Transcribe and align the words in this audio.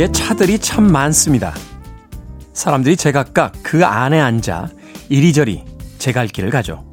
거리에 0.00 0.12
차들이 0.12 0.58
참 0.58 0.90
많습니다. 0.90 1.52
사람들이 2.54 2.96
제각각 2.96 3.52
그 3.62 3.84
안에 3.84 4.18
앉아 4.18 4.68
이리저리 5.10 5.64
제 5.98 6.12
갈 6.12 6.26
길을 6.26 6.50
가죠. 6.50 6.84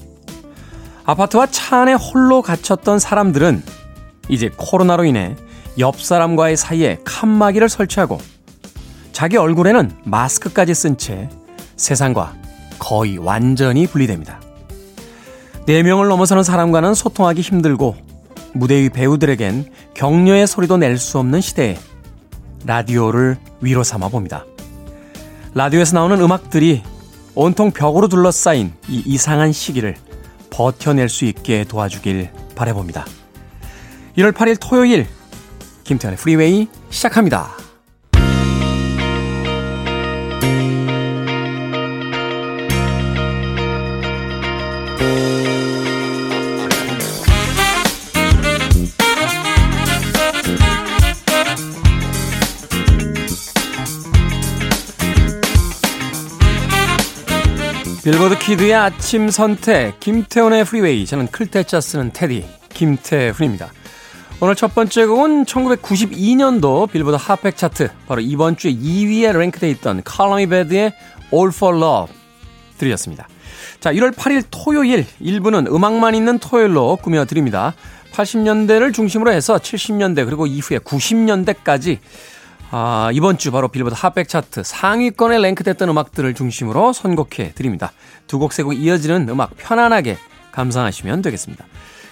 아파트와 1.06 1.48
차 1.48 1.82
안에 1.82 1.94
홀로 1.94 2.42
갇혔던 2.42 3.00
사람들은 3.00 3.64
이제 4.28 4.52
코로나로 4.58 5.06
인해 5.06 5.36
옆 5.80 6.02
사람과의 6.02 6.58
사이에 6.58 7.00
칸막이를 7.06 7.70
설치하고 7.70 8.20
자기 9.14 9.38
얼굴에는 9.38 9.92
마스크까지 10.04 10.74
쓴 10.74 10.98
채 10.98 11.30
세상과 11.78 12.36
거의 12.78 13.18
완전히 13.18 13.88
분리됩니다. 13.88 14.42
4명을 15.66 16.10
넘어서는 16.10 16.44
사람과는 16.44 16.94
소통하기 16.94 17.40
힘들고 17.42 17.96
무대 18.53 18.81
위 18.81 18.90
배우들에겐 18.90 19.72
격려의 19.94 20.46
소리도 20.48 20.78
낼 20.78 20.98
수 20.98 21.20
없는 21.20 21.40
시대에 21.42 21.78
라디오를 22.68 23.38
위로 23.62 23.84
삼아 23.84 24.10
봅니다. 24.10 24.46
라디오에서 25.56 25.96
나오는 25.96 26.22
음악들이 26.22 26.84
온통 27.34 27.72
벽으로 27.72 28.09
둘러싸인 28.09 28.74
이 28.90 29.02
이상한 29.06 29.54
시기를 29.54 29.96
버텨낼 30.50 31.08
수 31.08 31.26
있게 31.26 31.64
도와주길 31.64 32.30
바라봅니다. 32.56 33.06
1월 34.18 34.34
8일 34.34 34.58
토요일 34.59 35.08
김태훈의 35.86 36.17
프리웨이 36.18 36.68
시작합니다. 36.90 37.67
키드의 58.48 58.73
아침 58.73 59.30
선택 59.30 60.00
김태훈의 60.00 60.64
프리웨이 60.64 61.06
저는 61.06 61.28
클 61.28 61.52
태 61.52 61.70
자 61.70 61.81
쓰는 61.81 62.12
태디 62.14 62.45
김태훈입니다. 62.70 63.73
오늘 64.40 64.56
첫 64.56 64.73
번째 64.73 65.06
곡은 65.06 65.44
1992년도 65.44 66.90
빌보드 66.90 67.18
핫백 67.20 67.58
차트 67.58 67.90
바로 68.08 68.22
이번 68.22 68.56
주에 68.56 68.72
2위에 68.72 69.38
랭크돼 69.38 69.70
있던 69.72 70.02
칼럼이 70.02 70.48
베드의 70.48 70.94
All 71.34 71.50
for 71.53 71.75
Love 71.75 72.16
들으셨습니다. 72.78 73.28
자 73.81 73.92
1월 73.92 74.16
8일 74.16 74.45
토요일 74.50 75.06
1부는 75.22 75.70
음악만 75.70 76.16
있는 76.16 76.40
토요일로 76.40 77.00
꾸며드립니다. 77.02 77.73
80년대를 78.14 78.94
중심으로 78.94 79.30
해서 79.34 79.58
70년대 79.58 80.23
그리고 80.23 80.48
이후에 80.48 80.78
90년대까지 80.78 81.97
아, 82.69 83.09
이번 83.13 83.38
주 83.38 83.51
바로 83.51 83.69
빌보드 83.69 83.95
핫백 83.97 84.28
차트 84.28 84.63
상위권에 84.63 85.39
랭크됐던 85.39 85.88
음악들을 85.89 86.33
중심으로 86.33 86.91
선곡해 86.94 87.53
드립니다. 87.55 87.91
두 88.28 88.39
곡 88.39 88.51
세 88.51 88.63
곡 88.63 88.73
이어지는 88.73 89.29
음악 89.29 89.55
편안하게 89.57 90.17
감상하시면 90.51 91.22
되겠습니다. 91.22 91.66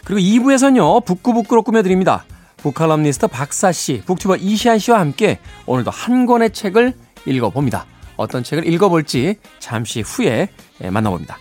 그리고 0.06 0.22
2부에서는요, 0.22 1.04
북구북구로 1.06 1.64
꾸며드립니다. 1.64 2.26
북칼럼니스트 2.58 3.28
박사씨, 3.28 4.04
북튜버 4.06 4.38
이시한씨와 4.38 5.00
함께 5.00 5.40
오늘도 5.66 5.92
한 5.92 6.26
권의 6.26 6.52
책을 6.52 6.94
읽어봅니다. 7.26 7.86
어떤 8.16 8.44
책을 8.44 8.66
읽어볼지 8.72 9.36
잠시 9.60 10.02
후에 10.02 10.48
예, 10.84 10.90
만나봅니다. 10.90 11.38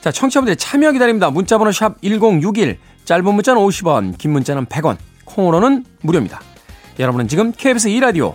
자, 0.00 0.10
청취자분들의 0.10 0.56
참여 0.56 0.92
기다립니다. 0.92 1.30
문자번호 1.30 1.70
샵 1.72 2.00
1061, 2.02 2.78
짧은 3.04 3.34
문자는 3.34 3.60
50원, 3.62 4.18
긴 4.18 4.32
문자는 4.32 4.66
100원, 4.66 4.96
콩으로는 5.24 5.84
무료입니다. 6.02 6.40
여러분은 6.98 7.28
지금 7.28 7.52
KBS 7.52 7.88
2라디오 7.90 8.34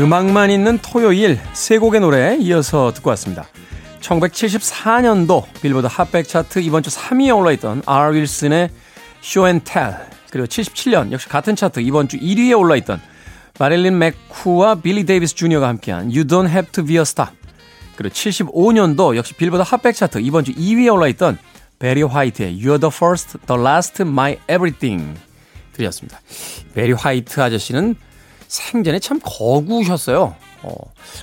음악만 0.00 0.50
있는 0.50 0.78
토요일 0.78 1.38
세 1.52 1.76
곡의 1.76 2.00
노래 2.00 2.34
이어서 2.40 2.90
듣고 2.94 3.10
왔습니다. 3.10 3.46
1974년도 4.00 5.44
빌보드 5.60 5.88
핫백 5.90 6.26
차트 6.26 6.60
이번 6.60 6.82
주 6.82 6.88
3위에 6.88 7.36
올라있던 7.36 7.82
알 7.84 8.14
윌슨의 8.14 8.70
Show 9.22 9.46
and 9.46 9.70
Tell 9.70 9.94
그리고 10.30 10.46
77년 10.46 11.12
역시 11.12 11.28
같은 11.28 11.54
차트 11.54 11.80
이번 11.80 12.08
주 12.08 12.16
1위에 12.18 12.58
올라있던 12.58 12.98
마릴린 13.58 13.98
맥쿠와 13.98 14.76
빌리 14.76 15.04
데이비스 15.04 15.34
주니어가 15.34 15.68
함께한 15.68 16.04
You 16.06 16.24
Don't 16.24 16.48
Have 16.48 16.72
to 16.72 16.82
Be 16.82 16.96
a 16.96 17.02
Star 17.02 17.30
그리고 17.96 18.14
75년도 18.14 19.16
역시 19.16 19.34
빌보드 19.34 19.62
핫백 19.66 19.94
차트 19.94 20.20
이번 20.20 20.44
주 20.44 20.54
2위에 20.54 20.90
올라있던 20.94 21.36
베리 21.78 22.02
화이트의 22.04 22.58
You're 22.58 22.80
the 22.80 22.90
First, 22.90 23.36
the 23.46 23.60
Last, 23.60 24.00
My 24.00 24.38
Everything 24.48 25.20
들이었습니다. 25.74 26.18
베리 26.72 26.92
화이트 26.92 27.38
아저씨는 27.38 27.96
생전에 28.50 28.98
참 28.98 29.20
거구셨어요. 29.22 30.34
어, 30.62 30.74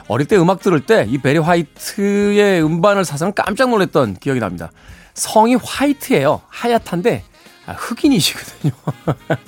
어릴 0.07 0.27
때 0.27 0.38
음악 0.38 0.61
들을 0.61 0.79
때 0.85 1.05
이 1.07 1.17
베리 1.17 1.38
화이트의 1.39 2.63
음반을 2.63 3.03
사서 3.05 3.31
깜짝 3.31 3.69
놀랐던 3.69 4.15
기억이 4.15 4.39
납니다. 4.39 4.71
성이 5.13 5.55
화이트예요. 5.55 6.41
하얗한데 6.47 7.23
아, 7.65 7.73
흑인이시거든요. 7.73 8.71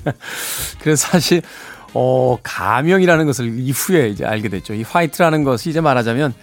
그래서 0.80 1.08
사실 1.08 1.40
어, 1.94 2.36
가명이라는 2.42 3.24
것을 3.26 3.58
이후에 3.58 4.08
이제 4.08 4.24
알게 4.26 4.50
됐죠. 4.50 4.74
이 4.74 4.82
화이트라는 4.82 5.42
것이 5.42 5.70
이제 5.70 5.80
말하자면 5.80 6.34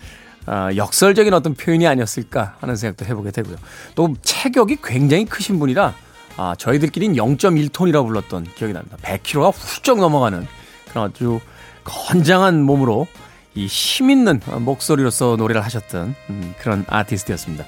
어, 0.47 0.69
역설적인 0.75 1.33
어떤 1.33 1.53
표현이 1.53 1.85
아니었을까 1.85 2.55
하는 2.59 2.75
생각도 2.75 3.05
해보게 3.05 3.29
되고요. 3.31 3.57
또 3.93 4.15
체격이 4.23 4.77
굉장히 4.83 5.25
크신 5.25 5.59
분이라 5.59 5.93
아, 6.37 6.55
저희들끼리는 6.57 7.15
0.1톤이라고 7.15 8.07
불렀던 8.07 8.45
기억이 8.55 8.73
납니다. 8.73 8.97
100kg가 9.03 9.53
훌쩍 9.55 9.99
넘어가는 9.99 10.47
아주 10.97 11.39
건장한 11.83 12.61
몸으로 12.63 13.07
이 13.57 13.65
힘있는 13.65 14.41
목소리로서 14.59 15.35
노래를 15.35 15.63
하셨던 15.65 16.13
음, 16.29 16.53
그런 16.59 16.85
아티스트였습니다. 16.87 17.65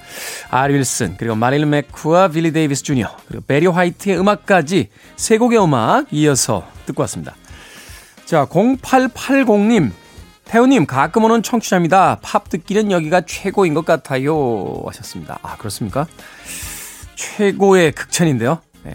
알 0.51 0.75
윌슨, 0.75 1.15
그리고 1.17 1.33
마릴린 1.35 1.69
맥쿠와 1.69 2.27
빌리 2.27 2.53
데이비스 2.53 2.83
주니어, 2.83 3.09
그리고 3.27 3.43
베리 3.47 3.65
화이트의 3.65 4.19
음악까지 4.19 4.89
세 5.15 5.39
곡의 5.39 5.63
음악 5.63 6.05
이어서 6.11 6.67
듣고 6.85 7.01
왔습니다. 7.01 7.35
자, 8.25 8.45
0880님, 8.45 9.91
태우님, 10.45 10.85
가끔 10.85 11.23
오는 11.23 11.41
청취자입니다. 11.41 12.19
팝 12.21 12.49
듣기는 12.49 12.91
여기가 12.91 13.21
최고인 13.21 13.73
것 13.73 13.85
같아요. 13.85 14.83
하셨습니다. 14.85 15.39
아, 15.41 15.57
그렇습니까? 15.57 16.05
최고의 17.15 17.91
극찬인데요. 17.93 18.59
네. 18.83 18.93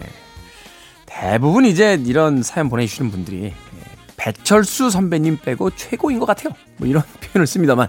대부분 1.05 1.65
이제 1.65 2.01
이런 2.05 2.43
사연 2.43 2.69
보내주시는 2.69 3.11
분들이 3.11 3.53
배철수 4.25 4.89
선배님 4.89 5.37
빼고 5.43 5.69
최고인 5.75 6.17
것 6.17 6.25
같아요. 6.25 6.53
뭐 6.77 6.87
이런 6.87 7.03
표현을 7.21 7.45
씁니다만 7.45 7.87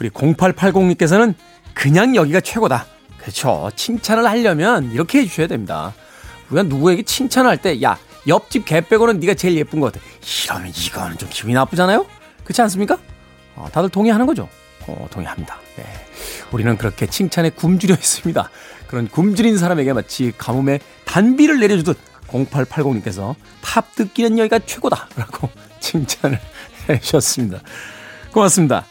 우리 0.00 0.10
0880님께서는 0.10 1.34
그냥 1.74 2.16
여기가 2.16 2.40
최고다. 2.40 2.86
그렇죠. 3.18 3.70
칭찬을 3.76 4.26
하려면 4.26 4.90
이렇게 4.90 5.20
해주셔야 5.20 5.46
됩니다. 5.46 5.94
우리가 6.50 6.64
누구에게 6.64 7.04
칭찬을 7.04 7.48
할 7.48 7.56
때, 7.56 7.80
야, 7.82 7.96
옆집 8.26 8.64
개 8.64 8.80
빼고는 8.80 9.20
네가 9.20 9.34
제일 9.34 9.56
예쁜 9.56 9.78
것 9.78 9.92
같아. 9.92 10.04
이러면 10.44 10.72
이거는 10.76 11.18
좀 11.18 11.28
기분이 11.30 11.54
나쁘잖아요? 11.54 12.04
그렇지 12.42 12.60
않습니까? 12.62 12.98
어, 13.54 13.68
다들 13.72 13.88
동의하는 13.90 14.26
거죠? 14.26 14.48
어, 14.88 15.06
동의합니다. 15.10 15.58
네. 15.76 15.84
우리는 16.50 16.76
그렇게 16.76 17.06
칭찬에 17.06 17.50
굶주려 17.50 17.94
있습니다. 17.94 18.50
그런 18.88 19.08
굶주린 19.08 19.56
사람에게 19.56 19.92
마치 19.92 20.32
가뭄에 20.36 20.80
단비를 21.04 21.60
내려주듯 21.60 21.96
0880님께서 22.34 23.34
팝 23.62 23.94
듣기는 23.94 24.38
여기가 24.38 24.60
최고다. 24.60 25.08
라고 25.16 25.48
칭찬을 25.80 26.38
해주셨습니다. 26.88 27.60
고맙습니다. 28.32 28.84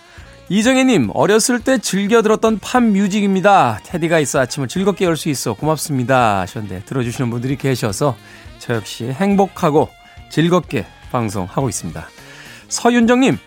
이정혜님, 0.49 1.09
어렸을 1.13 1.59
때 1.59 1.77
즐겨 1.77 2.21
들었던 2.21 2.59
팝 2.59 2.83
뮤직입니다. 2.83 3.79
테디가 3.83 4.19
있어 4.19 4.39
아침을 4.39 4.67
즐겁게 4.67 5.05
열 5.05 5.15
수 5.17 5.29
있어 5.29 5.53
고맙습니다. 5.53 6.41
하셨는데, 6.41 6.83
들어주시는 6.85 7.29
분들이 7.29 7.55
계셔서 7.57 8.15
저 8.59 8.75
역시 8.75 9.05
행복하고 9.05 9.89
즐겁게 10.29 10.85
방송하고 11.11 11.69
있습니다. 11.69 12.07
서윤정님, 12.67 13.37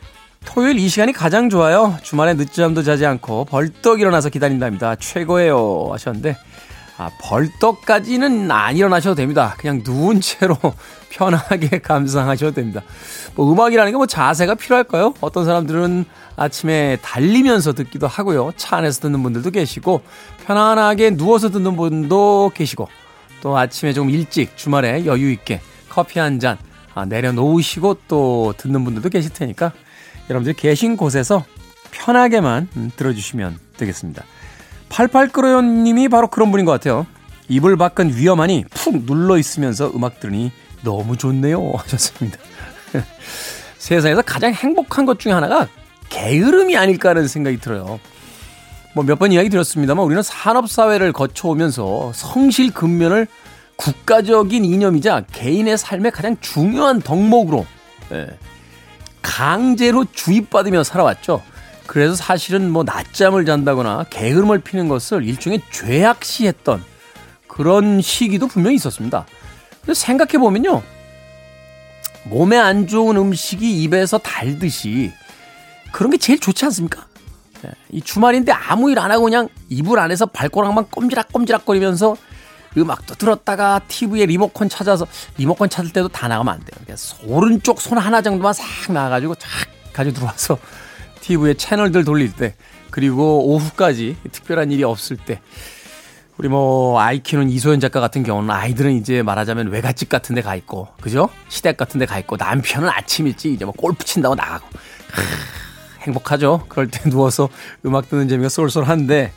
토요일 0.45 0.79
이 0.79 0.89
시간이 0.89 1.13
가장 1.13 1.51
좋아요. 1.51 1.97
주말에 2.03 2.35
늦잠도 2.35 2.83
자지 2.83 3.05
않고 3.05 3.45
벌떡 3.47 4.01
일어나서 4.01 4.29
기다린답니다. 4.31 4.97
최고예요. 4.97 5.89
하셨는데, 5.93 6.37
아, 6.99 7.11
벌떡까지는 7.21 8.51
안 8.51 8.77
일어나셔도 8.77 9.15
됩니다. 9.17 9.55
그냥 9.59 9.83
누운 9.85 10.21
채로 10.21 10.57
편하게 11.11 11.79
감상하셔도 11.79 12.53
됩니다. 12.53 12.83
뭐 13.35 13.53
음악이라는 13.53 13.93
게 13.93 13.97
뭐 13.97 14.07
자세가 14.07 14.55
필요할까요? 14.55 15.15
어떤 15.21 15.45
사람들은 15.45 16.05
아침에 16.37 16.99
달리면서 17.03 17.73
듣기도 17.75 18.07
하고요. 18.07 18.53
차 18.57 18.77
안에서 18.77 19.03
듣는 19.03 19.23
분들도 19.23 19.51
계시고 19.51 20.03
편안하게 20.47 21.17
누워서 21.17 21.51
듣는 21.51 21.77
분도 21.77 22.51
계시고 22.55 22.89
또 23.43 23.57
아침에 23.57 23.93
좀 23.93 24.11
일찍 24.11 24.57
주말에 24.57 25.05
여유 25.07 25.31
있게 25.31 25.61
커피 25.89 26.19
한잔 26.19 26.59
아, 26.95 27.05
내려놓으시고 27.05 27.99
또 28.09 28.55
듣는 28.57 28.85
분들도 28.85 29.09
계실 29.11 29.33
테니까 29.33 29.73
여러분들이 30.31 30.55
계신 30.57 30.97
곳에서 30.97 31.45
편하게만 31.91 32.69
음, 32.77 32.91
들어주시면 32.97 33.59
되겠습니다. 33.77 34.25
88끌어요님이 34.89 36.11
바로 36.11 36.29
그런 36.29 36.51
분인 36.51 36.65
것 36.67 36.73
같아요. 36.73 37.07
이불 37.49 37.77
밖은 37.77 38.17
위험하니 38.17 38.65
푹 38.71 39.05
눌러 39.07 39.39
있으면서 39.39 39.91
음악 39.95 40.21
들으니 40.21 40.51
너무 40.83 41.17
좋네요 41.17 41.73
하셨습니다. 41.79 42.39
세상에서 43.79 44.23
가장 44.23 44.53
행복한 44.53 45.07
것 45.07 45.19
중에 45.19 45.33
하나가 45.33 45.69
게으름이 46.09 46.77
아닐까 46.77 47.11
하는 47.11 47.29
생각이 47.29 47.59
들어요. 47.59 48.01
뭐 48.95 49.05
몇 49.05 49.19
번 49.19 49.31
이야기 49.33 49.49
드렸습니다만 49.51 50.05
우리는 50.05 50.23
산업사회를 50.23 51.13
거쳐오면서 51.13 52.13
성실 52.15 52.73
근면을 52.73 53.27
국가적인 53.77 54.65
이념이자 54.65 55.25
개인의 55.33 55.77
삶의 55.77 56.13
가장 56.13 56.37
중요한 56.41 57.01
덕목으로 57.03 57.67
예, 58.13 58.27
강제로 59.21 60.07
주입받으며 60.11 60.83
살아왔죠. 60.83 61.43
그래서 61.87 62.15
사실은 62.15 62.71
뭐 62.71 62.83
낮잠을 62.85 63.45
잔다거나 63.47 64.05
게으름을 64.11 64.61
피는 64.61 64.89
것을 64.89 65.25
일종의 65.25 65.63
죄악시했던 65.71 66.85
그런 67.49 68.01
시기도 68.01 68.47
분명히 68.49 68.77
있었습니다. 68.77 69.27
근데 69.81 69.95
생각해 69.95 70.39
보면요. 70.39 70.83
몸에 72.25 72.59
안 72.59 72.87
좋은 72.87 73.17
음식이 73.17 73.83
입에서 73.83 74.19
달듯이 74.19 75.13
그런 75.93 76.11
게 76.11 76.17
제일 76.19 76.41
좋지 76.41 76.65
않습니까? 76.67 77.07
예, 77.65 77.71
이 77.91 78.03
주말인데 78.03 78.53
아무 78.53 78.91
일 78.91 78.99
안 78.99 79.11
하고 79.13 79.25
그냥 79.25 79.49
이불 79.69 79.99
안에서 79.99 80.27
발꼬락만 80.27 80.87
꼼지락꼼지락거리면서 80.91 82.17
음악도 82.77 83.15
들었다가 83.15 83.81
TV에 83.89 84.27
리모컨 84.27 84.69
찾아서 84.69 85.07
리모컨 85.39 85.71
찾을 85.71 85.93
때도 85.93 86.09
다 86.09 86.29
나가면 86.29 86.53
안 86.55 86.61
돼요. 86.61 86.83
그래서 86.85 87.17
오른쪽 87.25 87.81
손 87.81 87.97
하나 87.97 88.21
정도만 88.21 88.53
싹 88.53 88.93
나가지고 88.93 89.37
쫙 89.37 89.49
가지고 89.95 90.17
들어와서 90.17 90.59
TV에 91.27 91.55
채널들 91.55 92.05
돌릴 92.05 92.33
때 92.33 92.55
그리고 92.91 93.45
오후까지 93.49 94.17
특별한 94.31 94.71
일이 94.71 94.85
없을 94.85 95.17
때 95.17 95.41
우리 96.39 96.49
뭐 96.49 97.01
아이 97.01 97.19
키우는 97.21 97.51
이소연 97.51 97.81
작가 97.81 97.99
같은 97.99 98.23
경우는 98.23 98.51
아이들은 98.51 98.93
이제 98.93 99.23
말하자면 99.23 99.69
외갓집 99.69 100.09
같은 100.09 100.35
데 100.37 100.43
가 100.43 100.55
있고 100.55 100.89
그죠? 101.01 101.29
시댁 101.49 101.77
같은 101.77 101.99
데 101.99 102.07
가 102.07 102.19
있고 102.21 102.37
남편은 102.37 102.89
아침 102.89 103.27
일찍 103.27 103.53
이제 103.53 103.65
뭐 103.65 103.75
골프 103.77 104.05
친다고 104.05 104.35
나가고 104.37 104.67
행복하죠. 106.03 106.65
그럴 106.69 106.89
때 106.89 107.01
누워서 107.11 107.49
음악 107.85 108.09
듣는 108.09 108.29
재미가 108.29 108.49
쏠쏠한데 108.49 109.33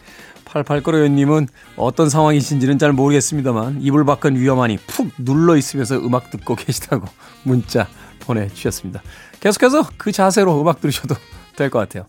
88거려요님은 0.46 1.48
어떤 1.76 2.10
상황이신지는 2.10 2.78
잘 2.78 2.92
모르겠습니다만 2.92 3.80
이불 3.82 4.06
밖은 4.06 4.36
위험하니 4.36 4.78
푹 4.78 5.10
눌러 5.18 5.56
있으면서 5.56 5.96
음악 5.98 6.30
듣고 6.30 6.54
계시다고 6.56 7.08
문자 7.44 7.88
보내주셨습니다. 8.20 9.02
계속해서 9.40 9.88
그 9.98 10.12
자세로 10.12 10.62
음악 10.62 10.82
들으셔도 10.82 11.16
될 11.60 11.70
것 11.70 11.80
같아요. 11.80 12.06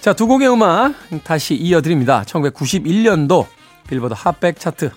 자, 0.00 0.12
두 0.14 0.26
곡의 0.26 0.50
음악 0.50 0.94
다시 1.24 1.54
이어드립니다. 1.54 2.24
1991년도 2.26 3.46
빌보드 3.88 4.14
핫백 4.16 4.58
차트 4.58 4.90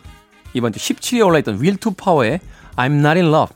이번 0.54 0.72
주 0.72 0.80
17위에 0.80 1.26
올라있던 1.26 1.62
윌투 1.62 1.94
파워의 1.94 2.40
I'm 2.76 3.00
Not 3.00 3.20
In 3.20 3.28
Love 3.28 3.56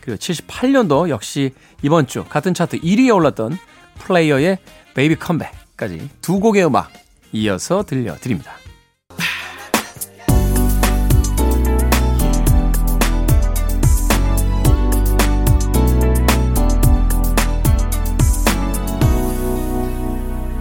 그리고 0.00 0.18
78년도 0.18 1.08
역시 1.08 1.52
이번 1.82 2.06
주 2.06 2.24
같은 2.24 2.54
차트 2.54 2.80
1위에 2.80 3.14
올랐던 3.14 3.58
플레이어의 3.98 4.58
Baby 4.94 5.16
Come 5.16 5.44
Back까지 5.44 6.08
두 6.22 6.40
곡의 6.40 6.64
음악 6.66 6.90
이어서 7.32 7.82
들려드립니다. 7.82 8.52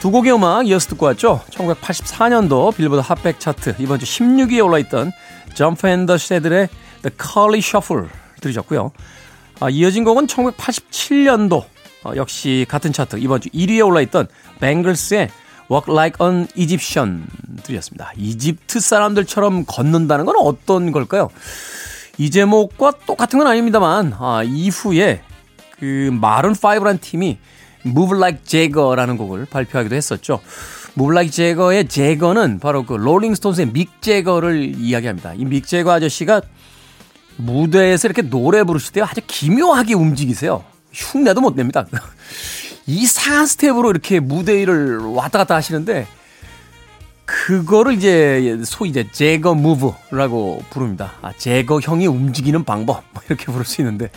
두 0.00 0.10
곡의 0.10 0.32
음악 0.32 0.66
이어서 0.66 0.88
듣고 0.88 1.04
왔죠. 1.06 1.42
1984년도 1.50 2.74
빌보드 2.74 3.02
핫백 3.04 3.38
차트 3.38 3.74
이번 3.80 3.98
주 3.98 4.06
16위에 4.06 4.64
올라있던 4.64 5.12
Jump 5.52 5.86
'n 5.86 5.98
the 5.98 6.16
Saddle의 6.16 6.68
The 7.02 7.16
Curly 7.20 7.58
Shuffle 7.58 8.06
들으셨고요. 8.40 8.92
아, 9.60 9.68
이어진 9.68 10.04
곡은 10.04 10.26
1987년도 10.26 11.64
어, 12.04 12.12
역시 12.16 12.64
같은 12.66 12.94
차트 12.94 13.16
이번 13.18 13.42
주 13.42 13.50
1위에 13.50 13.86
올라있던 13.86 14.28
뱅글스의 14.60 15.28
Walk 15.70 15.92
Like 15.92 16.26
an 16.26 16.48
Egyptian 16.56 17.26
들으셨습니다. 17.62 18.12
이집트 18.16 18.80
사람들처럼 18.80 19.66
걷는다는 19.66 20.24
건 20.24 20.36
어떤 20.38 20.92
걸까요? 20.92 21.28
이 22.16 22.30
제목과 22.30 22.92
똑같은 23.04 23.38
건 23.38 23.46
아닙니다만 23.48 24.14
아, 24.18 24.42
이후에 24.46 25.20
그 25.78 26.10
마룬 26.18 26.54
5라는 26.54 27.02
팀이 27.02 27.38
Move 27.86 28.16
Like 28.18 28.44
Jagger라는 28.44 29.16
곡을 29.16 29.46
발표하기도 29.46 29.94
했었죠. 29.94 30.40
Move 30.98 31.14
Like 31.14 31.30
Jagger의 31.30 31.88
재거는 31.88 32.58
바로 32.60 32.84
그 32.84 32.94
롤링스톤스의 32.94 33.72
믹 33.72 34.02
재거를 34.02 34.74
이야기합니다. 34.78 35.34
이 35.34 35.44
믹 35.44 35.66
재거 35.66 35.92
아저씨가 35.92 36.42
무대에서 37.36 38.06
이렇게 38.08 38.22
노래 38.22 38.62
부르실 38.64 38.92
때 38.92 39.00
아주 39.00 39.20
기묘하게 39.26 39.94
움직이세요. 39.94 40.62
흉내도 40.92 41.40
못 41.40 41.54
냅니다. 41.54 41.86
이상한 42.86 43.46
스텝으로 43.46 43.90
이렇게 43.90 44.20
무대 44.20 44.54
위를 44.56 44.98
왔다 44.98 45.38
갔다 45.38 45.54
하시는데 45.54 46.06
그거를 47.24 47.94
이제 47.94 48.60
소위 48.64 48.90
이제 48.90 49.06
제거 49.12 49.54
무브라고 49.54 50.62
부릅니다. 50.70 51.12
아, 51.22 51.32
제거형이 51.36 52.06
움직이는 52.08 52.64
방법 52.64 53.04
뭐 53.12 53.22
이렇게 53.28 53.46
부를 53.46 53.64
수 53.64 53.80
있는데 53.80 54.10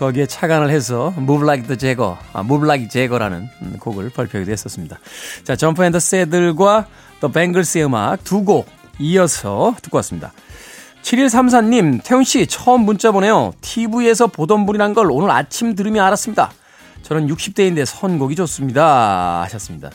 거기에 0.00 0.24
착안을 0.24 0.70
해서 0.70 1.12
Move 1.18 1.44
Like 1.44 1.66
the 1.66 1.76
Jagger, 1.78 2.16
아, 2.32 2.40
Move 2.40 2.64
Like 2.66 2.88
Jagger라는 2.88 3.50
곡을 3.80 4.08
발표하기도 4.10 4.50
했었습니다. 4.50 4.98
자, 5.44 5.56
점프 5.56 5.84
앤더 5.84 5.98
세들과 6.00 6.86
The 7.20 7.30
Bangles의 7.30 7.84
음악 7.84 8.24
두 8.24 8.42
곡 8.44 8.66
이어서 8.98 9.74
듣고 9.82 9.98
왔습니다. 9.98 10.32
7134님, 11.02 12.00
태훈씨 12.02 12.46
처음 12.46 12.82
문자 12.86 13.12
보내요. 13.12 13.52
TV에서 13.60 14.26
보던 14.26 14.64
분이란 14.66 14.94
걸 14.94 15.10
오늘 15.10 15.30
아침 15.30 15.74
들으며 15.74 16.02
알았습니다. 16.04 16.50
저는 17.02 17.26
60대인데 17.28 17.84
선곡이 17.84 18.36
좋습니다. 18.36 19.42
하셨습니다. 19.42 19.90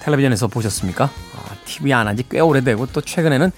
텔레비전에서 0.00 0.46
보셨습니까? 0.48 1.04
아, 1.04 1.54
TV 1.64 1.92
안 1.92 2.06
한 2.06 2.16
지 2.16 2.22
꽤 2.28 2.38
오래되고 2.40 2.86
또 2.86 3.00
최근에는 3.00 3.50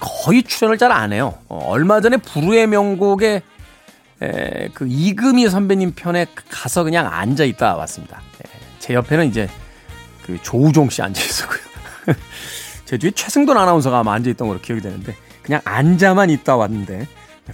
거의 0.00 0.42
출연을 0.42 0.78
잘 0.78 0.90
안 0.90 1.12
해요. 1.12 1.34
어, 1.48 1.66
얼마 1.68 2.00
전에 2.00 2.16
부르의 2.16 2.66
명곡에 2.66 3.42
에, 4.22 4.68
그 4.72 4.86
이금희 4.88 5.48
선배님 5.48 5.92
편에 5.94 6.26
가서 6.50 6.84
그냥 6.84 7.08
앉아 7.12 7.44
있다 7.44 7.76
왔습니다. 7.76 8.22
에, 8.44 8.48
제 8.78 8.94
옆에는 8.94 9.26
이제 9.26 9.48
그 10.24 10.40
조우종 10.42 10.88
씨 10.90 11.02
앉아 11.02 11.20
있었고요. 11.20 11.60
제 12.84 12.98
뒤에 12.98 13.10
최승돈 13.10 13.56
아나운서가 13.56 13.98
아마 14.00 14.14
앉아 14.14 14.30
있던 14.30 14.48
걸로 14.48 14.60
기억이 14.60 14.80
되는데 14.82 15.16
그냥 15.42 15.60
앉아만 15.64 16.30
있다 16.30 16.56
왔는데 16.56 17.08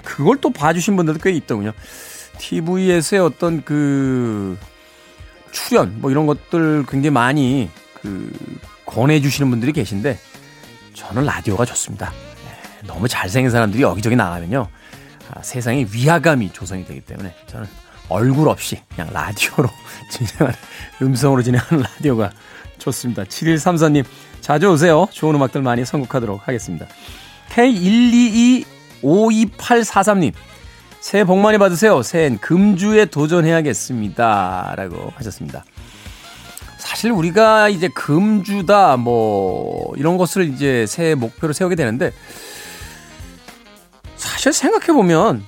그걸 0.04 0.37
또 0.40 0.50
봐주신 0.50 0.96
분들도 0.96 1.20
꽤 1.20 1.30
있더군요. 1.30 1.72
TV에서의 2.38 3.22
어떤 3.22 3.64
그 3.64 4.58
출연 5.50 6.00
뭐 6.00 6.10
이런 6.10 6.26
것들 6.26 6.84
굉장히 6.87 7.10
많이 7.10 7.70
그 7.94 8.30
권해주시는 8.87 9.50
분들이 9.50 9.72
계신데 9.72 10.18
저는 10.94 11.25
라디오가 11.25 11.64
좋습니다. 11.64 12.12
네, 12.44 12.87
너무 12.87 13.08
잘생긴 13.08 13.50
사람들이 13.50 13.82
여기저기 13.82 14.16
나가면요. 14.16 14.68
아, 15.38 15.42
세상에 15.42 15.87
위화감이 15.90 16.52
조성이 16.52 16.85
되기 16.85 17.00
때문에 17.00 17.35
저는 17.47 17.66
얼굴 18.09 18.49
없이 18.49 18.80
그냥 18.95 19.11
라디오로 19.12 19.68
진행하는 20.11 20.54
음성으로 21.00 21.42
진행하는 21.42 21.85
라디오가 21.85 22.30
좋습니다. 22.78 23.23
7134님 23.25 24.04
자주 24.40 24.68
오세요. 24.68 25.09
좋은 25.12 25.35
음악들 25.37 25.62
많이 25.62 25.85
선곡하도록 25.85 26.47
하겠습니다. 26.47 26.87
K122-52843님. 27.50 30.33
새해 31.00 31.25
복 31.25 31.38
많이 31.38 31.59
받으세요. 31.59 32.02
새해엔 32.02 32.38
금주에 32.38 33.07
도전해야겠습니다. 33.07 34.75
라고 34.76 35.12
하셨습니다. 35.16 35.64
사실 36.78 37.11
우리가 37.12 37.68
이제 37.68 37.88
금주다, 37.88 38.97
뭐, 38.97 39.92
이런 39.97 40.16
것을 40.16 40.49
이제 40.49 40.87
새해 40.87 41.14
목표로 41.14 41.52
세우게 41.52 41.76
되는데, 41.76 42.12
사실 44.18 44.52
생각해보면, 44.52 45.44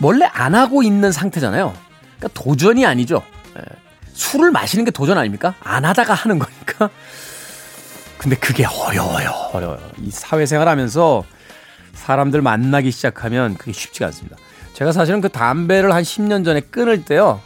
원래 0.00 0.26
안 0.26 0.54
하고 0.54 0.82
있는 0.82 1.10
상태잖아요. 1.12 1.74
그러니까 2.18 2.40
도전이 2.40 2.86
아니죠. 2.86 3.22
예. 3.56 3.62
술을 4.12 4.50
마시는 4.50 4.84
게 4.84 4.90
도전 4.90 5.18
아닙니까? 5.18 5.54
안 5.60 5.84
하다가 5.84 6.14
하는 6.14 6.38
거니까. 6.38 6.90
근데 8.18 8.36
그게 8.36 8.64
어려워요. 8.64 9.30
어려워요. 9.52 9.80
이 9.98 10.10
사회생활 10.10 10.68
하면서 10.68 11.24
사람들 11.94 12.42
만나기 12.42 12.90
시작하면 12.90 13.56
그게 13.56 13.72
쉽지가 13.72 14.06
않습니다. 14.06 14.36
제가 14.74 14.92
사실은 14.92 15.20
그 15.20 15.28
담배를 15.28 15.92
한 15.92 16.02
10년 16.02 16.44
전에 16.44 16.60
끊을 16.60 17.04
때요. 17.04 17.40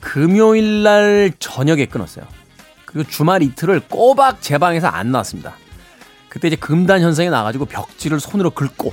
금요일 0.00 0.82
날 0.82 1.32
저녁에 1.38 1.86
끊었어요. 1.86 2.24
그리고 2.84 3.08
주말 3.08 3.42
이틀을 3.42 3.80
꼬박 3.88 4.40
제 4.40 4.58
방에서 4.58 4.88
안 4.88 5.12
나왔습니다. 5.12 5.54
그때 6.28 6.48
이제 6.48 6.56
금단 6.56 7.00
현상이 7.00 7.30
나가지고 7.30 7.66
벽지를 7.66 8.20
손으로 8.20 8.50
긁고 8.50 8.92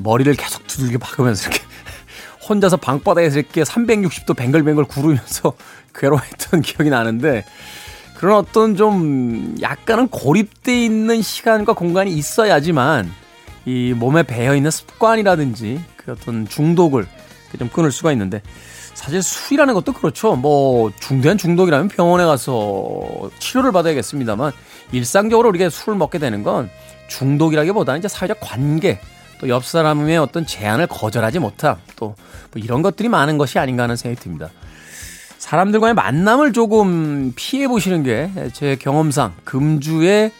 머리를 0.00 0.34
계속 0.34 0.66
두들겨 0.66 0.98
박으면서 0.98 1.48
이렇게 1.48 1.64
혼자서 2.48 2.76
방바닥에서 2.76 3.38
이렇게 3.38 3.62
360도 3.62 4.36
뱅글뱅글 4.36 4.84
구르면서 4.84 5.54
괴로워했던 5.94 6.62
기억이 6.62 6.90
나는데 6.90 7.44
그런 8.16 8.36
어떤 8.38 8.76
좀 8.76 9.56
약간은 9.60 10.08
고립돼 10.08 10.84
있는 10.84 11.22
시간과 11.22 11.72
공간이 11.72 12.12
있어야지만 12.12 13.10
이 13.64 13.94
몸에 13.96 14.22
배어 14.22 14.54
있는 14.54 14.70
습관이라든지 14.70 15.80
그 15.96 16.12
어떤 16.12 16.46
중독을 16.46 17.06
좀 17.58 17.68
끊을 17.68 17.92
수가 17.92 18.12
있는데 18.12 18.42
사실 18.94 19.22
술이라는 19.22 19.74
것도 19.74 19.92
그렇죠. 19.92 20.36
뭐 20.36 20.92
중대한 21.00 21.38
중독이라면 21.38 21.88
병원에 21.88 22.24
가서 22.24 23.30
치료를 23.38 23.72
받아야겠습니다만 23.72 24.52
일상적으로 24.92 25.48
우리가 25.48 25.70
술을 25.70 25.98
먹게 25.98 26.18
되는 26.18 26.42
건 26.42 26.70
중독이라기보다는 27.08 27.98
이제 27.98 28.08
사회적 28.08 28.38
관계 28.40 29.00
또 29.42 29.48
옆 29.48 29.64
사람의 29.64 30.16
어떤 30.18 30.46
제안을 30.46 30.86
거절하지 30.86 31.38
못함 31.40 31.76
또 31.96 32.14
뭐 32.54 32.62
이런 32.62 32.82
것들이 32.82 33.08
많은 33.08 33.38
것이 33.38 33.58
아닌가 33.58 33.84
하는 33.84 33.96
생각이 33.96 34.22
듭니다. 34.22 34.50
사람들과의 35.38 35.94
만남을 35.94 36.52
조금 36.52 37.32
피해 37.34 37.66
보시는 37.66 38.02
게 38.02 38.30
제 38.52 38.76
경험상 38.76 39.32
금주에 39.44 40.32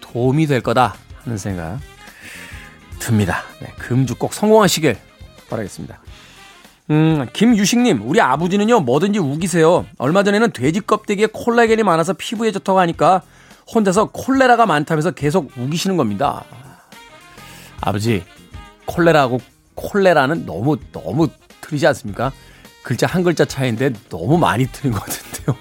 도움이 0.00 0.46
될 0.46 0.62
거다 0.62 0.94
하는 1.24 1.36
생각 1.36 1.78
듭니다. 2.98 3.42
네, 3.60 3.68
금주 3.78 4.14
꼭 4.16 4.32
성공하시길 4.32 4.96
바라겠습니다. 5.50 5.98
음, 6.90 7.26
김유식님, 7.34 8.00
우리 8.08 8.20
아버지는요, 8.22 8.80
뭐든지 8.80 9.18
우기세요. 9.18 9.84
얼마 9.98 10.22
전에는 10.22 10.52
돼지 10.52 10.80
껍데기에 10.80 11.26
콜라겐이 11.32 11.82
많아서 11.82 12.14
피부에 12.14 12.50
좋다고 12.52 12.78
하니까 12.80 13.20
혼자서 13.74 14.06
콜레라가 14.12 14.64
많다면서 14.64 15.10
계속 15.10 15.52
우기시는 15.58 15.98
겁니다. 15.98 16.44
아버지, 17.80 18.24
콜레라하고 18.86 19.40
콜레라는 19.74 20.46
너무, 20.46 20.78
너무 20.92 21.28
틀리지 21.60 21.86
않습니까? 21.88 22.32
글자 22.82 23.06
한 23.06 23.22
글자 23.22 23.44
차이인데 23.44 23.92
너무 24.08 24.38
많이 24.38 24.66
틀린 24.66 24.92
것 24.92 25.04
같은데요. 25.04 25.56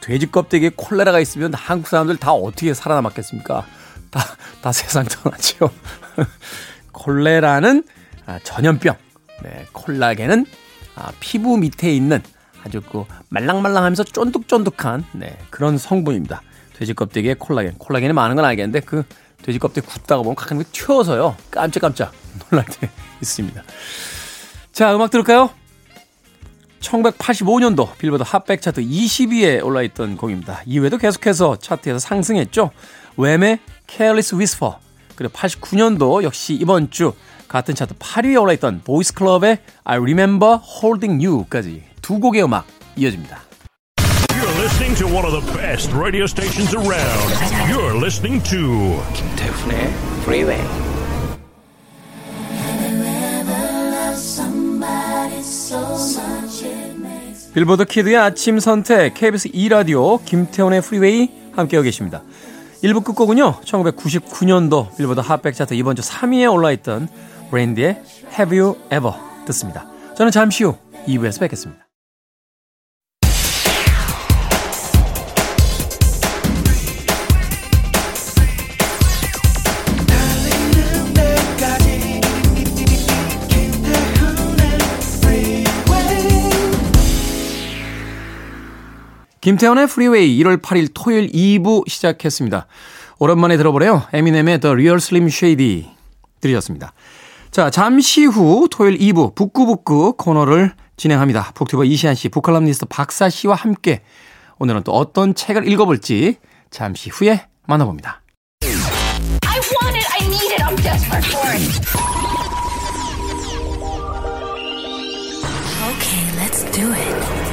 돼지 0.00 0.30
껍데기에 0.30 0.70
콜레라가 0.74 1.20
있으면 1.20 1.52
한국 1.54 1.88
사람들 1.88 2.16
다 2.16 2.32
어떻게 2.32 2.72
살아남았겠습니까? 2.72 3.66
다, 4.10 4.20
다 4.62 4.72
세상 4.72 5.04
떠나죠. 5.04 5.70
콜레라는 6.92 7.84
아, 8.26 8.38
전염병, 8.42 8.96
네, 9.42 9.66
콜라겐은 9.72 10.46
아, 10.96 11.12
피부 11.20 11.56
밑에 11.58 11.94
있는 11.94 12.22
아주 12.64 12.80
그 12.80 13.04
말랑말랑하면서 13.28 14.04
쫀득쫀득한 14.04 15.04
네, 15.12 15.38
그런 15.50 15.78
성분입니다. 15.78 16.42
돼지 16.74 16.94
껍데기에 16.94 17.34
콜라겐. 17.34 17.74
콜라겐이 17.78 18.12
많은 18.12 18.36
건 18.36 18.44
알겠는데 18.44 18.80
그 18.80 19.04
돼지 19.42 19.58
껍데기 19.58 19.86
굽다가 19.86 20.22
보면 20.22 20.34
가끔 20.34 20.62
튀어서요. 20.72 21.36
깜짝깜짝 21.50 22.12
놀랄 22.50 22.66
때 22.66 22.90
있습니다. 23.22 23.62
자, 24.72 24.94
음악 24.94 25.10
들을까요? 25.10 25.50
1985년도 26.80 27.96
빌보드 27.98 28.22
핫백 28.26 28.62
차트 28.62 28.82
20위에 28.82 29.64
올라있던 29.64 30.16
곡입니다. 30.16 30.62
이후에도 30.66 30.96
계속해서 30.96 31.56
차트에서 31.56 31.98
상승했죠. 31.98 32.70
왬의 33.16 33.58
Careless 33.88 34.34
Whisper 34.34 34.74
그리고 35.16 35.32
89년도 35.34 36.22
역시 36.22 36.54
이번 36.54 36.90
주 36.90 37.12
같은 37.48 37.74
차트 37.74 37.94
8위에 37.94 38.40
올라있던 38.40 38.82
보이스 38.84 39.12
클럽의 39.14 39.58
I 39.84 39.98
Remember 39.98 40.58
Holding 40.80 41.24
You까지 41.26 41.82
두 42.02 42.20
곡의 42.20 42.44
음악 42.44 42.66
이어집니다. 42.96 43.47
Listening 44.68 44.94
to 44.96 45.06
one 45.06 45.24
of 45.24 45.32
the 45.32 45.40
best 45.56 45.90
radio 45.92 46.26
stations 46.26 46.74
around. 46.74 47.28
You're 47.70 47.94
listening 47.94 48.42
to 48.50 49.00
김태훈의 49.14 49.88
Freeway. 50.20 50.62
빌보드 57.54 57.86
키드의 57.86 58.16
아침 58.18 58.60
선택 58.60 59.14
KBS 59.14 59.48
2 59.54 59.68
라디오 59.70 60.18
김태훈의 60.18 60.82
프리웨이 60.82 61.30
함께하고 61.56 61.84
계십니다. 61.84 62.22
1부 62.84 63.02
끝곡은요. 63.04 63.60
1999년도 63.64 64.94
빌보드 64.98 65.20
핫백 65.20 65.54
차트 65.54 65.72
이번 65.74 65.96
주 65.96 66.02
3위에 66.02 66.52
올라있던 66.52 67.08
브랜디의 67.50 68.02
Have 68.38 68.58
You 68.58 68.76
Ever 68.92 69.14
듣습니다. 69.46 69.86
저는 70.14 70.30
잠시 70.30 70.64
후 70.64 70.76
2부에서 71.06 71.40
뵙겠습니다. 71.40 71.87
김태훈의 89.48 89.86
프리웨이 89.86 90.38
1월 90.42 90.60
8일 90.60 90.90
토요일 90.92 91.28
2부 91.28 91.88
시작했습니다. 91.88 92.66
오랜만에 93.18 93.56
들어보네요. 93.56 94.02
에미넴의 94.12 94.60
The 94.60 94.74
Real 94.74 94.96
Slim 94.96 95.28
Shady 95.28 95.88
들으셨습니다. 96.42 96.92
자, 97.50 97.70
잠시 97.70 98.26
후 98.26 98.68
토요일 98.70 98.98
2부 98.98 99.34
북구북구 99.34 100.16
코너를 100.18 100.74
진행합니다. 100.98 101.52
북튜버 101.54 101.84
이시안 101.84 102.14
씨, 102.14 102.28
북칼럼니스트 102.28 102.84
박사 102.90 103.30
씨와 103.30 103.54
함께 103.54 104.02
오늘은 104.58 104.82
또 104.82 104.92
어떤 104.92 105.34
책을 105.34 105.66
읽어볼지 105.66 106.36
잠시 106.70 107.08
후에 107.08 107.46
만나봅니다. 107.66 108.20
I 108.60 108.68
want 109.80 109.96
it, 109.96 110.06
I 110.12 110.26
need 110.26 110.52
it, 110.52 110.62
I'm 110.62 110.76
desperate 110.76 111.26
for 111.26 111.48
it. 111.48 111.88
Okay, 115.88 116.36
let's 116.36 116.70
do 116.70 116.92
it. 116.92 117.48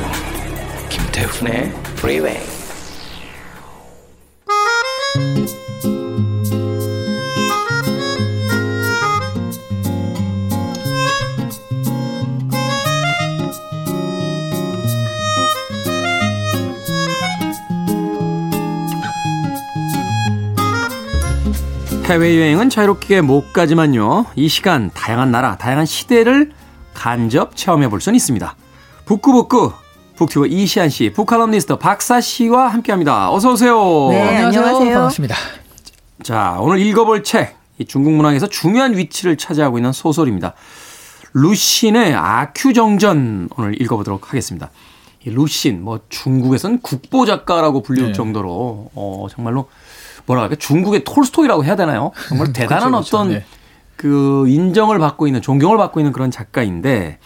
김태훈의 0.89 1.84
Freeway. 2.05 2.39
해외여행은 22.03 22.69
자유롭게 22.69 23.21
못 23.21 23.51
가지만요. 23.51 24.27
이 24.35 24.47
시간 24.47 24.91
다양한 24.93 25.31
나라, 25.31 25.57
다양한 25.57 25.87
시대를 25.87 26.51
간접 26.93 27.55
체험해 27.55 27.89
볼 27.89 27.99
수는 27.99 28.15
있습니다. 28.15 28.55
북구북구 29.05 29.73
북튜버 30.15 30.45
이시안 30.45 30.89
씨, 30.89 31.11
북칼럼니스트 31.11 31.77
박사 31.77 32.21
씨와 32.21 32.69
함께합니다. 32.69 33.31
어서 33.31 33.51
오세요. 33.51 34.07
네, 34.09 34.37
안녕하세요. 34.43 34.93
반갑습니다. 34.93 35.35
자, 36.23 36.57
오늘 36.61 36.79
읽어볼 36.79 37.23
책, 37.23 37.57
이 37.77 37.85
중국 37.85 38.13
문학에서 38.13 38.47
중요한 38.47 38.95
위치를 38.95 39.35
차지하고 39.37 39.77
있는 39.77 39.91
소설입니다. 39.91 40.53
루신의 41.33 42.15
아큐정전 42.15 43.49
오늘 43.57 43.81
읽어보도록 43.81 44.29
하겠습니다. 44.29 44.69
이 45.25 45.31
루신, 45.31 45.83
뭐 45.83 45.99
중국에서는 46.07 46.79
국보 46.79 47.25
작가라고 47.25 47.81
불릴 47.81 48.07
네. 48.07 48.13
정도로 48.13 48.91
어, 48.95 49.27
정말로 49.29 49.67
뭐라 50.27 50.43
할까 50.43 50.55
중국의 50.55 51.03
톨스토이라고 51.03 51.65
해야 51.65 51.75
되나요? 51.75 52.11
정말 52.29 52.53
대단한 52.53 52.91
그렇죠, 52.91 53.17
어떤 53.17 53.29
네. 53.31 53.45
그 53.97 54.45
인정을 54.47 54.97
받고 54.97 55.27
있는 55.27 55.41
존경을 55.41 55.77
받고 55.77 55.99
있는 55.99 56.13
그런 56.13 56.31
작가인데 56.31 57.19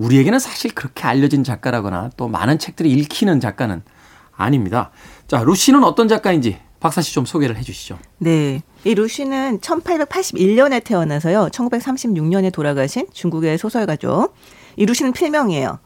우리에게는 0.00 0.38
사실 0.38 0.74
그렇게 0.74 1.04
알려진 1.06 1.44
작가라거나 1.44 2.10
또 2.16 2.26
많은 2.28 2.58
책들이 2.58 2.90
읽히는 2.92 3.38
작가는 3.40 3.82
아닙니다. 4.34 4.90
자, 5.28 5.42
루시는 5.44 5.84
어떤 5.84 6.08
작가인지 6.08 6.58
박사 6.80 7.02
씨 7.02 7.12
좀 7.12 7.26
소개를 7.26 7.56
해 7.58 7.62
주시죠. 7.62 7.98
네. 8.18 8.62
이 8.84 8.94
루시는 8.94 9.60
1881년에 9.60 10.82
태어나서요. 10.82 11.48
1936년에 11.52 12.50
돌아가신 12.50 13.06
중국의 13.12 13.58
소설가죠. 13.58 14.30
이 14.76 14.86
루시는 14.86 15.12
필명이에요. 15.12 15.78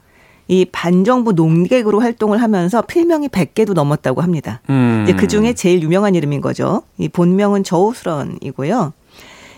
이 0.46 0.66
반정부 0.66 1.32
농객으로 1.32 2.00
활동을 2.00 2.40
하면서 2.40 2.82
필명이 2.82 3.28
100개도 3.28 3.72
넘었다고 3.72 4.20
합니다. 4.20 4.60
음. 4.70 5.06
그 5.18 5.26
중에 5.26 5.54
제일 5.54 5.82
유명한 5.82 6.14
이름인 6.14 6.40
거죠. 6.40 6.82
이 6.98 7.08
본명은 7.08 7.64
저우스런이고요. 7.64 8.92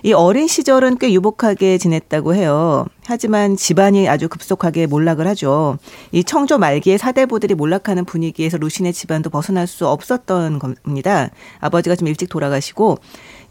이 0.02 0.12
어린 0.12 0.46
시절은 0.46 0.98
꽤 0.98 1.12
유복하게 1.12 1.78
지냈다고 1.78 2.34
해요. 2.34 2.86
하지만 3.06 3.56
집안이 3.56 4.08
아주 4.08 4.28
급속하게 4.28 4.86
몰락을 4.86 5.26
하죠. 5.28 5.78
이 6.12 6.24
청조 6.24 6.58
말기에 6.58 6.98
사대부들이 6.98 7.54
몰락하는 7.54 8.04
분위기에서 8.04 8.58
루신의 8.58 8.92
집안도 8.92 9.30
벗어날 9.30 9.66
수 9.66 9.86
없었던 9.86 10.58
겁니다. 10.58 11.30
아버지가 11.60 11.96
좀 11.96 12.08
일찍 12.08 12.28
돌아가시고 12.28 12.98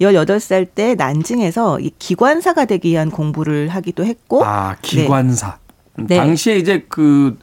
18살 0.02 0.68
때 0.76 0.96
난징에서 0.96 1.80
이 1.80 1.92
기관사가 1.98 2.66
되기 2.66 2.90
위한 2.90 3.12
공부를 3.12 3.70
하기도 3.70 4.06
했고 4.06 4.44
아, 4.46 4.76
기관사. 4.82 5.58
음, 6.00 6.08
네. 6.08 6.18
당시에 6.18 6.58
이제 6.58 6.86
그 6.90 7.38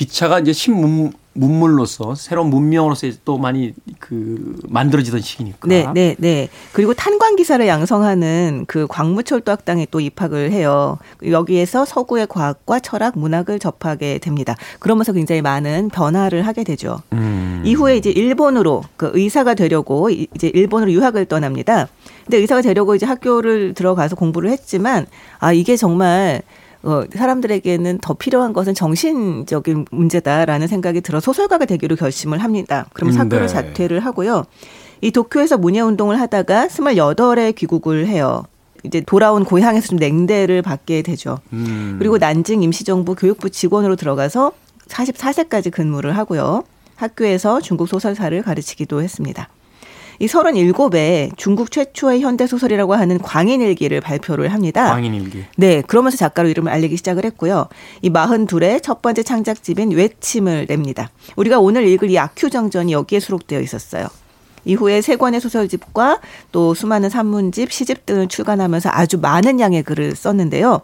기차가 0.00 0.40
이제 0.40 0.52
신문 0.52 1.12
문물로서 1.32 2.14
새로운 2.14 2.48
문명으로서 2.48 3.06
또 3.24 3.36
많이 3.36 3.72
그 3.98 4.58
만들어지던 4.68 5.20
시기니까. 5.20 5.68
네, 5.68 5.86
네, 5.94 6.16
네. 6.18 6.48
그리고 6.72 6.94
탄광 6.94 7.36
기사를 7.36 7.66
양성하는 7.66 8.64
그 8.66 8.86
광무철도 8.88 9.52
학당에 9.52 9.86
또 9.90 10.00
입학을 10.00 10.50
해요. 10.50 10.98
여기에서 11.26 11.84
서구의 11.84 12.26
과학과 12.28 12.80
철학, 12.80 13.18
문학을 13.18 13.58
접하게 13.58 14.16
됩니다. 14.18 14.54
그러면서 14.78 15.12
굉장히 15.12 15.42
많은 15.42 15.90
변화를 15.90 16.46
하게 16.46 16.64
되죠. 16.64 17.00
음. 17.12 17.62
이후에 17.66 17.96
이제 17.98 18.10
일본으로 18.10 18.82
그 18.96 19.10
의사가 19.14 19.54
되려고 19.54 20.08
이- 20.08 20.28
이제 20.34 20.48
일본으로 20.48 20.90
유학을 20.92 21.26
떠납니다. 21.26 21.88
근데 22.24 22.38
의사가 22.38 22.62
되려고 22.62 22.94
이제 22.94 23.04
학교를 23.06 23.74
들어가서 23.74 24.16
공부를 24.16 24.50
했지만 24.50 25.06
아 25.38 25.52
이게 25.52 25.76
정말 25.76 26.40
어, 26.86 27.02
사람들에게는 27.12 27.98
더 27.98 28.14
필요한 28.14 28.52
것은 28.52 28.72
정신적인 28.72 29.86
문제다라는 29.90 30.68
생각이 30.68 31.00
들어 31.00 31.18
소설가가 31.18 31.64
되기로 31.64 31.96
결심을 31.96 32.38
합니다. 32.38 32.86
그럼 32.92 33.10
음, 33.10 33.18
학교를 33.18 33.48
네. 33.48 33.52
자퇴를 33.52 34.00
하고요. 34.00 34.44
이 35.00 35.10
도쿄에서 35.10 35.58
문예 35.58 35.80
운동을 35.80 36.20
하다가 36.20 36.68
28에 36.68 37.56
귀국을 37.56 38.06
해요. 38.06 38.44
이제 38.84 39.00
돌아온 39.00 39.44
고향에서 39.44 39.88
좀 39.88 39.98
냉대를 39.98 40.62
받게 40.62 41.02
되죠. 41.02 41.40
음. 41.52 41.96
그리고 41.98 42.18
난징 42.18 42.62
임시정부 42.62 43.16
교육부 43.16 43.50
직원으로 43.50 43.96
들어가서 43.96 44.52
44세까지 44.86 45.72
근무를 45.72 46.16
하고요. 46.16 46.62
학교에서 46.94 47.60
중국 47.60 47.88
소설사를 47.88 48.40
가르치기도 48.42 49.02
했습니다. 49.02 49.48
이 50.18 50.26
37에 50.26 51.36
중국 51.36 51.70
최초의 51.70 52.20
현대 52.20 52.46
소설이라고 52.46 52.94
하는 52.94 53.18
광인일기를 53.18 54.00
발표를 54.00 54.52
합니다. 54.52 54.90
광인일기. 54.90 55.44
네, 55.56 55.82
그러면서 55.82 56.16
작가로 56.16 56.48
이름을 56.48 56.72
알리기 56.72 56.96
시작을 56.96 57.24
했고요. 57.24 57.68
이 58.02 58.10
42의 58.10 58.82
첫 58.82 59.02
번째 59.02 59.22
창작집인 59.22 59.92
외침을 59.92 60.66
냅니다. 60.68 61.10
우리가 61.36 61.58
오늘 61.60 61.86
읽을 61.88 62.10
이 62.10 62.18
아큐정전이 62.18 62.92
여기에 62.92 63.20
수록되어 63.20 63.60
있었어요. 63.60 64.06
이후에 64.64 65.00
세 65.00 65.16
권의 65.16 65.40
소설집과 65.40 66.20
또 66.52 66.74
수많은 66.74 67.08
산문집, 67.08 67.72
시집 67.72 68.04
등을 68.04 68.28
출간하면서 68.28 68.90
아주 68.92 69.18
많은 69.18 69.60
양의 69.60 69.84
글을 69.84 70.16
썼는데요. 70.16 70.82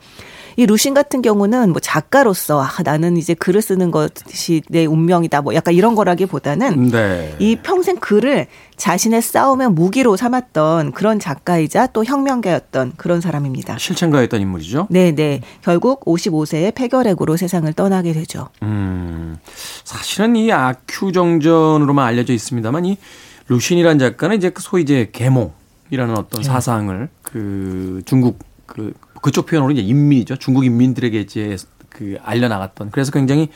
이 0.57 0.67
루신 0.67 0.95
같은 0.95 1.23
경우는 1.23 1.71
뭐 1.71 1.81
작가로서 1.81 2.63
아, 2.63 2.71
나는 2.85 3.17
이제 3.17 3.35
글을 3.35 3.63
쓰는 3.63 3.91
것이 3.91 4.63
내 4.69 4.85
운명이다 4.85 5.43
뭐 5.43 5.55
약간 5.55 5.75
이런 5.75 5.95
거라기보다는 5.95 6.91
네. 6.91 7.35
이 7.39 7.57
평생 7.57 7.97
글을 7.97 8.47
자신의 8.77 9.23
싸움의 9.23 9.71
무기로 9.71 10.17
삼았던 10.17 10.93
그런 10.93 11.21
작가이자 11.21 11.89
또 11.89 12.05
혁명가였던 12.05 12.95
그런 12.97 13.21
사람입니다. 13.21 13.79
실천가였던 13.79 14.41
인물이죠. 14.41 14.89
네, 14.91 15.13
네. 15.13 15.41
결국 15.63 16.05
55세에 16.05 16.75
폐결핵으로 16.75 17.37
세상을 17.37 17.73
떠나게 17.75 18.13
되죠. 18.13 18.49
음, 18.63 19.39
사실은 19.85 20.35
이 20.37 20.51
아큐정전으로만 20.53 22.05
알려져 22.05 22.33
있습니다만 22.33 22.87
이 22.87 22.99
루신이라는 23.49 23.99
작가는 23.99 24.37
이제 24.37 24.51
그 24.51 24.63
소위 24.63 24.83
이제 24.83 25.11
계몽이라는 25.13 26.17
어떤 26.17 26.43
사상을 26.43 27.09
그 27.23 28.03
중국 28.05 28.39
그 28.67 28.93
그쪽 29.23 29.47
표현으로 29.47 29.73
이제 29.73 29.81
인민이죠. 29.81 30.37
중국 30.37 30.67
인민들에게 30.67 31.19
이제 31.21 31.57
그 31.89 32.17
알려나갔던 32.23 32.91
그래서 32.91 33.11
굉장히 33.13 33.49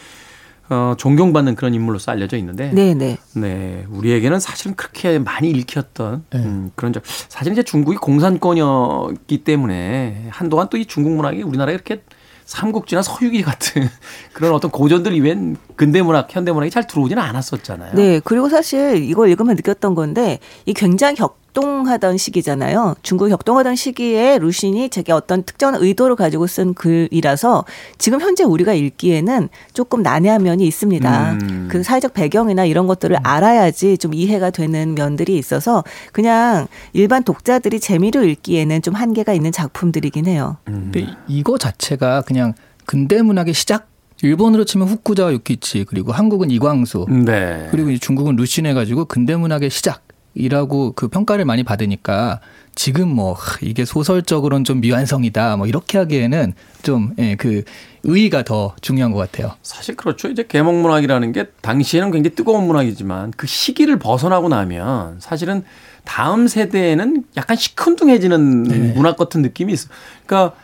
어, 0.69 0.95
존경받는 0.99 1.55
그런 1.55 1.75
인물로서 1.75 2.11
알려져 2.11 2.37
있는데 2.39 2.71
네, 2.73 2.93
네. 2.95 3.19
네, 3.35 3.87
우리에게는 3.89 4.41
사실은 4.41 4.75
그렇게 4.75 5.19
많이 5.21 5.51
읽혔던 5.51 6.25
네. 6.31 6.39
음, 6.39 6.71
그런 6.75 6.93
점. 6.93 7.03
사실 7.29 7.53
이제 7.53 7.63
중국이 7.63 7.97
공산권이었기 7.99 9.45
때문에 9.45 10.27
한동안 10.31 10.69
또 10.69 10.77
이 10.77 10.87
중국 10.87 11.13
문학이 11.13 11.43
우리나라에 11.43 11.75
이렇게 11.75 12.03
삼국지나 12.47 13.03
서유기 13.03 13.43
같은 13.43 13.89
그런 14.35 14.53
어떤 14.53 14.71
고전들 14.71 15.13
이외엔 15.15 15.57
근대 15.77 16.03
문학, 16.03 16.29
현대 16.35 16.53
문학이 16.53 16.71
잘 16.71 16.87
들어오지는 16.87 17.23
않았었잖아요. 17.23 17.95
네, 17.95 18.21
그리고 18.25 18.49
사실 18.49 19.03
이걸 19.03 19.29
읽으면 19.31 19.57
느꼈던 19.57 19.95
건데 19.95 20.39
이 20.65 20.73
굉장히 20.75 21.17
격 21.17 21.39
동하던 21.57 22.19
시기잖아요. 22.19 22.97
중국 23.03 23.31
격동하던 23.31 23.77
시기에 23.77 24.37
루신이 24.37 24.91
제게 24.91 25.13
어떤 25.13 25.43
특정한 25.43 25.83
의도를 25.83 26.15
가지고 26.15 26.47
쓴 26.47 26.75
글이라서 26.75 27.65
지금 27.97 28.21
현재 28.21 28.45
우리가 28.45 28.75
읽기에는 28.75 29.49
조금 29.73 30.03
난해한 30.03 30.43
면이 30.43 30.67
있습니다. 30.67 31.33
음. 31.33 31.69
그 31.71 31.83
사회적 31.83 32.13
배경이나 32.13 32.67
이런 32.67 32.87
것들을 32.87 33.17
알아야지 33.23 33.97
좀 33.97 34.13
이해가 34.13 34.51
되는 34.51 34.95
면들이 34.95 35.39
있어서 35.39 35.83
그냥 36.13 36.67
일반 36.93 37.25
독자들이 37.25 37.81
재미로 37.81 38.23
읽기에는 38.25 38.83
좀 38.83 38.95
한계가 38.95 39.33
있는 39.33 39.51
작품들이긴 39.51 40.27
해요. 40.27 40.59
근데 40.67 41.07
이거 41.27 41.57
자체가 41.57 42.21
그냥 42.23 42.53
근대 42.85 43.23
문학의 43.23 43.55
시작. 43.55 43.89
일본으로 44.23 44.65
치면 44.65 44.89
후쿠자와 44.89 45.33
유키치 45.33 45.85
그리고 45.89 46.13
한국은 46.13 46.51
이광수 46.51 47.07
네. 47.27 47.69
그리고 47.71 47.91
이제 47.91 47.99
중국은 47.99 48.37
루신 48.37 48.65
해가지고 48.65 49.05
근대 49.05 49.37
문학의 49.37 49.69
시작 49.69 50.06
이라고 50.37 50.93
그 50.93 51.09
평가를 51.09 51.45
많이 51.45 51.65
받으니까 51.65 52.41
지금 52.75 53.09
뭐 53.09 53.33
하, 53.33 53.57
이게 53.63 53.85
소설적으로는 53.87 54.65
좀 54.65 54.81
미완성이다 54.81 55.57
뭐 55.57 55.67
이렇게 55.67 55.97
하기에는 55.99 56.53
좀 56.83 57.15
예, 57.19 57.35
그 57.37 57.65
의의가 58.05 58.45
더 58.45 58.75
중요한 58.83 59.13
것 59.13 59.19
같아요. 59.19 59.55
사실 59.63 59.97
그렇죠. 59.97 60.29
이제 60.29 60.45
계몽 60.47 60.83
문학이라는 60.83 61.33
게 61.33 61.47
당시에는 61.63 62.11
굉장히 62.13 62.37
뜨거운 62.37 62.67
문학이지만 62.67 63.33
그 63.37 63.47
시기를 63.47 63.99
벗어나고 63.99 64.49
나면 64.49 65.17
사실은 65.21 65.65
다음 66.05 66.47
세대에는 66.47 67.25
약간 67.37 67.57
시큰둥해지는 67.57 68.95
문학 68.95 69.17
같은 69.17 69.43
느낌이 69.43 69.73
있어. 69.73 69.89
그러니까 70.25 70.55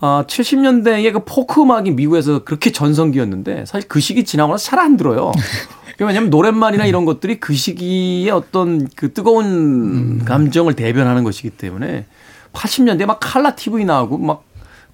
어, 0.00 0.24
70년대에 0.26 1.12
그 1.12 1.24
포크 1.24 1.60
음악이 1.60 1.90
미국에서 1.90 2.44
그렇게 2.44 2.72
전성기였는데 2.72 3.66
사실 3.66 3.88
그 3.88 4.00
시기 4.00 4.24
지나고 4.24 4.52
나서 4.52 4.64
잘 4.64 4.78
안 4.78 4.96
들어요. 4.96 5.32
왜냐하면 6.06 6.30
노랫말이나 6.30 6.86
이런 6.86 7.04
것들이 7.04 7.40
그 7.40 7.54
시기의 7.54 8.30
어떤 8.30 8.88
그 8.94 9.12
뜨거운 9.12 10.24
감정을 10.24 10.74
대변하는 10.74 11.24
것이기 11.24 11.50
때문에 11.50 12.06
80년대 12.52 13.04
막 13.06 13.18
칼라 13.20 13.54
TV 13.54 13.84
나오고 13.84 14.18
막 14.18 14.44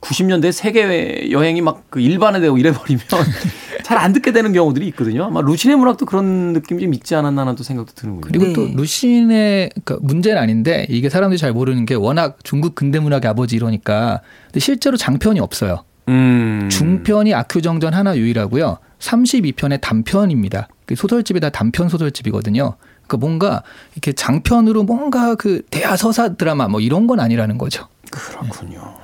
90년대 0.00 0.52
세계 0.52 1.30
여행이 1.30 1.60
막 1.60 1.84
그 1.94 2.00
일반화되고 2.00 2.58
이래버리면 2.58 3.04
잘 3.84 3.98
안 3.98 4.12
듣게 4.12 4.32
되는 4.32 4.52
경우들이 4.52 4.88
있거든요. 4.88 5.24
아마 5.24 5.40
루신의 5.40 5.76
문학도 5.76 6.06
그런 6.06 6.52
느낌이 6.54 6.82
좀 6.82 6.92
있지 6.94 7.14
않았나 7.14 7.42
하는 7.42 7.54
또 7.54 7.62
생각도 7.62 7.92
드는군요. 7.94 8.26
그리고 8.26 8.46
네. 8.46 8.52
또 8.52 8.66
루신의 8.76 9.70
그러니까 9.84 10.04
문제는 10.04 10.42
아닌데 10.42 10.86
이게 10.88 11.08
사람들이 11.08 11.38
잘 11.38 11.52
모르는 11.52 11.86
게 11.86 11.94
워낙 11.94 12.38
중국 12.42 12.74
근대 12.74 12.98
문학의 12.98 13.30
아버지 13.30 13.54
이러니까 13.54 14.22
근데 14.46 14.58
실제로 14.58 14.96
장편이 14.96 15.38
없어요. 15.38 15.84
음. 16.08 16.68
중편이 16.70 17.32
아큐정전 17.32 17.94
하나 17.94 18.16
유일하고요. 18.16 18.78
32편의 19.04 19.80
단편입니다. 19.80 20.68
그 20.86 20.96
소설집이 20.96 21.40
다 21.40 21.50
단편 21.50 21.88
소설집이거든요. 21.88 22.76
그러니까 23.06 23.16
뭔가 23.18 23.62
이렇게 23.92 24.12
장편으로 24.12 24.82
뭔가 24.82 25.34
그 25.34 25.62
대하 25.70 25.96
서사 25.96 26.34
드라마 26.34 26.68
뭐 26.68 26.80
이런 26.80 27.06
건 27.06 27.20
아니라는 27.20 27.58
거죠. 27.58 27.88
그렇군요. 28.10 28.94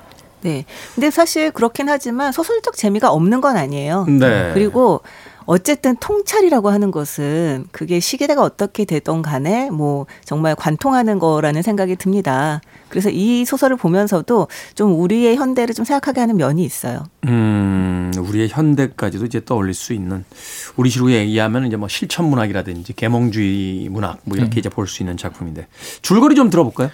네. 0.42 0.64
근데 0.94 1.10
사실 1.10 1.50
그렇긴 1.50 1.88
하지만 1.88 2.32
소설적 2.32 2.76
재미가 2.76 3.10
없는 3.10 3.40
건 3.40 3.56
아니에요. 3.56 4.06
네. 4.06 4.52
그리고 4.54 5.02
어쨌든 5.50 5.96
통찰이라고 5.96 6.70
하는 6.70 6.92
것은 6.92 7.66
그게 7.72 7.98
시기대가 7.98 8.40
어떻게 8.40 8.84
되던 8.84 9.20
간에 9.20 9.68
뭐 9.68 10.06
정말 10.24 10.54
관통하는 10.54 11.18
거라는 11.18 11.62
생각이 11.62 11.96
듭니다. 11.96 12.60
그래서 12.88 13.10
이 13.10 13.44
소설을 13.44 13.76
보면서도 13.76 14.46
좀 14.76 15.00
우리의 15.00 15.34
현대를 15.34 15.74
좀 15.74 15.84
생각하게 15.84 16.20
하는 16.20 16.36
면이 16.36 16.62
있어요. 16.62 17.02
음, 17.26 18.12
우리의 18.16 18.48
현대까지도 18.48 19.24
이제 19.26 19.44
떠올릴 19.44 19.74
수 19.74 19.92
있는 19.92 20.24
우리 20.76 20.88
식으로 20.88 21.10
얘기하면 21.10 21.66
이제 21.66 21.74
뭐 21.74 21.88
실천 21.88 22.26
문학이라든지 22.26 22.92
계몽주의 22.92 23.88
문학 23.88 24.20
뭐 24.22 24.38
이렇게 24.38 24.60
이제 24.60 24.68
볼 24.68 24.86
수 24.86 25.02
있는 25.02 25.16
작품인데 25.16 25.66
줄거리 26.02 26.36
좀 26.36 26.48
들어볼까요? 26.48 26.90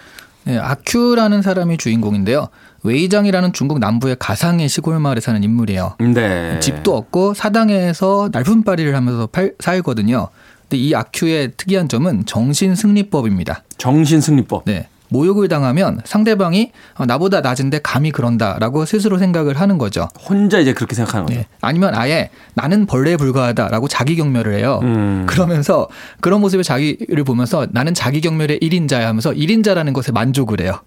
네, 0.47 0.59
아큐라는 0.59 1.43
사람이 1.43 1.77
주인공인데요. 1.77 2.49
웨이장이라는 2.85 3.53
중국 3.53 3.81
남부의 3.81 4.17
가상의 4.21 4.69
시골 4.69 4.99
마을에 5.01 5.21
사는 5.21 5.43
인물이에요. 5.43 5.97
네. 5.99 6.61
집도 6.61 6.97
없고 6.97 7.35
사당에서 7.35 8.31
날품바리를 8.33 8.95
하면서 8.95 9.27
팔, 9.27 9.55
살거든요. 9.59 10.29
근데 10.63 10.77
이 10.77 10.95
아큐의 10.95 11.53
특이한 11.57 11.89
점은 11.89 12.27
정신 12.27 12.77
승리법입니다. 12.77 13.65
정신 13.77 14.21
승리법. 14.21 14.65
네. 14.67 14.89
모욕을 15.09 15.49
당하면 15.49 16.01
상대방이 16.05 16.73
어, 16.95 17.07
나보다 17.07 17.41
낮은데 17.41 17.81
감히 17.83 18.11
그런다라고 18.11 18.85
스스로 18.85 19.19
생각을 19.19 19.61
하는 19.61 19.79
거죠. 19.79 20.09
혼자 20.19 20.59
이제 20.59 20.73
그렇게 20.73 20.95
생각하는 20.95 21.27
거죠. 21.27 21.39
네. 21.39 21.47
아니면 21.61 21.95
아예 21.95 22.31
나는 22.55 22.87
벌레에 22.87 23.17
불과하다라고 23.17 23.89
자기 23.89 24.17
경멸을 24.17 24.55
해요. 24.55 24.81
음. 24.83 25.27
그러면서 25.27 25.89
그런 26.21 26.41
모습의 26.41 26.65
자기를 26.65 27.25
보면서 27.25 27.67
나는 27.71 27.95
자기 27.95 28.21
경멸의 28.21 28.61
1인자야 28.61 29.03
하면서 29.03 29.31
1인자라는 29.33 29.93
것에 29.93 30.13
만족을 30.13 30.61
해요. 30.61 30.81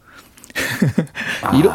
이런, 1.58 1.74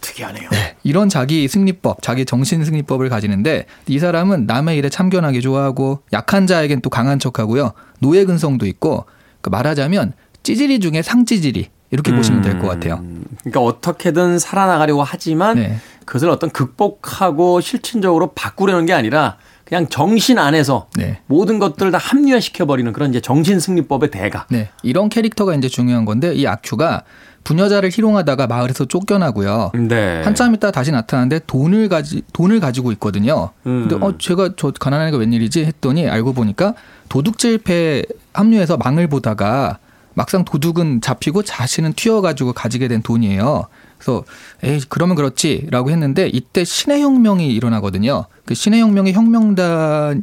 특이하네요. 0.00 0.50
이런 0.82 1.08
자기 1.08 1.48
승리법, 1.48 2.02
자기 2.02 2.24
정신 2.24 2.64
승리법을 2.64 3.08
가지는데 3.08 3.66
이 3.86 3.98
사람은 3.98 4.46
남의 4.46 4.76
일에 4.76 4.88
참견하기 4.88 5.40
좋아하고 5.40 6.00
약한 6.12 6.46
자에겐 6.46 6.82
또 6.82 6.90
강한 6.90 7.18
척하고요. 7.18 7.72
노예 8.00 8.24
근성도 8.24 8.66
있고 8.66 9.06
그 9.40 9.50
말하자면 9.50 10.12
찌질이 10.44 10.78
중에 10.78 11.02
상찌질이 11.02 11.68
이렇게 11.90 12.14
보시면 12.14 12.42
될 12.42 12.58
것 12.60 12.68
같아요. 12.68 13.00
음, 13.02 13.24
그러니까 13.40 13.60
어떻게든 13.60 14.38
살아나가려고 14.38 15.02
하지만 15.02 15.56
네. 15.56 15.76
그것을 16.04 16.28
어떤 16.30 16.50
극복하고 16.50 17.60
실천적으로 17.60 18.32
바꾸려는 18.34 18.86
게 18.86 18.92
아니라 18.92 19.36
그냥 19.64 19.86
정신 19.88 20.38
안에서 20.38 20.88
네. 20.96 21.20
모든 21.26 21.58
것들을 21.58 21.90
다 21.90 21.98
합리화시켜 21.98 22.66
버리는 22.66 22.92
그런 22.92 23.10
이제 23.10 23.20
정신 23.20 23.58
승리법의 23.60 24.10
대가. 24.10 24.46
네. 24.50 24.68
이런 24.82 25.08
캐릭터가 25.08 25.54
이제 25.54 25.68
중요한 25.68 26.04
건데 26.04 26.34
이 26.34 26.46
아큐가 26.46 27.02
부녀자를 27.44 27.90
희롱하다가 27.92 28.46
마을에서 28.46 28.86
쫓겨나고요. 28.86 29.72
네. 29.74 30.22
한참 30.24 30.54
있다 30.54 30.70
다시 30.70 30.90
나타나는데 30.90 31.40
돈을 31.46 31.88
가지 31.88 32.22
돈을 32.32 32.58
가지고 32.60 32.90
있거든요. 32.92 33.50
음. 33.66 33.86
근데 33.88 34.04
어 34.04 34.14
제가 34.18 34.50
저 34.56 34.70
가난한 34.72 35.08
애가 35.08 35.16
웬일이지 35.18 35.64
했더니 35.64 36.08
알고 36.08 36.32
보니까 36.32 36.74
도둑질패 37.08 38.04
합류해서 38.32 38.76
망을 38.78 39.08
보다가 39.08 39.78
막상 40.14 40.44
도둑은 40.44 41.00
잡히고 41.00 41.42
자신은 41.42 41.92
튀어가지고 41.94 42.52
가지게 42.52 42.88
된 42.88 43.02
돈이에요. 43.02 43.66
그래서 43.98 44.24
에이 44.62 44.80
그러면 44.88 45.16
그렇지라고 45.16 45.90
했는데 45.90 46.28
이때 46.28 46.64
신의 46.64 47.02
혁명이 47.02 47.52
일어나거든요. 47.54 48.26
그 48.44 48.54
신의 48.54 48.80
혁명의 48.80 49.12
혁명단인 49.12 50.22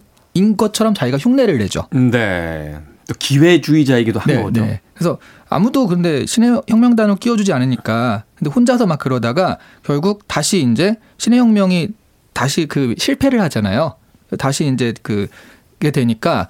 것처럼 0.57 0.93
자기가 0.93 1.17
흉내를 1.17 1.57
내죠. 1.57 1.87
네. 1.91 2.79
또 3.07 3.15
기회주의자이기도 3.17 4.19
한 4.19 4.43
거죠. 4.43 4.67
그래서 4.93 5.17
아무도 5.49 5.87
근데 5.87 6.25
신의 6.25 6.61
혁명단을 6.67 7.15
끼워주지 7.15 7.51
않으니까 7.51 8.23
근데 8.35 8.51
혼자서 8.51 8.85
막 8.85 8.99
그러다가 8.99 9.57
결국 9.83 10.27
다시 10.27 10.61
이제 10.61 10.95
신의 11.17 11.39
혁명이 11.39 11.89
다시 12.33 12.67
그 12.67 12.95
실패를 12.97 13.41
하잖아요. 13.41 13.95
다시 14.37 14.67
이제 14.67 14.93
그게 15.01 15.91
되니까 15.91 16.47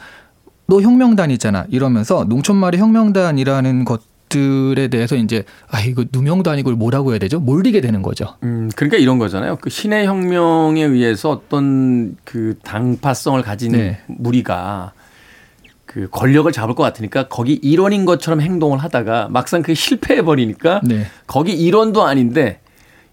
너 0.71 0.81
혁명단이잖아 0.81 1.65
이러면서 1.69 2.23
농촌말의 2.23 2.79
혁명단이라는 2.79 3.83
것 3.83 4.03
들에 4.29 4.87
대해서 4.87 5.17
이제 5.17 5.43
아 5.69 5.81
이거 5.81 6.05
누명도 6.09 6.49
아니고 6.49 6.71
뭐라고 6.71 7.11
해야 7.11 7.19
되죠? 7.19 7.41
몰리게 7.41 7.81
되는 7.81 8.01
거죠. 8.01 8.37
음, 8.43 8.71
그러니까 8.77 8.95
이런 8.95 9.17
거잖아요. 9.17 9.57
그 9.57 9.69
신의 9.69 10.05
혁명에 10.05 10.81
의해서 10.85 11.29
어떤 11.31 12.15
그 12.23 12.57
당파성을 12.63 13.41
가진 13.41 13.73
네. 13.73 13.99
무리가 14.07 14.93
그 15.85 16.07
권력을 16.09 16.49
잡을 16.53 16.73
것 16.75 16.83
같으니까 16.83 17.27
거기 17.27 17.55
일원인 17.55 18.05
것처럼 18.05 18.39
행동을 18.39 18.77
하다가 18.77 19.27
막상 19.29 19.61
그게 19.61 19.73
실패해 19.73 20.21
버리니까 20.21 20.79
네. 20.85 21.05
거기 21.27 21.51
일원도 21.51 22.03
아닌데 22.03 22.61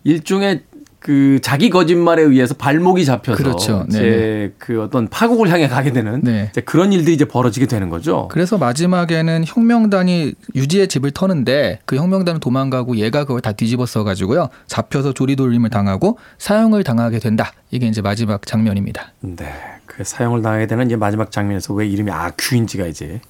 일종의 0.04 0.62
그 1.00 1.38
자기 1.42 1.70
거짓말에 1.70 2.22
의해서 2.22 2.54
발목이 2.54 3.04
잡혀서 3.04 3.36
그렇죠. 3.36 3.86
이제 3.88 4.52
그 4.58 4.82
어떤 4.82 5.08
파국을 5.08 5.48
향해 5.50 5.68
가게 5.68 5.92
되는 5.92 6.20
네. 6.22 6.48
이제 6.50 6.60
그런 6.60 6.92
일들이 6.92 7.14
이제 7.14 7.24
벌어지게 7.24 7.66
되는 7.66 7.88
거죠. 7.88 8.28
그래서 8.30 8.58
마지막에는 8.58 9.44
혁명단이 9.46 10.34
유지의 10.54 10.88
집을 10.88 11.12
터는데 11.12 11.78
그 11.84 11.96
혁명단은 11.96 12.40
도망가고 12.40 12.96
얘가 12.96 13.24
그걸 13.24 13.40
다 13.40 13.52
뒤집어 13.52 13.86
써 13.86 14.02
가지고요 14.02 14.48
잡혀서 14.66 15.12
조리돌림을 15.12 15.70
당하고 15.70 16.18
사형을 16.38 16.84
당하게 16.84 17.20
된다. 17.20 17.52
이게 17.70 17.86
이제 17.86 18.02
마지막 18.02 18.44
장면입니다. 18.46 19.12
네. 19.20 19.52
그 19.86 20.04
사용을 20.04 20.42
당하게 20.42 20.66
되는 20.66 20.86
이제 20.86 20.96
마지막 20.96 21.30
장면에서 21.30 21.74
왜 21.74 21.86
이름이 21.86 22.10
아큐인지가 22.10 22.86
이제 22.86 23.20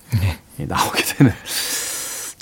예, 0.61 0.65
나오게 0.65 1.03
되는. 1.03 1.33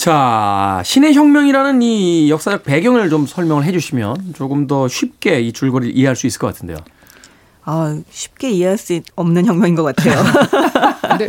자, 0.06 0.82
신의 0.84 1.14
혁명이라는 1.14 1.82
이 1.82 2.30
역사적 2.30 2.62
배경을 2.62 3.10
좀 3.10 3.26
설명을 3.26 3.64
해 3.64 3.72
주시면 3.72 4.34
조금 4.36 4.68
더 4.68 4.86
쉽게 4.86 5.40
이 5.40 5.52
줄거리를 5.52 5.96
이해할 5.98 6.14
수 6.14 6.28
있을 6.28 6.38
것 6.38 6.46
같은데요. 6.46 6.76
아, 7.64 7.98
쉽게 8.08 8.50
이해할 8.50 8.78
수 8.78 9.00
없는 9.16 9.46
혁명인 9.46 9.74
것 9.74 9.82
같아요. 9.82 10.22
근데 11.10 11.28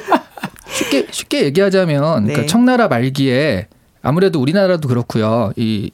쉽게 0.68 1.08
쉽게 1.10 1.46
얘기하자면 1.46 2.26
네. 2.26 2.34
그러니까 2.34 2.52
청나라 2.52 2.88
말기에 2.88 3.68
아무래도 4.04 4.40
우리나라도 4.40 4.88
그렇고요. 4.88 5.54
이 5.56 5.90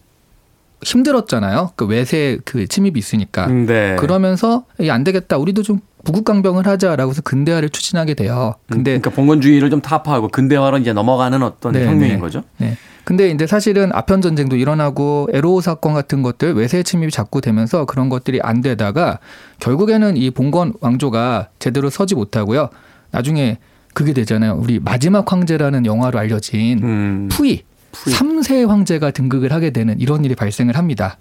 힘들었잖아요. 0.83 1.71
그 1.75 1.85
외세 1.85 2.37
그 2.45 2.67
침입이 2.67 2.99
있으니까. 2.99 3.47
네. 3.47 3.95
그러면서 3.97 4.65
이안 4.79 5.03
되겠다. 5.03 5.37
우리도 5.37 5.63
좀 5.63 5.79
부국강병을 6.03 6.67
하자라고 6.67 7.11
해서 7.11 7.21
근대화를 7.21 7.69
추진하게 7.69 8.13
돼요. 8.13 8.55
근데 8.69 8.99
그러니까 8.99 9.09
봉건주의를 9.11 9.69
좀 9.69 9.81
타파하고 9.81 10.27
근대화로 10.29 10.77
이제 10.79 10.93
넘어가는 10.93 11.41
어떤 11.41 11.73
네, 11.73 11.85
혁명인 11.85 12.15
네. 12.15 12.19
거죠. 12.19 12.43
네. 12.57 12.77
근데 13.05 13.29
이제 13.29 13.45
사실은 13.45 13.89
아편 13.93 14.21
전쟁도 14.21 14.55
일어나고 14.55 15.29
애로우 15.33 15.61
사건 15.61 15.93
같은 15.93 16.21
것들 16.21 16.53
외세 16.53 16.83
침입이 16.83 17.11
자꾸 17.11 17.41
되면서 17.41 17.85
그런 17.85 18.07
것들이 18.07 18.39
안 18.41 18.61
되다가 18.61 19.19
결국에는 19.59 20.15
이 20.15 20.31
봉건 20.31 20.73
왕조가 20.79 21.49
제대로 21.59 21.89
서지 21.89 22.15
못하고요. 22.15 22.69
나중에 23.11 23.57
그게 23.93 24.13
되잖아요. 24.13 24.57
우리 24.59 24.79
마지막 24.79 25.31
황제라는 25.31 25.85
영화로 25.85 26.17
알려진 26.17 26.79
음. 26.81 27.29
푸이, 27.31 27.63
푸이. 27.93 28.11
삼세 28.13 28.63
황제가 28.63 29.11
등극을 29.11 29.53
하게 29.53 29.69
되는 29.69 29.97
이런 29.99 30.25
일이 30.25 30.35
발생을 30.35 30.77
합니다. 30.77 31.17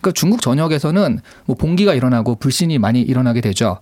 그러니까 0.00 0.12
중국 0.12 0.42
전역에서는 0.42 1.20
뭐 1.46 1.56
봉기가 1.56 1.94
일어나고 1.94 2.34
불신이 2.34 2.78
많이 2.78 3.00
일어나게 3.00 3.40
되죠. 3.40 3.80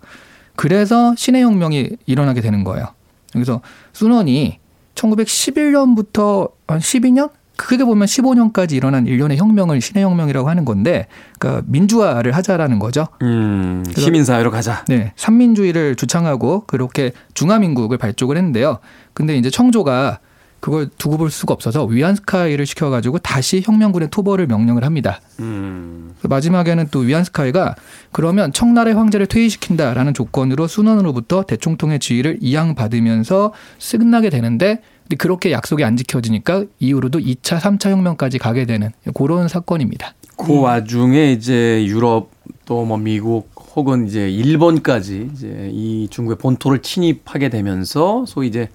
그래서 0.55 1.15
신의 1.17 1.43
혁명이 1.43 1.91
일어나게 2.07 2.41
되는 2.41 2.65
거예요. 2.65 2.87
그래서 3.33 3.61
순원이 3.93 4.59
1911년부터 4.95 6.53
한 6.67 6.79
12년? 6.79 7.31
크게 7.57 7.85
보면 7.85 8.07
15년까지 8.07 8.73
일어난 8.73 9.07
일련의 9.07 9.39
혁명을 9.39 9.81
신의 9.81 10.05
혁명이라고 10.05 10.49
하는 10.49 10.67
건데, 10.67 11.07
그러니까 11.39 11.65
민주화를 11.67 12.33
하자라는 12.33 12.79
거죠. 12.79 13.07
음, 13.23 13.83
시민사회로 13.97 14.51
가자. 14.51 14.85
네, 14.89 15.13
삼민주의를 15.17 15.97
주창하고 15.97 16.65
그렇게 16.67 17.13
중화민국을 17.33 17.97
발족을 17.97 18.37
했는데요. 18.37 18.79
근데 19.15 19.39
이제 19.39 19.49
청조가 19.49 20.19
그걸 20.67 20.89
두고 20.99 21.17
볼 21.17 21.31
수가 21.31 21.55
없어서 21.55 21.85
위안스카이를 21.85 22.67
시켜가지고 22.67 23.21
다시 23.21 23.63
혁명군의 23.65 24.11
토벌을 24.11 24.49
명령을 24.49 24.83
합니다. 24.83 25.21
음. 25.39 26.11
그래서 26.19 26.27
마지막에는 26.27 26.89
또 26.91 26.99
위안스카이가 26.99 27.77
그러면 28.11 28.53
청나라의 28.53 28.97
황제를 28.97 29.29
퇴위시킨다라는 29.29 30.13
조건으로 30.13 30.67
순원으로부터 30.67 31.45
대총통의 31.45 32.01
지위를 32.01 32.39
이양받으면서 32.41 33.53
끝나게 33.93 34.29
되는데 34.29 34.81
근데 35.05 35.15
그렇게 35.17 35.53
약속이 35.53 35.85
안 35.85 35.97
지켜지니까 35.97 36.65
이후로도 36.81 37.21
2차, 37.21 37.61
3차 37.61 37.91
혁명까지 37.91 38.39
가게 38.39 38.67
되는 38.67 38.91
그런 39.15 39.47
사건입니다. 39.47 40.15
그 40.37 40.63
와중에 40.63 41.31
이제 41.31 41.87
유럽 41.87 42.31
또 42.65 42.85
뭐 42.85 42.99
미국 42.99 43.49
혹은 43.77 44.07
이제 44.09 44.31
일본까지 44.31 45.31
이제 45.33 45.71
이 45.71 46.09
중국의 46.11 46.39
본토를 46.39 46.81
침입하게 46.81 47.51
되면서 47.51 48.25
소위 48.27 48.49
이제 48.49 48.69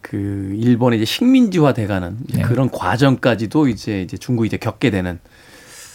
그 0.00 0.54
일본의 0.58 0.98
이제 0.98 1.04
식민지화 1.04 1.72
돼가는 1.74 2.16
네. 2.34 2.42
그런 2.42 2.70
과정까지도 2.70 3.68
이제 3.68 4.02
이제 4.02 4.16
중국이 4.16 4.46
이제 4.46 4.56
겪게 4.56 4.90
되는 4.90 5.18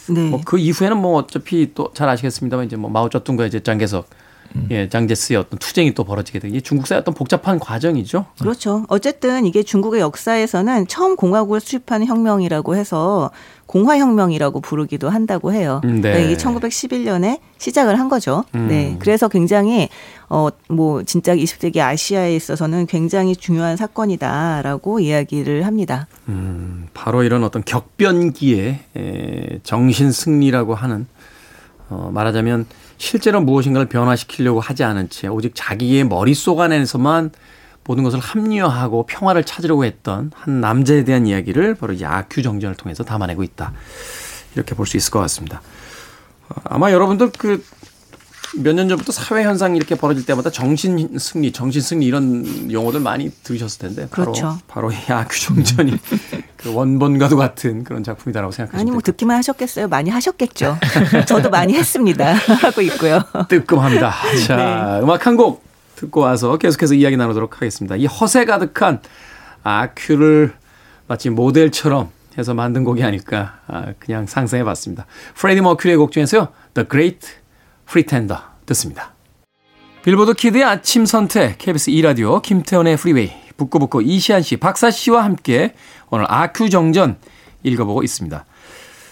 네. 0.08 0.28
뭐 0.30 0.40
그 0.44 0.58
이후에는 0.58 0.96
뭐 0.96 1.18
어차피 1.18 1.72
또 1.74 1.92
잘 1.94 2.08
아시겠습니다만 2.08 2.66
이제 2.66 2.76
뭐 2.76 2.90
마오쩌둥과 2.90 3.46
이제 3.46 3.60
장개석 3.60 4.08
예 4.70 4.88
장제스의 4.88 5.38
어떤 5.38 5.58
투쟁이 5.58 5.94
또 5.94 6.04
벌어지게 6.04 6.38
되게 6.38 6.60
중국 6.60 6.86
사회 6.86 6.98
어떤 6.98 7.14
복잡한 7.14 7.58
과정이죠. 7.58 8.26
그렇죠. 8.40 8.84
어쨌든 8.88 9.46
이게 9.46 9.62
중국의 9.62 10.00
역사에서는 10.00 10.86
처음 10.88 11.16
공화국을 11.16 11.60
수립하는 11.60 12.06
혁명이라고 12.06 12.76
해서 12.76 13.30
공화혁명이라고 13.66 14.60
부르기도 14.60 15.08
한다고 15.10 15.52
해요. 15.52 15.80
음, 15.84 16.00
네. 16.00 16.12
그러니까 16.12 16.30
이게 16.30 16.36
1911년에 16.36 17.40
시작을 17.58 17.98
한 17.98 18.08
거죠. 18.08 18.44
음. 18.54 18.68
네. 18.68 18.96
그래서 19.00 19.28
굉장히 19.28 19.88
어 20.28 20.50
뭐 20.68 21.02
진짜 21.04 21.34
20세기 21.34 21.78
아시아에 21.78 22.34
있어서는 22.34 22.86
굉장히 22.86 23.36
중요한 23.36 23.76
사건이다라고 23.76 25.00
이야기를 25.00 25.64
합니다. 25.66 26.06
음, 26.28 26.88
바로 26.92 27.22
이런 27.22 27.44
어떤 27.44 27.62
격변기의 27.64 28.78
에, 28.96 29.58
정신 29.62 30.10
승리라고 30.12 30.74
하는 30.74 31.06
어, 31.88 32.10
말하자면 32.12 32.66
실제로 32.98 33.40
무엇인가를 33.40 33.88
변화시키려고 33.88 34.60
하지 34.60 34.84
않은 34.84 35.10
채 35.10 35.28
오직 35.28 35.52
자기의 35.54 36.04
머릿속 36.04 36.60
안에서만 36.60 37.30
모든 37.84 38.02
것을 38.02 38.18
합리화하고 38.18 39.06
평화를 39.06 39.44
찾으려고 39.44 39.84
했던 39.84 40.32
한 40.34 40.60
남자에 40.60 41.04
대한 41.04 41.26
이야기를 41.26 41.76
바로 41.76 41.92
이 41.92 42.04
아큐 42.04 42.42
정전을 42.42 42.76
통해서 42.76 43.04
담아내고 43.04 43.42
있다. 43.42 43.72
이렇게 44.54 44.74
볼 44.74 44.86
수 44.86 44.96
있을 44.96 45.10
것 45.10 45.20
같습니다. 45.20 45.60
어, 46.48 46.54
아마 46.64 46.90
여러분들 46.90 47.30
그 47.38 47.64
몇 48.62 48.74
년 48.74 48.88
전부터 48.88 49.12
사회 49.12 49.42
현상이 49.44 49.76
이렇게 49.76 49.94
벌어질 49.94 50.24
때마다 50.26 50.50
정신 50.50 51.18
승리, 51.18 51.52
정신 51.52 51.80
승리 51.82 52.06
이런 52.06 52.70
용어들 52.70 53.00
많이 53.00 53.30
들으셨을 53.42 53.78
텐데 53.80 54.08
바로 54.10 54.32
그렇죠. 54.32 54.58
바로 54.68 54.92
이 54.92 54.96
아큐종전이 55.08 55.96
그 56.56 56.72
원본과도 56.74 57.36
같은 57.36 57.84
그런 57.84 58.02
작품이다라고 58.04 58.52
생각하시면 58.52 58.80
아니 58.80 58.90
뭐. 58.90 59.00
듣기만 59.00 59.36
하셨겠어요. 59.38 59.88
많이 59.88 60.10
하셨겠죠. 60.10 60.78
저도 61.26 61.50
많이 61.50 61.74
했습니다. 61.74 62.32
하고 62.62 62.80
있고요. 62.82 63.22
뜨끔합니다. 63.48 64.12
자, 64.46 64.56
네. 64.56 65.02
음악 65.02 65.26
한 65.26 65.36
곡 65.36 65.64
듣고 65.96 66.20
와서 66.20 66.56
계속해서 66.58 66.94
이야기 66.94 67.16
나누도록 67.16 67.56
하겠습니다. 67.56 67.96
이 67.96 68.04
허세 68.06 68.44
가득한 68.44 69.00
아큐를 69.62 70.52
마치 71.08 71.30
모델처럼 71.30 72.10
해서 72.38 72.52
만든 72.54 72.84
곡이 72.84 73.02
아닐까 73.02 73.60
아, 73.66 73.86
그냥 73.98 74.26
상상해 74.26 74.62
봤습니다. 74.64 75.06
프레디 75.34 75.60
머큐리의 75.62 75.96
곡 75.96 76.12
중에서요. 76.12 76.48
The 76.74 76.86
Great 76.88 77.26
Pretender 77.88 78.42
듣습니다. 78.66 79.14
빌보드 80.02 80.34
키드의 80.34 80.64
아침 80.64 81.04
선택 81.06 81.58
KBS 81.58 81.90
2라디오 81.90 82.40
김태훈의 82.42 82.96
프리웨이 82.96 83.32
북구북구 83.56 84.02
이시안 84.02 84.42
씨, 84.42 84.56
박사 84.56 84.90
씨와 84.90 85.24
함께 85.24 85.74
오늘 86.10 86.26
아큐 86.28 86.68
정전 86.68 87.16
읽어보고 87.62 88.02
있습니다. 88.02 88.44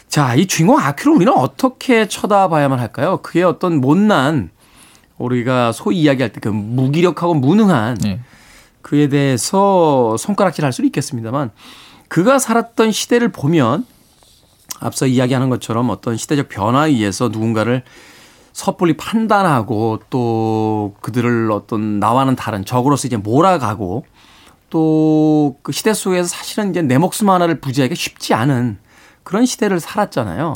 자, 0.09 0.35
이 0.35 0.47
주인공 0.47 0.79
아큐를 0.79 1.17
우리는 1.17 1.33
어떻게 1.33 2.07
쳐다봐야만 2.07 2.79
할까요? 2.79 3.19
그의 3.23 3.45
어떤 3.45 3.81
못난 3.81 4.51
우리가 5.19 5.73
소위 5.73 6.01
이야기할 6.03 6.33
때 6.33 6.41
그 6.41 6.49
무기력하고 6.49 7.35
무능한 7.35 7.97
네. 7.99 8.21
그에 8.83 9.09
대해서 9.09 10.17
손가락질 10.19 10.65
할 10.65 10.73
수는 10.73 10.87
있겠습니다만 10.89 11.51
그가 12.09 12.39
살았던 12.39 12.93
시대를 12.93 13.33
보면 13.33 13.87
앞서 14.79 15.07
이야기하는 15.07 15.49
것처럼 15.49 15.89
어떤 15.91 16.17
시대적 16.17 16.49
변화에 16.49 16.91
의해서 16.91 17.29
누군가를 17.29 17.83
섣불리 18.55 18.97
판단하고 18.97 20.01
또 20.09 20.95
그들을 21.03 21.53
어떤 21.53 22.01
나와는 22.01 22.37
다른 22.37 22.65
적으로서 22.65 23.07
이제 23.07 23.19
몰아가고 23.19 24.07
또 24.71 25.57
그 25.63 25.73
시대 25.73 25.93
속에서 25.95 26.29
사실은 26.29 26.71
이제 26.71 26.83
내 26.83 26.99
목숨 26.99 27.31
하나를 27.31 27.61
부지하기가 27.61 27.95
쉽지 27.95 28.35
않은 28.35 28.79
그런 29.23 29.47
시대를 29.47 29.81
살았잖아요. 29.81 30.55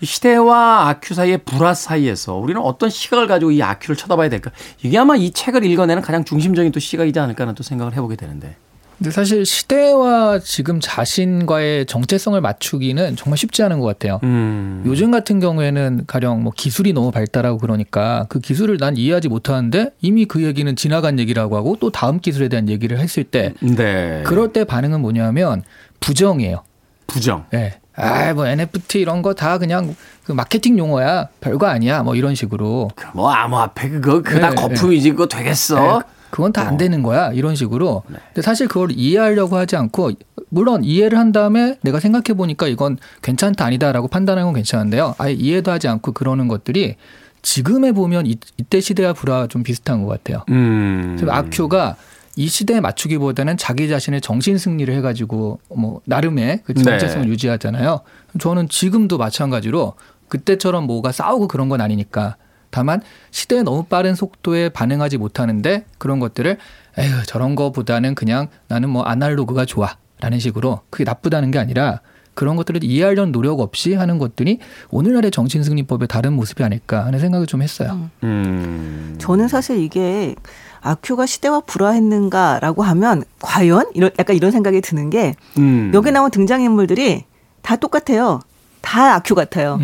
이 0.00 0.06
시대와 0.06 0.88
아큐 0.88 1.14
사이의 1.14 1.38
불화 1.44 1.74
사이에서 1.74 2.34
우리는 2.34 2.60
어떤 2.60 2.90
시각을 2.90 3.26
가지고 3.28 3.52
이 3.52 3.62
아큐를 3.62 3.94
쳐다봐야 3.96 4.28
될까? 4.28 4.50
이게 4.82 4.98
아마 4.98 5.14
이 5.16 5.30
책을 5.30 5.64
읽어내는 5.64 6.02
가장 6.02 6.24
중심적인 6.24 6.72
또 6.72 6.80
시각이지 6.80 7.18
않을까 7.20 7.42
하는 7.44 7.54
또 7.54 7.62
생각을 7.62 7.92
해보게 7.92 8.16
되는데. 8.16 8.56
근데 9.02 9.10
사실 9.10 9.44
시대와 9.44 10.38
지금 10.44 10.78
자신과의 10.80 11.86
정체성을 11.86 12.40
맞추기는 12.40 13.16
정말 13.16 13.36
쉽지 13.36 13.64
않은 13.64 13.80
것 13.80 13.86
같아요. 13.86 14.20
음. 14.22 14.84
요즘 14.86 15.10
같은 15.10 15.40
경우에는 15.40 16.04
가령 16.06 16.44
뭐 16.44 16.52
기술이 16.56 16.92
너무 16.92 17.10
발달하고 17.10 17.58
그러니까 17.58 18.26
그 18.28 18.38
기술을 18.38 18.76
난 18.78 18.96
이해하지 18.96 19.28
못하는데 19.28 19.90
이미 20.02 20.24
그 20.24 20.44
얘기는 20.44 20.76
지나간 20.76 21.18
얘기라고 21.18 21.56
하고 21.56 21.76
또 21.80 21.90
다음 21.90 22.20
기술에 22.20 22.46
대한 22.48 22.68
얘기를 22.68 23.00
했을 23.00 23.24
때 23.24 23.54
네. 23.60 24.22
그럴 24.24 24.52
때 24.52 24.62
반응은 24.62 25.00
뭐냐면 25.00 25.64
부정이에요. 25.98 26.62
부정. 27.08 27.44
예. 27.54 27.80
아, 27.96 28.32
뭐 28.34 28.46
NFT 28.46 29.00
이런 29.00 29.20
거 29.20 29.34
다 29.34 29.58
그냥 29.58 29.96
그 30.24 30.30
마케팅 30.30 30.78
용어야. 30.78 31.26
별거 31.40 31.66
아니야. 31.66 32.04
뭐 32.04 32.14
이런 32.14 32.36
식으로. 32.36 32.90
뭐 33.14 33.30
아무 33.32 33.58
앞에 33.58 33.88
그거 33.88 34.22
그다 34.22 34.50
네, 34.50 34.54
거품이지 34.54 35.10
그거 35.10 35.26
되겠어. 35.26 36.00
예, 36.00 36.11
그건 36.32 36.50
다안 36.50 36.78
되는 36.78 37.02
거야. 37.02 37.30
이런 37.32 37.54
식으로. 37.54 38.04
근데 38.06 38.40
사실 38.40 38.66
그걸 38.66 38.90
이해하려고 38.90 39.56
하지 39.58 39.76
않고 39.76 40.12
물론 40.48 40.82
이해를 40.82 41.18
한 41.18 41.30
다음에 41.30 41.76
내가 41.82 42.00
생각해 42.00 42.34
보니까 42.34 42.68
이건 42.68 42.96
괜찮다 43.20 43.66
아니다라고 43.66 44.08
판단하는 44.08 44.46
건 44.46 44.54
괜찮은데요. 44.54 45.14
아예 45.18 45.34
이해도 45.34 45.70
하지 45.70 45.88
않고 45.88 46.12
그러는 46.12 46.48
것들이 46.48 46.96
지금에 47.42 47.92
보면 47.92 48.26
이, 48.26 48.36
이때 48.56 48.80
시대와 48.80 49.12
불화 49.12 49.46
좀 49.46 49.62
비슷한 49.62 50.02
것 50.02 50.08
같아요. 50.08 50.44
음. 50.48 51.18
아큐가 51.28 51.96
이 52.36 52.48
시대에 52.48 52.80
맞추기보다는 52.80 53.58
자기 53.58 53.90
자신의 53.90 54.22
정신 54.22 54.56
승리를 54.56 54.92
해가지고 54.94 55.60
뭐 55.76 56.00
나름의 56.06 56.62
그 56.64 56.72
정체성을 56.72 57.26
네. 57.26 57.30
유지하잖아요. 57.30 58.00
저는 58.38 58.70
지금도 58.70 59.18
마찬가지로 59.18 59.94
그때처럼 60.28 60.86
뭐가 60.86 61.12
싸우고 61.12 61.46
그런 61.48 61.68
건 61.68 61.82
아니니까 61.82 62.36
다만 62.72 63.00
시대에 63.30 63.62
너무 63.62 63.84
빠른 63.84 64.16
속도에 64.16 64.70
반응하지 64.70 65.18
못하는데 65.18 65.84
그런 65.98 66.18
것들을 66.18 66.58
에휴 66.98 67.22
저런 67.26 67.54
거보다는 67.54 68.16
그냥 68.16 68.48
나는 68.66 68.88
뭐 68.88 69.04
아날로그가 69.04 69.64
좋아라는 69.64 70.40
식으로 70.40 70.80
그게 70.90 71.04
나쁘다는 71.04 71.52
게 71.52 71.60
아니라 71.60 72.00
그런 72.34 72.56
것들을 72.56 72.82
이해하려는 72.82 73.30
노력 73.30 73.60
없이 73.60 73.94
하는 73.94 74.18
것들이 74.18 74.58
오늘날의 74.90 75.30
정신승리법의 75.30 76.08
다른 76.08 76.32
모습이 76.32 76.64
아닐까 76.64 77.04
하는 77.04 77.18
생각을 77.18 77.46
좀 77.46 77.62
했어요. 77.62 78.08
음. 78.22 79.16
저는 79.18 79.48
사실 79.48 79.78
이게 79.78 80.34
아큐가 80.80 81.26
시대와 81.26 81.60
불화했는가라고 81.60 82.82
하면 82.82 83.22
과연 83.40 83.90
이런 83.94 84.10
약간 84.18 84.34
이런 84.34 84.50
생각이 84.50 84.80
드는 84.80 85.10
게 85.10 85.34
음. 85.58 85.92
여기 85.94 86.10
나온 86.10 86.30
등장인물들이 86.30 87.24
다 87.60 87.76
똑같아요. 87.76 88.40
다 88.80 89.14
아큐 89.14 89.34
같아요. 89.34 89.78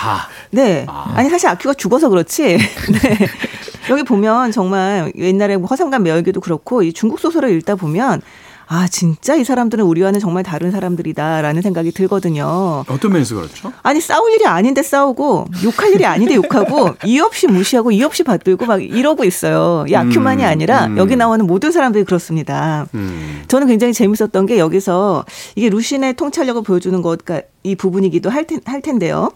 다. 0.00 0.28
네. 0.50 0.86
아. 0.88 1.12
아니 1.14 1.28
사실 1.28 1.46
아큐가 1.48 1.74
죽어서 1.74 2.08
그렇지. 2.08 2.56
네. 2.56 3.18
여기 3.90 4.02
보면 4.02 4.50
정말 4.50 5.12
옛날에 5.14 5.58
뭐 5.58 5.66
허상간 5.66 6.02
매열기도 6.02 6.40
그렇고 6.40 6.82
이 6.82 6.94
중국 6.94 7.20
소설을 7.20 7.50
읽다 7.50 7.74
보면 7.74 8.22
아 8.66 8.86
진짜 8.88 9.34
이 9.34 9.44
사람들은 9.44 9.84
우리와는 9.84 10.20
정말 10.20 10.42
다른 10.42 10.70
사람들이다라는 10.70 11.60
생각이 11.60 11.90
들거든요. 11.90 12.84
어떤 12.88 13.12
면에서 13.12 13.34
그렇죠? 13.34 13.72
아니 13.82 14.00
싸울 14.00 14.32
일이 14.32 14.46
아닌데 14.46 14.82
싸우고 14.82 15.48
욕할 15.64 15.92
일이 15.92 16.06
아닌데 16.06 16.36
욕하고 16.36 16.94
이유 17.04 17.24
없이 17.24 17.46
무시하고 17.46 17.90
이유 17.90 18.06
없이 18.06 18.22
받들고 18.22 18.64
막 18.64 18.82
이러고 18.82 19.24
있어요. 19.24 19.84
이 19.86 19.94
아큐만이 19.94 20.44
음, 20.44 20.48
아니라 20.48 20.86
음. 20.86 20.96
여기 20.96 21.16
나오는 21.16 21.46
모든 21.46 21.72
사람들이 21.72 22.04
그렇습니다. 22.04 22.86
음. 22.94 23.42
저는 23.48 23.66
굉장히 23.66 23.92
재밌었던 23.92 24.46
게 24.46 24.58
여기서 24.58 25.26
이게 25.56 25.68
루신의 25.68 26.14
통찰력을 26.14 26.62
보여주는 26.62 27.02
것 27.02 27.18
이 27.62 27.74
부분이기도 27.74 28.30
할, 28.30 28.46
텐, 28.46 28.60
할 28.64 28.80
텐데요. 28.80 29.30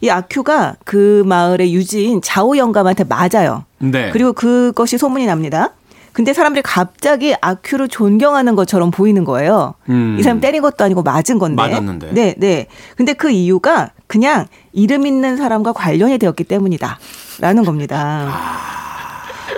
이 0.00 0.10
아큐가 0.10 0.76
그 0.84 1.22
마을의 1.26 1.74
유지인 1.74 2.22
자오 2.22 2.56
영감한테 2.56 3.04
맞아요. 3.04 3.64
네. 3.78 4.10
그리고 4.12 4.32
그것이 4.32 4.98
소문이 4.98 5.26
납니다. 5.26 5.72
근데 6.12 6.32
사람들이 6.32 6.62
갑자기 6.62 7.34
아큐를 7.40 7.86
존경하는 7.88 8.56
것처럼 8.56 8.90
보이는 8.90 9.22
거예요. 9.24 9.74
음. 9.88 10.16
이 10.18 10.22
사람 10.22 10.40
때린 10.40 10.62
것도 10.62 10.82
아니고 10.82 11.02
맞은 11.02 11.38
건데. 11.38 11.62
맞았는데. 11.62 12.10
네, 12.12 12.34
네. 12.38 12.66
근데 12.96 13.12
그 13.12 13.30
이유가 13.30 13.90
그냥 14.08 14.46
이름 14.72 15.06
있는 15.06 15.36
사람과 15.36 15.72
관련이 15.72 16.18
되었기 16.18 16.42
때문이다. 16.44 16.98
라는 17.40 17.64
겁니다. 17.64 18.32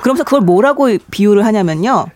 그러면서 0.02 0.24
그걸 0.24 0.42
뭐라고 0.42 0.90
비유를 1.10 1.46
하냐면요. 1.46 2.06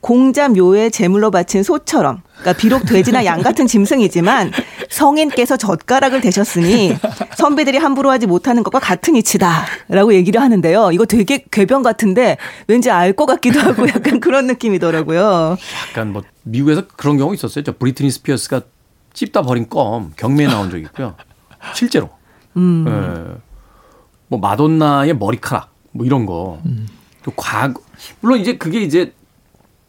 공자 0.00 0.50
묘에 0.50 0.90
제물로 0.90 1.30
바친 1.30 1.62
소처럼. 1.62 2.20
그러니까 2.40 2.52
비록 2.60 2.84
돼지나 2.84 3.24
양 3.24 3.40
같은 3.40 3.66
짐승이지만 3.66 4.52
성인께서 4.94 5.56
젓가락을 5.56 6.20
대셨으니 6.20 6.96
선비들이 7.36 7.78
함부로 7.78 8.10
하지 8.10 8.26
못하는 8.26 8.62
것과 8.62 8.78
같은 8.78 9.16
이치다라고 9.16 10.14
얘기를 10.14 10.40
하는데요. 10.40 10.90
이거 10.92 11.04
되게 11.04 11.44
궤변 11.50 11.82
같은데 11.82 12.36
왠지 12.68 12.90
알 12.90 13.14
것 13.14 13.26
같기도 13.26 13.60
하고 13.60 13.86
약간 13.88 14.18
그런 14.18 14.46
느낌이더라고요. 14.48 15.56
약간 15.90 16.12
뭐 16.12 16.22
미국에서 16.42 16.82
그런 16.96 17.16
경우 17.16 17.32
있었어요. 17.34 17.62
저 17.62 17.72
브리트니 17.76 18.10
스피어스가 18.10 18.62
찝다 19.12 19.42
버린 19.42 19.68
껌 19.68 20.12
경매에 20.16 20.48
나온 20.48 20.70
적이 20.70 20.84
있고요. 20.84 21.14
실제로. 21.74 22.10
음. 22.56 22.84
예. 22.88 23.40
뭐 24.28 24.40
마돈나의 24.40 25.16
머리카락 25.16 25.70
뭐 25.92 26.04
이런 26.06 26.26
거. 26.26 26.60
또 27.22 27.32
과거 27.36 27.80
물론 28.20 28.40
이제 28.40 28.56
그게 28.56 28.80
이제 28.80 29.12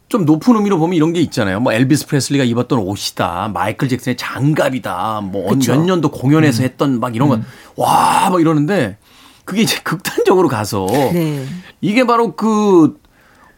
좀 0.08 0.24
높은 0.24 0.54
의미로 0.54 0.78
보면 0.78 0.94
이런 0.94 1.12
게 1.12 1.20
있잖아요. 1.20 1.58
뭐 1.60 1.72
엘비스 1.72 2.06
프레슬리가 2.06 2.44
입었던 2.44 2.78
옷이다. 2.78 3.50
마이클 3.52 3.88
잭슨의 3.88 4.16
장갑이다. 4.16 5.22
뭐. 5.24 5.50
몇 5.78 5.84
년도 5.84 6.10
공연에서 6.12 6.62
했던 6.62 7.00
막 7.00 7.14
이런 7.16 7.28
건 7.28 7.44
와, 7.76 8.30
막 8.30 8.40
이러는데 8.40 8.98
그게 9.44 9.62
이제 9.62 9.78
극단적으로 9.82 10.48
가서 10.48 10.86
네. 11.12 11.44
이게 11.80 12.06
바로 12.06 12.34
그, 12.36 12.98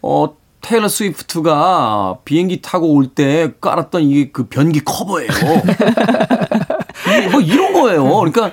어, 0.02 0.36
테일러 0.60 0.88
스위프트가 0.88 2.18
비행기 2.24 2.62
타고 2.62 2.92
올 2.94 3.06
때 3.14 3.52
깔았던 3.60 4.02
이게 4.02 4.30
그 4.32 4.46
변기 4.48 4.80
커버예요. 4.80 5.28
뭐 7.30 7.40
이런 7.40 7.72
거예요. 7.74 8.04
그러니까 8.04 8.50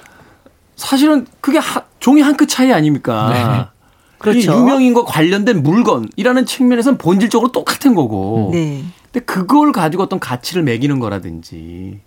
사실은 0.75 1.25
그게 1.41 1.57
하, 1.57 1.81
종이 1.99 2.21
한 2.21 2.37
끗 2.37 2.47
차이 2.47 2.71
아닙니까? 2.71 3.71
그렇죠. 4.17 4.39
이 4.39 4.55
유명인과 4.55 5.03
관련된 5.05 5.61
물건이라는 5.63 6.45
측면에서는 6.45 6.97
본질적으로 6.97 7.51
똑같은 7.51 7.95
거고. 7.95 8.49
네. 8.53 8.83
근데 9.11 9.25
그걸 9.25 9.71
가지고 9.71 10.03
어떤 10.03 10.19
가치를 10.19 10.63
매기는 10.63 10.99
거라든지. 10.99 11.99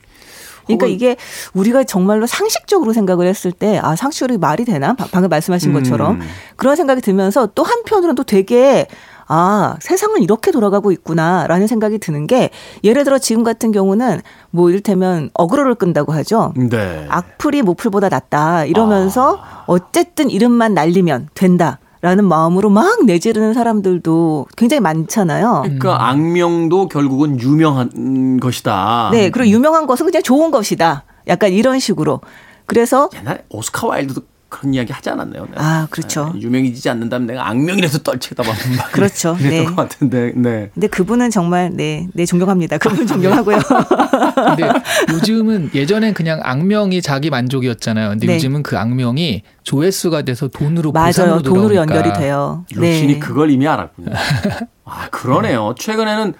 그러니까 0.67 0.87
이게 0.87 1.17
우리가 1.55 1.85
정말로 1.85 2.27
상식적으로 2.27 2.93
생각을 2.93 3.27
했을 3.27 3.53
때 3.53 3.79
아 3.83 3.97
상식으로 3.97 4.37
말이 4.39 4.67
되나 4.67 4.93
바- 4.93 5.07
방금 5.11 5.31
말씀하신 5.31 5.71
음. 5.71 5.75
것처럼 5.75 6.21
그런 6.57 6.77
생각이 6.77 7.01
들면서 7.01 7.47
또 7.55 7.63
한편으로는 7.63 8.15
또 8.17 8.23
되게 8.25 8.87
아, 9.31 9.77
세상은 9.81 10.23
이렇게 10.23 10.51
돌아가고 10.51 10.91
있구나라는 10.93 11.67
생각이 11.67 11.99
드는 11.99 12.27
게 12.27 12.49
예를 12.85 13.05
들어 13.05 13.19
지금 13.19 13.45
같은 13.45 13.73
경우는 13.73 14.21
뭐 14.51 14.71
이를테면 14.71 15.29
어그로를 15.35 15.75
끈다고 15.75 16.13
하죠. 16.15 16.53
네. 16.57 17.07
악플이 17.11 17.61
모플보다 17.63 18.09
낫다 18.11 18.65
이러면서 18.65 19.39
어쨌든 19.67 20.31
이름만 20.31 20.73
날리면 20.75 21.29
된다. 21.35 21.79
라는 22.01 22.25
마음으로 22.27 22.71
막 22.71 23.05
내지르는 23.05 23.55
사람들도 23.55 24.47
굉장히 24.57 24.81
많잖아요. 24.81 25.63
그러니까 25.65 26.09
악명도 26.09 26.89
결국은 26.89 27.41
유명한 27.41 28.39
것이다. 28.41 29.11
네, 29.13 29.31
그리고 29.31 29.51
유명한 29.51 29.87
것은 29.87 30.07
그냥 30.07 30.23
좋은 30.23 30.51
것이다. 30.51 31.05
약간 31.27 31.53
이런 31.53 31.79
식으로. 31.79 32.21
그래서 32.67 33.09
옛날에 33.17 33.45
오스카 33.49 33.87
와일드도 33.87 34.23
그런 34.49 34.73
이야기 34.73 34.93
하지 34.93 35.11
않았나요? 35.11 35.45
네. 35.45 35.53
아, 35.57 35.87
그렇죠. 35.91 36.33
네, 36.35 36.41
유명해지지 36.41 36.89
않는다면 36.89 37.27
내가 37.27 37.49
악명이라도 37.49 37.99
떨치다 37.99 38.43
막 38.45 38.57
그렇죠. 38.93 39.35
그랬던 39.37 39.51
네. 39.51 39.65
것 39.65 39.77
같은데. 39.77 40.33
네. 40.37 40.71
근데 40.73 40.87
그분은 40.87 41.31
정말 41.31 41.71
네, 41.75 42.09
네 42.15 42.25
존경합니다. 42.25 42.79
그분 42.79 43.07
존경하고요. 43.07 43.59
근데 44.35 44.69
요즘은 45.13 45.71
예전엔 45.75 46.15
그냥 46.15 46.41
악명이 46.43 47.03
자기 47.03 47.29
만족이었잖아요. 47.29 48.11
근데 48.11 48.27
네. 48.27 48.35
요즘은 48.37 48.63
그 48.63 48.79
악명이 48.79 49.43
조회수가 49.65 50.23
돼서 50.23 50.49
돈으로 50.49 50.93
맞아요. 50.93 51.43
돈으로 51.43 51.43
돌아오니까. 51.43 51.77
연결이 51.77 52.13
돼요. 52.15 52.65
루신이 52.75 53.15
네. 53.15 53.19
그걸 53.19 53.51
이미 53.51 53.69
알았군요. 53.69 54.13
아, 54.87 55.09
그러네요. 55.11 55.75
최근에는 55.79 56.33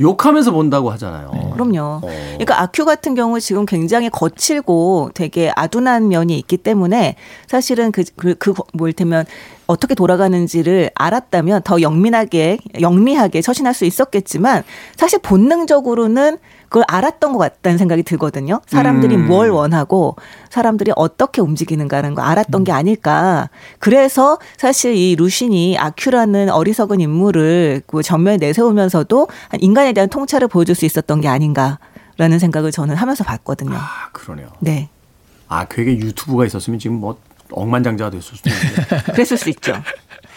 욕하면서 0.00 0.50
본다고 0.50 0.90
하잖아요. 0.90 1.52
그럼요. 1.54 2.00
어. 2.02 2.10
그러니까 2.32 2.60
아큐 2.60 2.84
같은 2.84 3.14
경우 3.14 3.38
지금 3.40 3.64
굉장히 3.64 4.10
거칠고 4.10 5.10
되게 5.14 5.52
아둔한 5.54 6.08
면이 6.08 6.36
있기 6.38 6.56
때문에 6.56 7.16
사실은 7.46 7.92
그, 7.92 8.02
그, 8.16 8.34
그, 8.34 8.54
뭐, 8.72 8.88
일테면 8.88 9.24
어떻게 9.66 9.94
돌아가는지를 9.94 10.90
알았다면 10.94 11.62
더 11.62 11.80
영민하게, 11.80 12.58
영리하게 12.80 13.40
처신할 13.40 13.72
수 13.72 13.84
있었겠지만 13.84 14.64
사실 14.96 15.20
본능적으로는 15.20 16.38
그걸 16.74 16.84
알았던 16.88 17.32
것 17.32 17.38
같다는 17.38 17.78
생각이 17.78 18.02
들거든요. 18.02 18.60
사람들이 18.66 19.14
음. 19.14 19.28
뭘 19.28 19.48
원하고 19.48 20.16
사람들이 20.50 20.90
어떻게 20.96 21.40
움직이는가라는 21.40 22.16
걸 22.16 22.24
알았던 22.24 22.64
게 22.64 22.72
아닐까. 22.72 23.48
그래서 23.78 24.40
사실 24.56 24.96
이 24.96 25.14
루신이 25.14 25.78
아큐라는 25.78 26.50
어리석은 26.50 27.00
인물을 27.00 27.82
그 27.86 28.02
전면에 28.02 28.38
내세우면서도 28.38 29.28
한 29.50 29.60
인간에 29.62 29.92
대한 29.92 30.08
통찰을 30.08 30.48
보여줄 30.48 30.74
수 30.74 30.84
있었던 30.84 31.20
게 31.20 31.28
아닌가라는 31.28 32.40
생각을 32.40 32.72
저는 32.72 32.96
하면서 32.96 33.22
봤거든요. 33.22 33.76
아, 33.76 34.08
그러네요. 34.10 34.48
네. 34.58 34.88
아, 35.46 35.66
그에게 35.66 35.96
유튜브가 35.96 36.44
있었으면 36.44 36.80
지금 36.80 36.96
뭐 36.96 37.20
억만장자가 37.52 38.10
됐을 38.10 38.36
수도 38.36 38.50
있는데. 38.50 39.02
그랬을 39.14 39.36
수 39.36 39.48
있죠. 39.50 39.80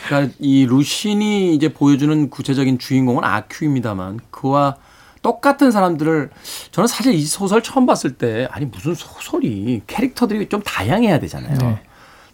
그러니까 0.06 0.36
이 0.38 0.68
루신이 0.68 1.56
이제 1.56 1.74
보여주는 1.74 2.30
구체적인 2.30 2.78
주인공은 2.78 3.24
아큐입니다만 3.24 4.20
그와 4.30 4.76
똑같은 5.22 5.72
사람들을 5.72 6.30
저는 6.72 6.88
사실 6.88 7.14
이 7.14 7.26
소설 7.26 7.62
처음 7.64 7.86
봤을 7.86 8.14
때 8.14 8.48
아니 8.52 8.66
무슨 8.66 8.94
소설이 8.94 9.82
캐릭터들이 9.88 10.50
좀 10.50 10.62
다양해야 10.62 11.20
되잖아요. 11.20 11.58
네. 11.58 11.80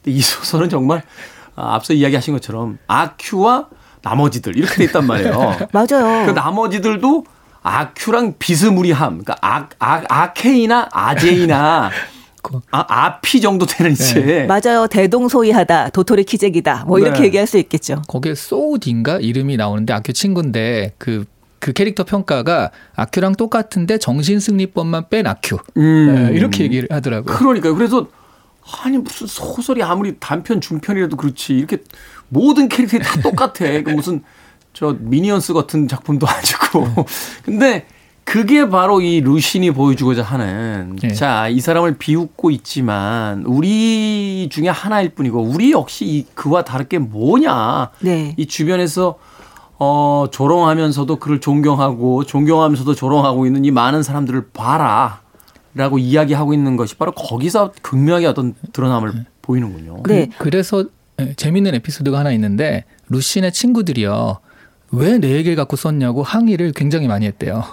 근데 0.03 0.17
이 0.17 0.21
소설은 0.21 0.69
정말 0.69 1.03
아, 1.55 1.75
앞서 1.75 1.93
이야기하신 1.93 2.33
것처럼 2.33 2.77
아큐와 2.87 3.67
나머지들 4.01 4.57
이렇게 4.57 4.75
돼 4.75 4.83
있단 4.85 5.05
말이에요. 5.05 5.57
맞아요. 5.71 6.25
그 6.25 6.31
나머지들도 6.31 7.25
아큐랑 7.61 8.35
비스무리함, 8.39 9.23
그러니까 9.23 9.37
아, 9.41 9.67
아, 9.79 10.03
아케이나 10.09 10.89
아제이나 10.91 11.89
아, 12.71 12.85
아피 12.89 13.39
정도 13.39 13.65
되는 13.65 13.93
이제 13.93 14.45
맞아요. 14.47 14.87
대동소이하다, 14.87 15.91
도토리 15.91 16.25
키재기다, 16.25 16.83
뭐 16.85 16.99
이렇게 16.99 17.19
네. 17.19 17.25
얘기할 17.27 17.47
수 17.47 17.57
있겠죠. 17.57 18.01
거기에 18.07 18.35
소D인가 18.35 19.19
이름이 19.19 19.55
나오는데 19.55 19.93
아큐 19.93 20.11
친구인데 20.11 20.93
그, 20.97 21.23
그 21.63 21.71
캐릭터 21.71 22.03
평가가 22.03 22.71
아큐랑 22.93 23.35
똑같은데 23.35 23.97
정신승리법만 23.97 25.05
뺀 25.09 25.25
아큐. 25.27 25.59
음. 25.77 26.13
네, 26.13 26.37
이렇게 26.37 26.65
얘기를 26.65 26.89
하더라고요. 26.91 27.37
그러니까요. 27.37 27.73
그래서 27.73 28.07
아니 28.83 28.97
무슨 28.97 29.27
소설이 29.27 29.81
아무리 29.81 30.17
단편 30.19 30.59
중편이라도 30.59 31.15
그렇지 31.15 31.53
이렇게 31.53 31.77
모든 32.27 32.67
캐릭터이 32.67 32.99
다 32.99 33.15
똑같아. 33.23 33.81
그 33.81 33.91
무슨 33.91 34.23
저 34.73 34.97
미니언스 34.99 35.53
같은 35.53 35.87
작품도 35.87 36.27
아니고. 36.27 37.05
근데 37.45 37.85
그게 38.25 38.67
바로 38.67 38.99
이 38.99 39.21
루신이 39.21 39.71
보여주고자 39.71 40.21
하는 40.21 40.97
네. 41.01 41.13
자, 41.13 41.47
이 41.47 41.61
사람을 41.61 41.97
비웃고 41.97 42.51
있지만 42.51 43.45
우리 43.45 44.49
중에 44.51 44.67
하나일 44.67 45.09
뿐이고 45.09 45.41
우리 45.41 45.71
역시 45.71 46.05
이 46.05 46.25
그와 46.33 46.65
다를 46.65 46.89
게 46.89 46.99
뭐냐. 46.99 47.91
네. 48.01 48.33
이 48.35 48.47
주변에서 48.47 49.17
어 49.79 50.27
조롱하면서도 50.31 51.17
그를 51.17 51.39
존경하고 51.41 52.23
존경하면서도 52.25 52.95
조롱하고 52.95 53.45
있는 53.45 53.65
이 53.65 53.71
많은 53.71 54.03
사람들을 54.03 54.49
봐라. 54.53 55.21
라고 55.75 55.97
이야기하고 55.97 56.53
있는 56.53 56.77
것이 56.77 56.95
바로 56.95 57.11
거기서 57.13 57.71
극명하게 57.81 58.27
어떤 58.27 58.53
드러남을 58.73 59.25
보이는군요. 59.41 60.03
네. 60.03 60.29
그래서 60.37 60.85
예, 61.19 61.33
재밌는 61.33 61.73
에피소드가 61.73 62.19
하나 62.19 62.31
있는데 62.33 62.85
루신의 63.09 63.51
친구들이요. 63.53 64.37
왜 64.91 65.17
내 65.17 65.31
얘기를 65.31 65.55
갖고 65.55 65.75
썼냐고 65.75 66.21
항의를 66.21 66.73
굉장히 66.73 67.07
많이 67.07 67.25
했대요. 67.25 67.63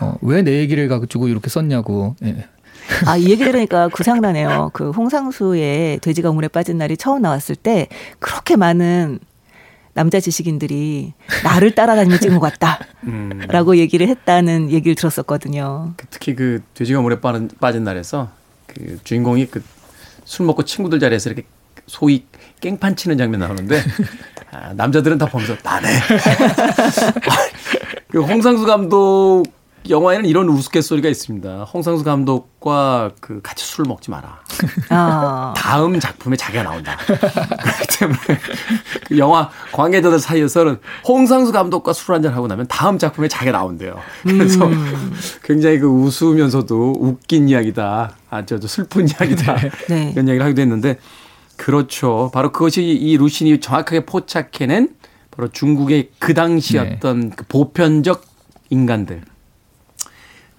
어, 0.00 0.14
왜 0.22 0.42
내 0.42 0.58
얘기를 0.58 0.88
가지고 0.88 1.28
이렇게 1.28 1.48
썼냐고. 1.48 2.16
예. 2.24 2.46
아, 3.06 3.16
이 3.16 3.24
얘기 3.30 3.44
들으니까 3.44 3.88
그 3.88 4.02
생각나네요. 4.02 4.70
그 4.72 4.90
홍상수의 4.90 6.00
돼지가 6.00 6.30
우물에 6.30 6.48
빠진 6.48 6.78
날이 6.78 6.96
처음 6.96 7.22
나왔을 7.22 7.54
때 7.54 7.86
그렇게 8.18 8.56
많은 8.56 9.18
남자 9.98 10.20
지식인들이 10.20 11.12
나를 11.42 11.74
따라다니며 11.74 12.18
찍은 12.18 12.38
것 12.38 12.52
같다. 12.52 12.78
음. 13.04 13.40
라고 13.48 13.76
얘기를 13.76 14.06
했다는 14.08 14.70
얘기를 14.70 14.94
들었었거든요. 14.94 15.94
그 15.96 16.06
특히 16.10 16.34
그 16.36 16.62
돼지가 16.74 17.00
물에 17.00 17.20
빠진, 17.20 17.50
빠진 17.60 17.82
날에서 17.84 18.30
그 18.66 18.98
주인공이 19.02 19.46
그 19.46 19.62
술 20.28 20.44
먹고 20.44 20.62
친구들 20.62 21.00
자리에서 21.00 21.30
이렇게 21.30 21.48
소위 21.86 22.26
깽판 22.60 22.96
치는 22.96 23.16
장면 23.16 23.40
나오는데 23.40 23.82
아, 24.52 24.74
남자들은 24.74 25.16
다 25.16 25.24
보면서 25.24 25.56
나네. 25.62 25.88
그 28.08 28.20
홍상수 28.22 28.66
감독 28.66 29.44
영화에는 29.88 30.26
이런 30.26 30.48
우스갯소리가 30.48 31.08
있습니다. 31.08 31.64
홍상수 31.64 32.04
감독과 32.04 33.12
그 33.20 33.40
같이 33.42 33.64
술을 33.64 33.88
먹지 33.88 34.10
마라. 34.10 34.40
아, 34.90 35.54
다음 35.56 35.98
작품에 35.98 36.36
자기가 36.36 36.62
나온다. 36.62 36.96
그렇기 37.06 37.98
때문에 37.98 38.18
그 39.06 39.18
영화 39.18 39.50
관계자들 39.72 40.18
사이에서는 40.18 40.78
홍상수 41.06 41.52
감독과 41.52 41.92
술 41.92 42.14
한잔 42.14 42.34
하고 42.34 42.46
나면 42.46 42.66
다음 42.68 42.98
작품에 42.98 43.28
자기가 43.28 43.52
나온대요. 43.52 43.98
그래서 44.22 44.68
굉장히 45.42 45.78
그 45.78 45.86
웃으면서도 45.86 46.96
웃긴 46.98 47.48
이야기다. 47.48 48.12
아, 48.30 48.46
저, 48.46 48.58
저 48.58 48.68
슬픈 48.68 49.08
이야기다. 49.08 49.56
네. 49.88 50.10
이런 50.12 50.26
이야기를 50.28 50.44
하기도 50.44 50.62
했는데 50.62 50.98
그렇죠. 51.56 52.30
바로 52.32 52.52
그것이 52.52 52.82
이 52.84 53.16
루신이 53.16 53.60
정확하게 53.60 54.06
포착해낸 54.06 54.90
바로 55.30 55.48
중국의 55.48 56.10
그 56.18 56.34
당시 56.34 56.74
네. 56.74 56.96
어떤 56.96 57.30
그 57.30 57.44
보편적 57.48 58.24
인간들. 58.70 59.22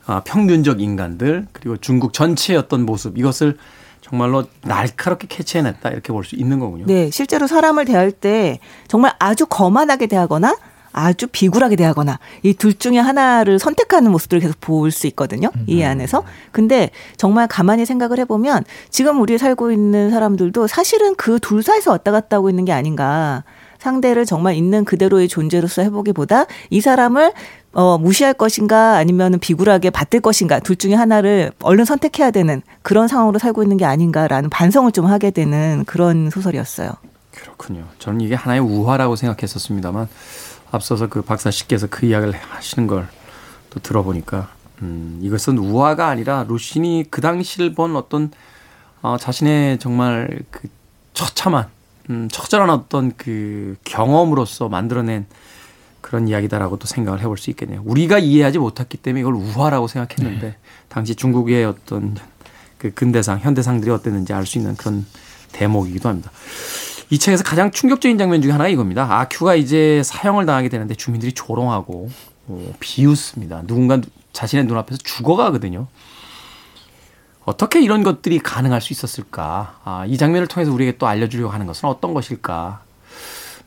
아, 0.09 0.21
평균적 0.25 0.81
인간들 0.81 1.45
그리고 1.53 1.77
중국 1.77 2.13
전체의 2.13 2.57
어떤 2.57 2.83
모습 2.85 3.15
이것을 3.17 3.57
정말로 4.01 4.45
날카롭게 4.63 5.27
캐치해냈다 5.27 5.89
이렇게 5.89 6.11
볼 6.11 6.23
수 6.23 6.35
있는 6.35 6.59
거군요. 6.59 6.85
네. 6.87 7.11
실제로 7.11 7.45
사람을 7.45 7.85
대할 7.85 8.11
때 8.11 8.59
정말 8.87 9.13
아주 9.19 9.45
거만하게 9.45 10.07
대하거나 10.07 10.57
아주 10.91 11.27
비굴하게 11.27 11.75
대하거나 11.75 12.17
이 12.41 12.55
둘 12.55 12.73
중에 12.73 12.97
하나를 12.97 13.59
선택하는 13.59 14.11
모습들을 14.11 14.41
계속 14.41 14.59
볼 14.59 14.89
수 14.91 15.05
있거든요. 15.07 15.51
이 15.67 15.83
안에서. 15.83 16.23
근데 16.51 16.89
정말 17.15 17.47
가만히 17.47 17.85
생각을 17.85 18.17
해보면 18.19 18.63
지금 18.89 19.21
우리 19.21 19.37
살고 19.37 19.71
있는 19.71 20.09
사람들도 20.09 20.65
사실은 20.65 21.13
그 21.15 21.39
둘 21.39 21.61
사이에서 21.61 21.91
왔다 21.91 22.11
갔다 22.11 22.37
하고 22.37 22.49
있는 22.49 22.65
게 22.65 22.71
아닌가. 22.71 23.43
상대를 23.77 24.25
정말 24.25 24.55
있는 24.55 24.83
그대로의 24.83 25.29
존재로서 25.29 25.83
해보기보다 25.83 26.47
이 26.69 26.81
사람을 26.81 27.31
어, 27.73 27.97
무시할 27.97 28.33
것인가 28.33 28.97
아니면 28.97 29.39
비굴하게 29.39 29.91
받들 29.91 30.21
것인가 30.21 30.59
둘 30.59 30.75
중에 30.75 30.95
하나를 30.95 31.51
얼른 31.61 31.85
선택해야 31.85 32.31
되는 32.31 32.61
그런 32.81 33.07
상황으로 33.07 33.39
살고 33.39 33.61
있는 33.63 33.77
게 33.77 33.85
아닌가라는 33.85 34.49
반성을 34.49 34.91
좀 34.91 35.05
하게 35.05 35.31
되는 35.31 35.83
그런 35.85 36.29
소설이었어요. 36.29 36.91
그렇군요. 37.31 37.85
저는 37.99 38.21
이게 38.21 38.35
하나의 38.35 38.59
우화라고 38.59 39.15
생각했었습니다만 39.15 40.07
앞서서 40.71 41.07
그 41.07 41.21
박사 41.21 41.51
씨께서 41.51 41.87
그 41.89 42.05
이야기를 42.05 42.33
하시는 42.33 42.87
걸 42.87 43.07
또 43.69 43.79
들어보니까 43.79 44.49
음, 44.81 45.19
이것은 45.21 45.57
우화가 45.57 46.07
아니라 46.07 46.45
루신이 46.47 47.05
그 47.09 47.21
당시를 47.21 47.73
본 47.73 47.95
어떤 47.95 48.31
어, 49.01 49.17
자신의 49.17 49.79
정말 49.79 50.39
그 50.51 50.67
처참한 51.13 51.67
음, 52.09 52.27
처절한 52.31 52.69
어떤 52.69 53.15
그 53.15 53.75
경험으로서 53.83 54.69
만들어낸 54.69 55.25
그런 56.01 56.27
이야기다라고 56.27 56.77
또 56.77 56.87
생각을 56.87 57.19
해볼 57.19 57.37
수 57.37 57.49
있겠네요. 57.49 57.81
우리가 57.85 58.19
이해하지 58.19 58.59
못했기 58.59 58.97
때문에 58.97 59.21
이걸 59.21 59.33
우화라고 59.33 59.87
생각했는데 59.87 60.55
당시 60.87 61.15
중국의 61.15 61.65
어떤 61.65 62.15
그 62.77 62.93
근대상, 62.93 63.39
현대상들이 63.39 63.91
어땠는지 63.91 64.33
알 64.33 64.45
수 64.45 64.57
있는 64.57 64.75
그런 64.75 65.05
대목이기도 65.51 66.07
합니다. 66.09 66.31
이 67.09 67.17
책에서 67.17 67.43
가장 67.43 67.71
충격적인 67.71 68.17
장면 68.17 68.41
중에 68.41 68.51
하나가 68.51 68.69
이겁니다. 68.69 69.19
아큐가 69.19 69.55
이제 69.55 70.01
사형을 70.03 70.45
당하게 70.45 70.69
되는데 70.69 70.95
주민들이 70.95 71.33
조롱하고 71.33 72.09
어, 72.47 72.73
비웃습니다. 72.79 73.63
누군가 73.65 73.99
자신의 74.31 74.65
눈앞에서 74.65 74.99
죽어가거든요. 75.03 75.87
어떻게 77.45 77.81
이런 77.81 78.03
것들이 78.03 78.39
가능할 78.39 78.79
수 78.79 78.93
있었을까? 78.93 79.79
아, 79.83 80.05
이 80.07 80.17
장면을 80.17 80.47
통해서 80.47 80.71
우리에게 80.71 80.97
또 80.97 81.07
알려주려고 81.07 81.51
하는 81.51 81.65
것은 81.65 81.89
어떤 81.89 82.13
것일까? 82.13 82.83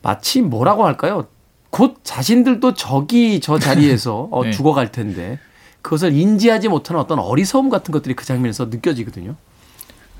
마치 0.01 0.41
뭐라고 0.41 0.85
할까요? 0.85 1.27
곧 1.73 1.95
자신들도 2.03 2.75
저기 2.75 3.39
저 3.39 3.57
자리에서 3.57 4.27
어, 4.31 4.43
네. 4.43 4.51
죽어갈 4.51 4.91
텐데 4.91 5.39
그것을 5.81 6.13
인지하지 6.13 6.69
못하는 6.69 7.01
어떤 7.01 7.17
어리석음 7.17 7.71
같은 7.71 7.91
것들이 7.91 8.13
그 8.13 8.25
장면에서 8.25 8.65
느껴지거든요. 8.65 9.35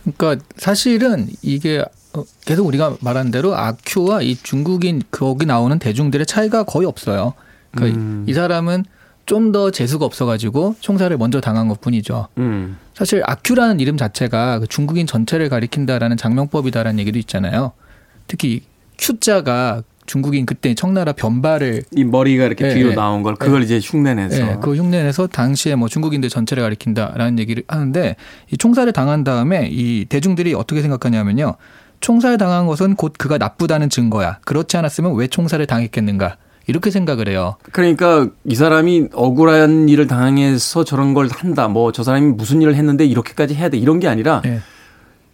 그러니까 0.01 0.43
사실은 0.57 1.27
이게 1.43 1.85
어, 2.13 2.23
계속 2.43 2.65
우리가 2.65 2.97
말한 3.01 3.29
대로 3.29 3.55
아큐와 3.55 4.23
이 4.23 4.35
중국인 4.35 5.03
거기 5.11 5.45
나오는 5.45 5.77
대중들의 5.77 6.25
차이가 6.25 6.63
거의 6.63 6.87
없어요. 6.87 7.33
그러니까 7.71 7.99
음. 7.99 8.25
이 8.27 8.33
사람은 8.33 8.85
좀 9.27 9.51
더 9.51 9.69
재수가 9.69 10.03
없어가지고 10.05 10.75
총살을 10.79 11.17
먼저 11.17 11.39
당한 11.39 11.67
것 11.67 11.79
뿐이죠. 11.79 12.29
음. 12.39 12.77
사실 12.95 13.21
아큐라는 13.25 13.79
이름 13.79 13.95
자체가 13.95 14.59
그 14.59 14.67
중국인 14.67 15.05
전체를 15.05 15.49
가리킨다라는 15.49 16.17
장명법이다라는 16.17 16.99
얘기도 16.99 17.19
있잖아요. 17.19 17.73
특히 18.27 18.63
Q자가 18.97 19.83
중국인 20.05 20.45
그때 20.45 20.73
청나라 20.75 21.13
변발을 21.13 21.83
이 21.91 22.03
머리가 22.03 22.45
이렇게 22.45 22.67
네, 22.67 22.73
뒤로 22.73 22.89
네. 22.89 22.95
나온 22.95 23.23
걸 23.23 23.35
그걸 23.35 23.63
이제 23.63 23.79
흉내내서 23.81 24.37
예, 24.37 24.57
그 24.61 24.75
흉내내서 24.75 25.27
당시에 25.27 25.75
뭐 25.75 25.87
중국인들 25.87 26.29
전체를 26.29 26.63
가리킨다라는 26.63 27.39
얘기를 27.39 27.63
하는데 27.67 28.15
이 28.51 28.57
총살을 28.57 28.93
당한 28.93 29.23
다음에 29.23 29.69
이 29.71 30.05
대중들이 30.05 30.53
어떻게 30.53 30.81
생각하냐면요. 30.81 31.55
총살 32.01 32.37
당한 32.37 32.67
것은 32.67 32.95
곧 32.95 33.13
그가 33.17 33.37
나쁘다는 33.37 33.89
증거야. 33.89 34.39
그렇지 34.43 34.75
않았으면 34.77 35.15
왜 35.15 35.27
총살을 35.27 35.65
당했겠는가? 35.67 36.35
이렇게 36.67 36.91
생각을 36.91 37.27
해요. 37.27 37.55
그러니까 37.71 38.27
이 38.45 38.55
사람이 38.55 39.09
억울한 39.13 39.89
일을 39.89 40.07
당해서 40.07 40.83
저런 40.83 41.13
걸 41.13 41.27
한다. 41.31 41.67
뭐 41.67 41.91
저 41.91 42.03
사람이 42.03 42.33
무슨 42.33 42.61
일을 42.61 42.75
했는데 42.75 43.05
이렇게까지 43.05 43.53
해야 43.55 43.69
돼. 43.69 43.77
이런 43.77 43.99
게 43.99 44.07
아니라 44.07 44.41
예. 44.45 44.59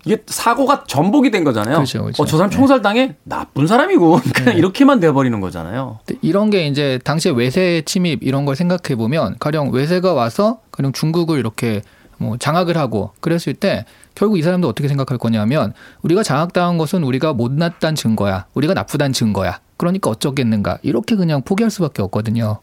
이게 0.05 0.17
사고가 0.27 0.85
전복이 0.87 1.31
된 1.31 1.43
거잖아요. 1.43 1.75
그렇죠, 1.75 2.03
그렇죠. 2.03 2.23
어, 2.23 2.25
저 2.25 2.37
사람 2.37 2.49
총살 2.49 2.81
당해 2.81 3.15
나쁜 3.23 3.67
사람이고 3.67 4.19
그냥 4.33 4.57
이렇게만 4.57 4.99
돼버리는 4.99 5.39
거잖아요. 5.41 5.99
이런 6.21 6.49
게 6.49 6.67
이제 6.67 6.99
당시에 7.03 7.31
외세 7.33 7.81
침입 7.85 8.23
이런 8.23 8.45
걸 8.45 8.55
생각해 8.55 8.95
보면 8.95 9.35
가령 9.39 9.71
외세가 9.71 10.13
와서 10.13 10.59
가령 10.71 10.93
중국을 10.93 11.39
이렇게 11.39 11.81
뭐 12.17 12.37
장악을 12.37 12.77
하고 12.77 13.11
그랬을 13.21 13.53
때 13.53 13.85
결국 14.15 14.37
이 14.37 14.41
사람도 14.41 14.67
어떻게 14.67 14.87
생각할 14.87 15.17
거냐면 15.17 15.73
우리가 16.01 16.23
장악당한 16.23 16.77
것은 16.77 17.03
우리가 17.03 17.33
못났다는 17.33 17.95
증거야. 17.95 18.45
우리가 18.53 18.73
나쁘다는 18.73 19.13
증거야. 19.13 19.59
그러니까 19.77 20.09
어쩌겠는가. 20.09 20.79
이렇게 20.81 21.15
그냥 21.15 21.41
포기할 21.41 21.71
수밖에 21.71 22.01
없거든요. 22.01 22.59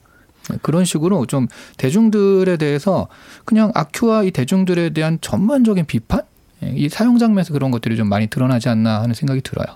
그런 0.62 0.84
식으로 0.84 1.26
좀 1.26 1.49
대중들에 1.78 2.57
대해서 2.57 3.09
그냥 3.45 3.72
아큐와 3.74 4.24
이 4.24 4.30
대중들에 4.30 4.91
대한 4.91 5.18
전반적인 5.20 5.87
비판? 5.87 6.22
예, 6.63 6.73
이 6.75 6.89
사용 6.89 7.19
장면에서 7.19 7.53
그런 7.53 7.71
것들이 7.71 7.97
좀 7.97 8.09
많이 8.09 8.27
드러나지 8.29 8.69
않나 8.69 9.03
하는 9.03 9.15
생각이 9.15 9.41
들어요. 9.43 9.67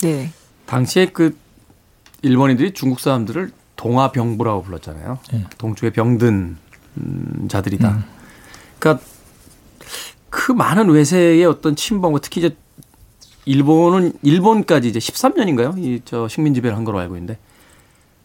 네. 0.00 0.30
당시에 0.66 1.06
그 1.06 1.36
일본인들이 2.22 2.74
중국 2.74 3.00
사람들을 3.00 3.52
동아병부라고 3.76 4.62
불렀잖아요. 4.62 5.18
예. 5.34 5.44
동쪽에 5.56 5.90
병든 5.90 6.56
음, 6.98 7.48
자들이다. 7.48 8.04
그러니까 8.78 9.04
그 10.30 10.52
많은 10.52 10.90
외세의 10.90 11.44
어떤 11.44 11.74
침범과 11.76 12.20
특히 12.20 12.40
이제 12.40 12.56
일본은 13.44 14.12
일본까지 14.22 14.88
이제 14.88 14.98
13년인가요? 14.98 15.78
이 15.78 16.00
저 16.04 16.28
식민 16.28 16.54
지배를 16.54 16.76
한 16.76 16.84
걸로 16.84 16.98
알고 16.98 17.16
있는데 17.16 17.38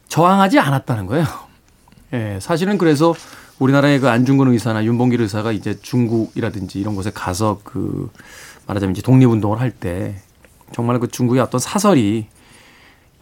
저항하지 0.10 0.60
않았다는 0.60 1.06
거예요. 1.06 1.26
예, 2.14 2.40
사실은 2.42 2.78
그래서 2.78 3.16
우리나라의 3.64 4.00
그 4.00 4.10
안중근 4.10 4.50
의사나 4.50 4.84
윤봉길 4.84 5.22
의사가 5.22 5.54
이제 5.54 5.80
중국이라든지 5.82 6.80
이런 6.80 6.96
곳에 6.96 7.12
가서 7.14 7.62
그 7.64 8.10
말하자면 8.68 8.94
이제 8.94 9.02
독립운동을 9.02 9.60
할 9.60 9.72
때 9.72 10.16
정말 10.74 11.00
그 11.00 11.08
중국의 11.08 11.42
어떤 11.42 11.60
사설이 11.60 12.28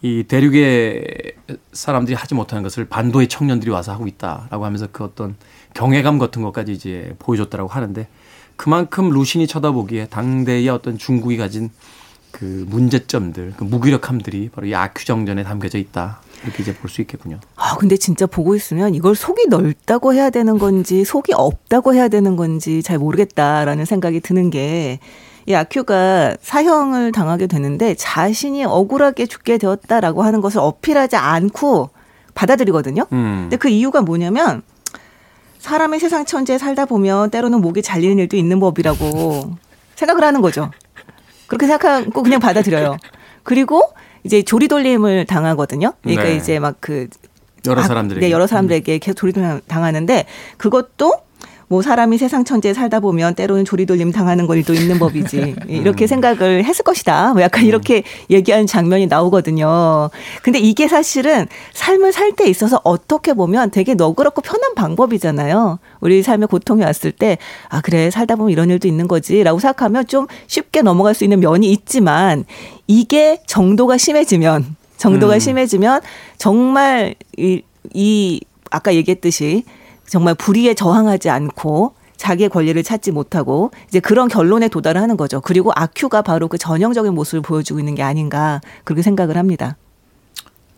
이 0.04 0.24
대륙의 0.28 1.34
사람들이 1.74 2.16
하지 2.16 2.34
못하는 2.34 2.64
것을 2.64 2.86
반도의 2.86 3.28
청년들이 3.28 3.70
와서 3.70 3.92
하고 3.92 4.08
있다라고 4.08 4.66
하면서 4.66 4.88
그 4.92 5.04
어떤 5.04 5.36
경외감 5.76 6.18
같은 6.18 6.42
것까지 6.42 6.72
이제 6.72 7.14
보여줬다라고 7.20 7.70
하는데 7.70 8.08
그만큼 8.56 9.10
루신이 9.10 9.46
쳐다보기에 9.48 10.08
당대의 10.08 10.70
어떤 10.70 10.98
중국이 10.98 11.38
가진 11.38 11.70
그 12.32 12.66
문제점들, 12.70 13.54
그 13.58 13.64
무기력함들이 13.64 14.50
바로 14.50 14.66
이 14.66 14.74
아큐정전에 14.74 15.44
담겨져 15.44 15.78
있다. 15.78 16.22
이렇게 16.44 16.64
이제 16.64 16.74
볼 16.74 16.89
수 16.89 17.02
있겠군요. 17.02 17.39
아, 17.56 17.76
근데 17.78 17.98
진짜 17.98 18.26
보고 18.26 18.56
있으면 18.56 18.96
이걸 18.96 19.16
속이 19.16 19.48
넓다고 19.50 20.14
해야 20.14 20.30
되는 20.30 20.58
건지 20.58 21.04
속이 21.06 21.34
없다고 21.34 21.94
해야 21.94 22.08
되는 22.08 22.36
건지 22.36 22.82
잘 22.84 22.98
모르겠다라는 22.98 23.86
생각이 23.86 24.20
드는 24.22 24.50
게 24.50 25.00
이 25.48 25.56
아큐가 25.56 26.36
사형을 26.42 27.12
당하게 27.12 27.48
되는데 27.48 27.96
자신이 27.96 28.64
억울하게 28.64 29.26
죽게 29.26 29.58
되었다라고 29.58 30.24
하는 30.24 30.39
것을 30.42 30.60
어필하지 30.60 31.16
않고 31.16 31.89
받아들이거든요. 32.36 33.06
음. 33.12 33.38
근데 33.44 33.58
그 33.58 33.68
이유가 33.68 34.02
뭐냐면 34.02 34.62
사람의 35.60 36.00
세상 36.00 36.26
천지에 36.26 36.58
살다 36.58 36.86
보면 36.86 37.32
때로는 37.32 37.60
목이 37.62 37.82
잘리는 37.82 38.18
일도 38.20 38.38
있는 38.38 38.60
법이라고 38.60 39.56
생각을 39.96 40.24
하는 40.24 40.42
거죠. 40.42 40.72
그렇게 41.48 41.68
생각하고 41.68 42.24
그냥 42.24 42.39
받아들여요. 42.39 42.98
그리고 43.44 43.82
이제 44.24 44.41
조리 44.41 44.67
돌림을 44.67 45.26
당하거든요. 45.26 45.93
그러니까 46.01 46.24
네. 46.26 46.36
이제 46.36 46.59
막그 46.59 47.07
여러 47.67 47.82
아, 47.82 47.84
사람들에게. 47.84 48.26
네, 48.26 48.32
여러 48.32 48.47
사람들에게 48.47 48.97
계속 48.99 49.15
조리돌림 49.15 49.61
당하는데 49.67 50.26
그것도 50.57 51.22
뭐 51.72 51.82
사람이 51.82 52.17
세상 52.17 52.43
천지에 52.43 52.74
살다 52.74 52.99
보면 52.99 53.34
때로는 53.34 53.63
조리돌림 53.63 54.11
당하는 54.11 54.45
일도 54.49 54.74
있는 54.74 54.99
법이지 54.99 55.55
이렇게 55.69 56.05
생각을 56.05 56.65
했을 56.65 56.84
것이다. 56.84 57.32
뭐 57.32 57.41
약간 57.41 57.63
이렇게 57.63 58.03
얘기하는 58.30 58.67
장면이 58.67 59.07
나오거든요. 59.07 60.09
근데 60.43 60.59
이게 60.59 60.89
사실은 60.89 61.47
삶을 61.72 62.11
살 62.11 62.32
때 62.32 62.49
있어서 62.49 62.80
어떻게 62.86 63.34
보면 63.34 63.72
되게 63.72 63.93
너그럽고 63.93 64.41
편한 64.41 64.74
방법이잖아요. 64.76 65.80
우리 65.99 66.24
삶에 66.24 66.45
고통이 66.45 66.84
왔을 66.84 67.11
때 67.11 67.38
아 67.69 67.82
그래 67.82 68.09
살다 68.11 68.36
보면 68.36 68.51
이런 68.51 68.69
일도 68.69 68.88
있는 68.88 69.07
거지 69.07 69.43
라고 69.43 69.59
생각하면 69.59 70.07
좀 70.07 70.28
쉽게 70.47 70.82
넘어갈 70.82 71.13
수 71.13 71.24
있는 71.24 71.39
면이 71.39 71.72
있지만 71.72 72.43
이게 72.88 73.41
정도가 73.47 73.97
심해지면 73.97 74.76
정도가 74.97 75.36
음. 75.36 75.39
심해지면 75.39 76.01
정말 76.38 77.15
이, 77.38 77.61
이 77.93 78.41
아까 78.69 78.93
얘기했듯이 78.93 79.63
정말 80.12 80.36
불의에 80.36 80.74
저항하지 80.74 81.30
않고 81.30 81.95
자기의 82.18 82.49
권리를 82.49 82.84
찾지 82.84 83.12
못하고 83.12 83.72
이제 83.88 84.01
그런 84.01 84.28
결론에 84.28 84.68
도달하는 84.68 85.16
거죠. 85.16 85.39
그리고 85.39 85.72
아큐가 85.74 86.22
바로 86.22 86.49
그 86.49 86.57
전형적인 86.57 87.16
모습을 87.16 87.41
보여주고 87.41 87.80
있는 87.80 87.95
게 87.95 88.03
아닌가 88.03 88.59
그렇게 88.84 89.03
생각을 89.03 89.38
합니다. 89.38 89.78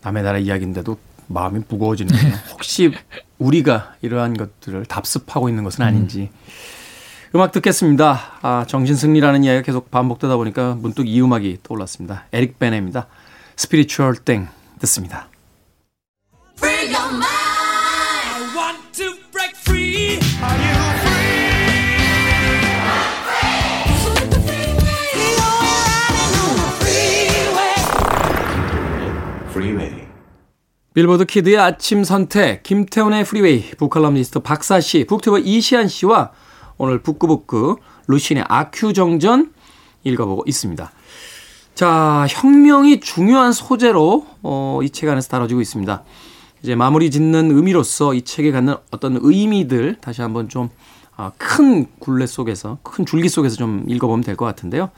남의 0.02 0.22
나라 0.22 0.38
이야기인데도 0.38 0.96
마음이 1.26 1.62
무거워지는군요. 1.68 2.32
혹시 2.52 2.94
우리가 3.40 3.94
이러한 4.02 4.36
것들을 4.36 4.86
답습하고 4.86 5.48
있는 5.48 5.64
것은 5.64 5.84
아닌지. 5.84 6.30
음악 7.34 7.50
듣겠습니다. 7.50 8.20
아, 8.42 8.64
정신승리라는 8.68 9.42
이야기가 9.42 9.62
계속 9.64 9.90
반복되다 9.90 10.36
보니까 10.36 10.76
문득 10.76 11.08
이 11.08 11.20
음악이 11.20 11.58
떠올랐습니다. 11.64 12.26
에릭 12.32 12.60
베네입니다. 12.60 13.08
Spiritual 13.56 14.14
Thang 14.18 14.46
듣습니다. 14.78 15.26
빌보드 30.94 31.24
키드의 31.24 31.58
아침 31.58 32.04
선택, 32.04 32.62
김태훈의 32.62 33.24
프리웨이, 33.24 33.70
북칼럼니스트 33.72 34.38
박사 34.40 34.78
씨, 34.80 35.04
북튜버 35.04 35.40
이시안 35.40 35.88
씨와 35.88 36.30
오늘 36.78 37.02
북구북구 37.02 37.78
루쉰의 38.06 38.44
아큐정전 38.48 39.52
읽어보고 40.04 40.44
있습니다. 40.46 40.92
자, 41.74 42.26
혁명이 42.28 43.00
중요한 43.00 43.50
소재로 43.52 44.24
어, 44.42 44.78
이 44.84 44.88
책 44.90 45.08
안에서 45.08 45.28
다뤄지고 45.30 45.60
있습니다. 45.60 46.04
이제 46.62 46.76
마무리 46.76 47.10
짓는 47.10 47.50
의미로서 47.50 48.14
이 48.14 48.22
책에 48.22 48.52
갖는 48.52 48.76
어떤 48.92 49.18
의미들 49.20 49.96
다시 50.00 50.22
한번 50.22 50.48
좀 50.48 50.70
아, 51.16 51.32
큰 51.38 51.86
굴레 51.98 52.26
속에서, 52.26 52.78
큰 52.84 53.04
줄기 53.04 53.28
속에서 53.28 53.56
좀 53.56 53.84
읽어보면 53.88 54.22
될 54.22 54.36
것 54.36 54.44
같은데요. 54.44 54.90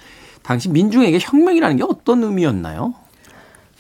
당시 0.42 0.68
민중에게 0.68 1.18
혁명이라는 1.22 1.76
게 1.78 1.84
어떤 1.88 2.22
의미였나요? 2.22 2.92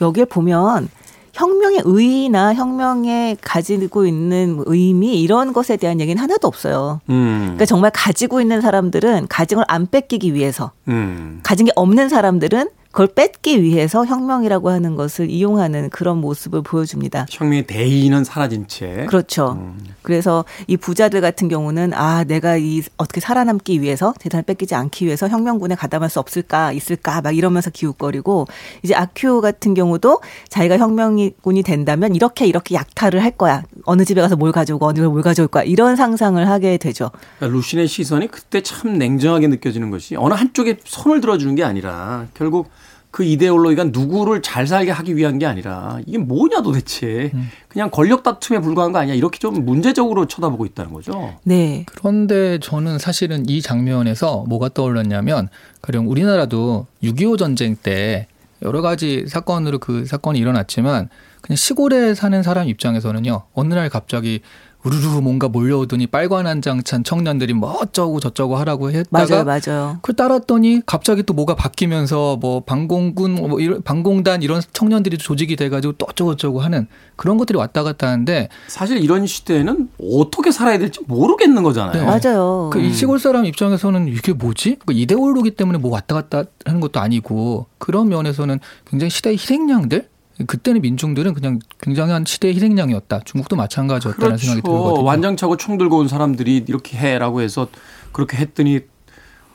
여기에 0.00 0.24
보면 0.26 0.88
혁명의 1.36 1.82
의의나 1.84 2.54
혁명에 2.54 3.36
가지고 3.42 4.06
있는 4.06 4.62
의미 4.66 5.20
이런 5.20 5.52
것에 5.52 5.76
대한 5.76 6.00
얘기는 6.00 6.20
하나도 6.20 6.48
없어요. 6.48 7.00
음, 7.10 7.40
그러니까 7.42 7.66
정말 7.66 7.90
가지고 7.94 8.40
있는 8.40 8.60
사람들은 8.60 9.26
가진 9.28 9.56
걸 9.56 9.66
안 9.68 9.86
뺏기기 9.86 10.32
위해서 10.32 10.70
음, 10.88 11.40
가진 11.42 11.66
게 11.66 11.72
없는 11.76 12.08
사람들은 12.08 12.68
그걸 12.90 13.08
뺏기 13.08 13.62
위해서 13.62 14.06
혁명이라고 14.06 14.70
하는 14.70 14.96
것을 14.96 15.30
이용하는 15.30 15.90
그런 15.90 16.18
모습을 16.18 16.62
보여줍니다. 16.62 17.26
혁명의 17.30 17.66
대의는 17.66 18.24
사라진 18.24 18.66
채. 18.68 19.06
그렇죠. 19.08 19.52
음. 19.58 19.78
그래서 20.02 20.44
이 20.66 20.76
부자들 20.76 21.20
같은 21.20 21.48
경우는 21.48 21.92
아 21.92 22.24
내가 22.24 22.56
이 22.56 22.82
어떻게 22.96 23.20
살아남기 23.20 23.82
위해서 23.82 24.14
재산을 24.18 24.44
뺏기지 24.44 24.74
않기 24.74 25.04
위해서 25.04 25.28
혁명군에 25.28 25.74
가담할 25.74 26.08
수 26.08 26.20
없을까 26.20 26.72
있을까 26.72 27.20
막 27.20 27.36
이러면서 27.36 27.70
기웃거리고 27.70 28.46
이제 28.82 28.94
아큐 28.94 29.40
같은 29.40 29.74
경우도 29.74 30.20
자기가 30.48 30.78
혁명군이 30.78 31.62
된다면 31.64 32.14
이렇게 32.14 32.46
이렇게 32.46 32.76
약탈을 32.76 33.22
할 33.22 33.32
거야 33.32 33.62
어느 33.84 34.04
집에 34.04 34.20
가서 34.20 34.36
뭘 34.36 34.52
가져오고 34.52 34.86
어느 34.86 34.96
집에 34.96 35.06
뭘 35.06 35.22
가져올 35.22 35.48
거야 35.48 35.64
이런 35.64 35.96
상상을 35.96 36.48
하게 36.48 36.78
되죠. 36.78 37.10
그러니까 37.38 37.56
루신의 37.56 37.88
시선이 37.88 38.28
그때 38.28 38.62
참 38.62 38.98
냉정하게 38.98 39.48
느껴지는 39.48 39.90
것이 39.90 40.16
어느 40.16 40.34
한쪽에 40.34 40.78
손을 40.84 41.20
들어주는 41.20 41.54
게 41.56 41.64
아니라 41.64 42.26
결국 42.34 42.70
그 43.16 43.24
이데올로기가 43.24 43.84
누구를 43.84 44.42
잘 44.42 44.66
살게 44.66 44.90
하기 44.90 45.16
위한 45.16 45.38
게 45.38 45.46
아니라 45.46 45.98
이게 46.04 46.18
뭐냐 46.18 46.60
도대체 46.60 47.32
그냥 47.66 47.90
권력 47.90 48.22
다툼에 48.22 48.60
불과한 48.60 48.92
거 48.92 48.98
아니야 48.98 49.14
이렇게 49.14 49.38
좀 49.38 49.64
문제적으로 49.64 50.26
쳐다보고 50.26 50.66
있다는 50.66 50.92
거죠. 50.92 51.34
네. 51.42 51.86
그런데 51.94 52.58
저는 52.58 52.98
사실은 52.98 53.48
이 53.48 53.62
장면에서 53.62 54.44
뭐가 54.48 54.68
떠올랐냐면 54.68 55.48
가령 55.80 56.10
우리나라도 56.10 56.84
6.25 57.02 57.38
전쟁 57.38 57.74
때 57.74 58.26
여러 58.60 58.82
가지 58.82 59.24
사건으로 59.26 59.78
그 59.78 60.04
사건이 60.04 60.38
일어났지만 60.38 61.08
그냥 61.40 61.56
시골에 61.56 62.12
사는 62.12 62.42
사람 62.42 62.68
입장에서는요 62.68 63.44
어느 63.54 63.72
날 63.72 63.88
갑자기 63.88 64.42
우르르 64.86 65.20
뭔가 65.20 65.48
몰려오더니 65.48 66.06
빨관 66.06 66.46
한 66.46 66.60
장 66.62 66.82
찬 66.84 67.02
청년들이 67.02 67.52
뭐 67.54 67.70
어쩌고 67.80 68.20
저쩌고 68.20 68.56
하라고 68.56 68.90
했다가 68.90 69.44
맞아요, 69.44 69.44
맞아요. 69.44 69.98
그걸 70.02 70.14
따랐더니 70.16 70.82
갑자기 70.86 71.22
또 71.24 71.34
뭐가 71.34 71.54
바뀌면서 71.56 72.36
뭐 72.36 72.60
방공군 72.60 73.34
뭐 73.34 73.58
이런 73.60 73.82
방공단 73.82 74.42
이런 74.42 74.62
청년들이 74.72 75.18
조직이 75.18 75.56
돼 75.56 75.68
가지고 75.68 75.94
또 75.94 76.06
어쩌고 76.08 76.36
저쩌고 76.36 76.60
하는 76.60 76.86
그런 77.16 77.36
것들이 77.38 77.58
왔다 77.58 77.82
갔다 77.82 78.08
하는데 78.08 78.48
사실 78.68 78.98
이런 78.98 79.26
시대에는 79.26 79.88
어떻게 80.14 80.50
살아야 80.52 80.78
될지 80.78 81.00
모르겠는 81.06 81.62
거잖아요. 81.62 82.04
네. 82.04 82.04
맞아요. 82.04 82.70
그이 82.72 82.92
시골 82.92 83.18
사람 83.18 83.44
입장에서는 83.46 84.08
이게 84.08 84.32
뭐지? 84.32 84.76
그 84.86 84.92
이데올로기 84.92 85.52
때문에 85.52 85.78
뭐 85.78 85.90
왔다 85.90 86.14
갔다 86.14 86.44
하는 86.64 86.80
것도 86.80 87.00
아니고 87.00 87.66
그런 87.78 88.08
면에서는 88.08 88.60
굉장히 88.88 89.10
시대의 89.10 89.36
희생양들 89.36 90.08
그때는 90.46 90.82
민중들은 90.82 91.34
그냥 91.34 91.58
굉장한 91.80 92.24
시대의 92.26 92.54
희생양이었다. 92.54 93.20
중국도 93.24 93.56
마찬가지였다는 93.56 94.36
생각이 94.36 94.60
그렇죠. 94.60 94.78
들거든요. 94.78 95.04
완장차고 95.04 95.56
총 95.56 95.78
들고 95.78 95.98
온 95.98 96.08
사람들이 96.08 96.64
이렇게 96.68 96.98
해라고 96.98 97.40
해서 97.40 97.68
그렇게 98.12 98.36
했더니 98.36 98.80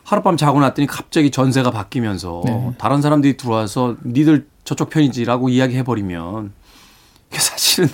하룻밤 0.03 0.37
자고 0.37 0.59
났더니 0.59 0.87
갑자기 0.87 1.29
전세가 1.29 1.71
바뀌면서 1.71 2.41
네. 2.45 2.71
다른 2.77 3.01
사람들이 3.01 3.37
들어와서 3.37 3.95
니들 4.03 4.47
저쪽 4.63 4.89
편이지라고 4.89 5.49
이야기해 5.49 5.83
버리면 5.83 6.51
이게 7.29 7.39
사실은 7.39 7.89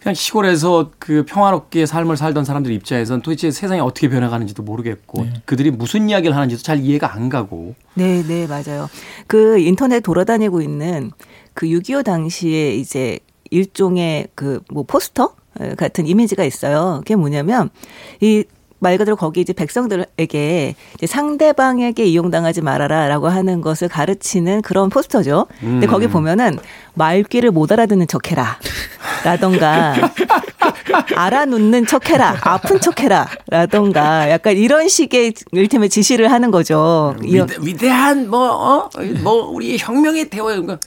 그냥 0.00 0.14
시골에서 0.14 0.92
그 0.98 1.24
평화롭게 1.26 1.84
삶을 1.84 2.16
살던 2.16 2.44
사람들 2.44 2.72
입장에서는 2.72 3.20
도대체 3.20 3.50
세상이 3.50 3.80
어떻게 3.80 4.08
변해가는지도 4.08 4.62
모르겠고 4.62 5.24
네. 5.24 5.42
그들이 5.44 5.70
무슨 5.70 6.08
이야기를 6.08 6.34
하는지도 6.34 6.62
잘 6.62 6.80
이해가 6.80 7.14
안 7.14 7.28
가고 7.28 7.74
네, 7.94 8.22
네, 8.22 8.46
맞아요. 8.46 8.88
그 9.26 9.58
인터넷 9.58 10.00
돌아다니고 10.00 10.62
있는 10.62 11.10
그 11.60 11.66
6.25 11.66 12.02
당시에 12.04 12.74
이제 12.74 13.18
일종의 13.50 14.28
그 14.34 14.60
뭐 14.70 14.82
포스터 14.84 15.34
같은 15.76 16.06
이미지가 16.06 16.42
있어요. 16.44 16.96
그게 17.00 17.16
뭐냐면 17.16 17.68
이말 18.20 18.96
그대로 18.96 19.14
거기 19.14 19.42
이제 19.42 19.52
백성들에게 19.52 20.74
이제 20.94 21.06
상대방에게 21.06 22.02
이용당하지 22.06 22.62
말아라라고 22.62 23.28
하는 23.28 23.60
것을 23.60 23.88
가르치는 23.88 24.62
그런 24.62 24.88
포스터죠. 24.88 25.48
근데 25.60 25.86
거기 25.86 26.06
보면은 26.06 26.58
말귀를 26.94 27.50
못 27.50 27.70
알아듣는 27.72 28.06
척해라. 28.06 28.58
라던가 29.24 29.96
알아놓는 31.14 31.86
척해라 31.86 32.38
아픈 32.42 32.80
척해라 32.80 33.28
라던가 33.48 34.30
약간 34.30 34.56
이런 34.56 34.88
식의 34.88 35.34
일테면 35.52 35.90
지시를 35.90 36.30
하는 36.32 36.50
거죠. 36.50 37.14
이런- 37.22 37.48
위대, 37.50 37.58
위대 37.66 37.88
한 37.88 38.30
뭐, 38.30 38.48
어? 38.48 38.88
뭐 39.22 39.46
우리 39.50 39.76
혁명의 39.78 40.30
대화 40.30 40.44
그러니까 40.46 40.78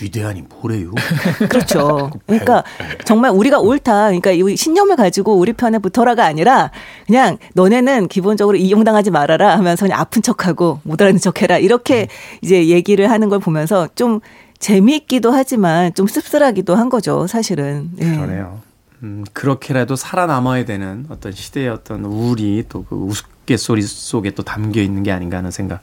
위대한이 0.00 0.42
뭐래요? 0.48 0.92
그렇죠. 1.48 2.10
그러니까 2.26 2.64
정말 3.04 3.30
우리가 3.32 3.58
옳다. 3.58 4.06
그러니까 4.06 4.30
이 4.30 4.56
신념을 4.56 4.96
가지고 4.96 5.34
우리 5.36 5.52
편에 5.52 5.78
붙어라가 5.78 6.24
아니라 6.24 6.70
그냥 7.06 7.38
너네는 7.54 8.08
기본적으로 8.08 8.56
이용당하지 8.56 9.10
말아라 9.10 9.56
하면서 9.56 9.86
그냥 9.86 10.00
아픈 10.00 10.22
척하고 10.22 10.80
못 10.84 11.00
알아듣는 11.00 11.20
척해라 11.20 11.58
이렇게 11.58 12.08
이제 12.42 12.68
얘기를 12.68 13.10
하는 13.10 13.28
걸 13.28 13.38
보면서 13.40 13.88
좀 13.94 14.20
재미있기도 14.58 15.30
하지만 15.32 15.94
좀 15.94 16.06
씁쓸하기도 16.06 16.74
한 16.74 16.88
거죠. 16.88 17.26
사실은. 17.26 17.90
예. 18.00 18.04
그러네요. 18.04 18.60
음, 19.04 19.24
그렇게라도 19.32 19.94
살아남아야 19.94 20.64
되는 20.64 21.06
어떤 21.08 21.30
시대의 21.32 21.68
어떤 21.68 22.04
우울이 22.04 22.64
또 22.68 22.84
그 22.88 22.96
우스갯소리 22.96 23.82
속에 23.82 24.32
또 24.32 24.42
담겨 24.42 24.80
있는 24.82 25.02
게 25.04 25.12
아닌가 25.12 25.36
하는 25.38 25.50
생각 25.52 25.80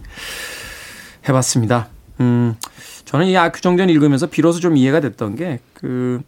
해봤습니다. 1.28 1.88
음, 2.20 2.56
저는 3.06 3.28
이 3.28 3.38
아큐정전 3.38 3.90
읽으면서 3.90 4.28
비로소 4.28 4.60
좀 4.60 4.76
이해가 4.78 5.00
됐던 5.00 5.36
게 5.36 5.60
그 5.86 6.22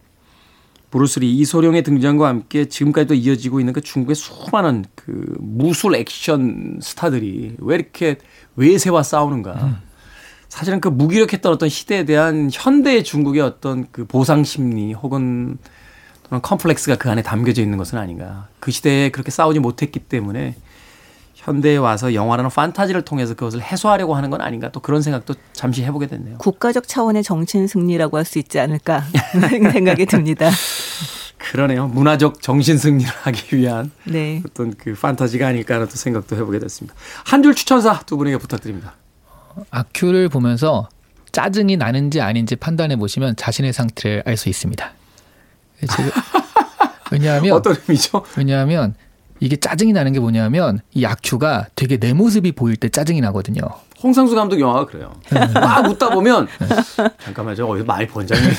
브루스리 0.91 1.35
이소룡의 1.37 1.83
등장과 1.83 2.27
함께 2.27 2.65
지금까지도 2.65 3.15
이어지고 3.15 3.59
있는 3.59 3.73
그 3.73 3.81
중국의 3.81 4.15
수많은 4.15 4.85
그 4.95 5.35
무술 5.39 5.95
액션 5.95 6.79
스타들이 6.81 7.55
왜 7.59 7.75
이렇게 7.75 8.17
외세와 8.55 9.03
싸우는가. 9.03 9.81
사실은 10.47 10.79
그 10.79 10.87
무기력했던 10.87 11.51
어떤 11.51 11.67
시대에 11.67 12.05
대한 12.05 12.49
현대의 12.53 13.03
중국의 13.03 13.41
어떤 13.41 13.87
그 13.91 14.05
보상 14.05 14.45
심리 14.45 14.93
혹은 14.93 15.57
또는 16.29 16.41
컴플렉스가 16.41 16.95
그 16.95 17.09
안에 17.11 17.21
담겨져 17.21 17.61
있는 17.61 17.77
것은 17.77 17.97
아닌가. 17.97 18.47
그 18.61 18.71
시대에 18.71 19.09
그렇게 19.09 19.29
싸우지 19.29 19.59
못했기 19.59 19.99
때문에 19.99 20.55
현대에 21.47 21.77
와서 21.77 22.13
영화라는 22.13 22.49
판타지를 22.51 23.03
통해서 23.03 23.33
그것을 23.33 23.61
해소하려고 23.61 24.15
하는 24.15 24.29
건 24.29 24.41
아닌가. 24.41 24.69
또 24.69 24.81
그런 24.81 25.01
생각도 25.01 25.33
잠시 25.53 25.81
해보게 25.81 26.07
됐네요. 26.07 26.37
국가적 26.39 26.89
차원의 26.89 27.23
정신 27.23 27.67
승리라고 27.67 28.17
할 28.17 28.25
수 28.25 28.37
있지 28.37 28.59
않을까 28.59 29.05
생각이 29.71 30.05
듭니다. 30.07 30.49
그러네요. 31.37 31.87
문화적 31.87 32.41
정신 32.41 32.77
승리를 32.77 33.09
하기 33.21 33.55
위한 33.55 33.91
네. 34.03 34.43
어떤 34.45 34.73
그 34.75 34.93
판타지가 34.93 35.47
아닐까 35.47 35.75
하는 35.75 35.87
또 35.87 35.95
생각도 35.95 36.35
해보게 36.35 36.59
됐습니다. 36.59 36.93
한 37.23 37.41
줄 37.41 37.55
추천사 37.55 38.01
두 38.05 38.17
분에게 38.17 38.37
부탁드립니다. 38.37 38.95
아큐를 39.71 40.27
보면서 40.27 40.89
짜증이 41.31 41.77
나는지 41.77 42.19
아닌지 42.19 42.57
판단해 42.57 42.97
보시면 42.97 43.37
자신의 43.37 43.71
상태를 43.71 44.23
알 44.25 44.35
수 44.35 44.49
있습니다. 44.49 44.91
왜냐하면 47.11 47.53
어떤 47.53 47.75
의미죠? 47.87 48.25
왜냐하면 48.35 48.95
이게 49.39 49.55
짜증이 49.55 49.93
나는 49.93 50.13
게 50.13 50.19
뭐냐면 50.19 50.79
이 50.93 51.05
아큐가 51.05 51.67
되게 51.75 51.97
내 51.97 52.13
모습이 52.13 52.51
보일 52.53 52.75
때 52.75 52.89
짜증이 52.89 53.21
나거든요. 53.21 53.61
홍상수 54.03 54.35
감독 54.35 54.59
영화가 54.59 54.85
그래요. 54.85 55.11
막 55.55 55.89
웃다 55.89 56.11
보면 56.11 56.47
잠깐만 57.19 57.55
저 57.55 57.65
어디서 57.65 57.85
많이 57.85 58.05
본 58.05 58.27
장면 58.27 58.51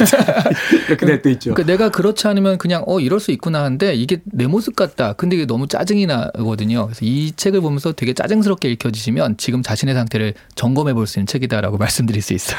이렇게 0.88 1.06
될 1.06 1.22
때 1.22 1.30
있죠. 1.32 1.54
그러니까 1.54 1.72
내가 1.72 1.90
그렇지 1.90 2.26
않으면 2.26 2.58
그냥 2.58 2.82
어 2.88 2.98
이럴 2.98 3.20
수 3.20 3.30
있구나 3.30 3.62
하는데 3.62 3.94
이게 3.94 4.20
내 4.24 4.46
모습 4.48 4.74
같다. 4.74 5.12
근데 5.12 5.36
이게 5.36 5.46
너무 5.46 5.68
짜증이 5.68 6.06
나거든요. 6.06 6.86
그래서 6.86 7.00
이 7.04 7.30
책을 7.36 7.60
보면서 7.60 7.92
되게 7.92 8.14
짜증스럽게 8.14 8.68
읽혀지시면 8.70 9.36
지금 9.36 9.62
자신의 9.62 9.94
상태를 9.94 10.34
점검해 10.56 10.94
볼 10.94 11.06
수 11.06 11.18
있는 11.20 11.26
책이다라고 11.26 11.78
말씀드릴 11.78 12.20
수 12.20 12.34
있어요. 12.34 12.58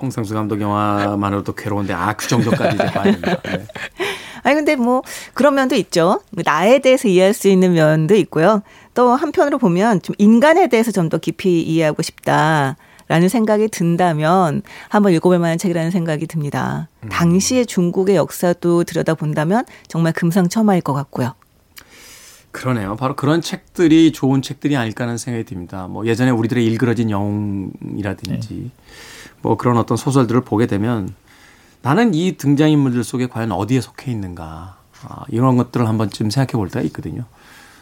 홍상수 0.00 0.32
감독 0.32 0.60
영화만으로도 0.60 1.54
괴로운데 1.54 1.92
아그 1.92 2.26
정도까지 2.28 2.76
이제 2.76 2.84
봐야 2.86 3.04
된다. 3.12 3.36
네. 3.44 3.66
아니 4.42 4.54
근데 4.54 4.76
뭐 4.76 5.02
그런 5.34 5.54
면도 5.54 5.74
있죠. 5.76 6.20
나에 6.32 6.78
대해서 6.80 7.08
이해할 7.08 7.34
수 7.34 7.48
있는 7.48 7.72
면도 7.74 8.14
있고요. 8.16 8.62
또 8.94 9.10
한편으로 9.10 9.58
보면 9.58 10.02
좀 10.02 10.14
인간에 10.18 10.68
대해서 10.68 10.90
좀 10.92 11.08
더 11.10 11.18
깊이 11.18 11.60
이해하고 11.62 12.02
싶다 12.02 12.76
라는 13.08 13.28
생각이 13.28 13.66
든다면 13.68 14.62
한번 14.88 15.12
읽어볼 15.12 15.40
만한 15.40 15.58
책이라는 15.58 15.90
생각이 15.90 16.28
듭니다. 16.28 16.88
당시의 17.10 17.66
중국의 17.66 18.14
역사도 18.14 18.84
들여다본다면 18.84 19.64
정말 19.88 20.12
금상첨화일 20.12 20.82
것 20.82 20.92
같고요. 20.92 21.34
그러네요. 22.52 22.96
바로 22.96 23.16
그런 23.16 23.40
책들이 23.40 24.12
좋은 24.12 24.42
책들이 24.42 24.76
아닐까 24.76 25.04
하는 25.04 25.16
생각이 25.18 25.44
듭니다. 25.44 25.86
뭐 25.88 26.06
예전에 26.06 26.30
우리들의 26.30 26.64
일그러진 26.64 27.10
영웅이라든지 27.10 28.70
뭐 29.42 29.56
그런 29.56 29.76
어떤 29.78 29.96
소설들을 29.96 30.42
보게 30.42 30.66
되면 30.66 31.12
나는 31.82 32.14
이 32.14 32.36
등장인물들 32.36 33.04
속에 33.04 33.26
과연 33.26 33.52
어디에 33.52 33.80
속해 33.80 34.10
있는가 34.10 34.76
아, 35.02 35.24
이런 35.28 35.56
것들을 35.56 35.88
한 35.88 35.96
번쯤 35.98 36.30
생각해 36.30 36.52
볼 36.58 36.68
때가 36.68 36.84
있거든요. 36.86 37.24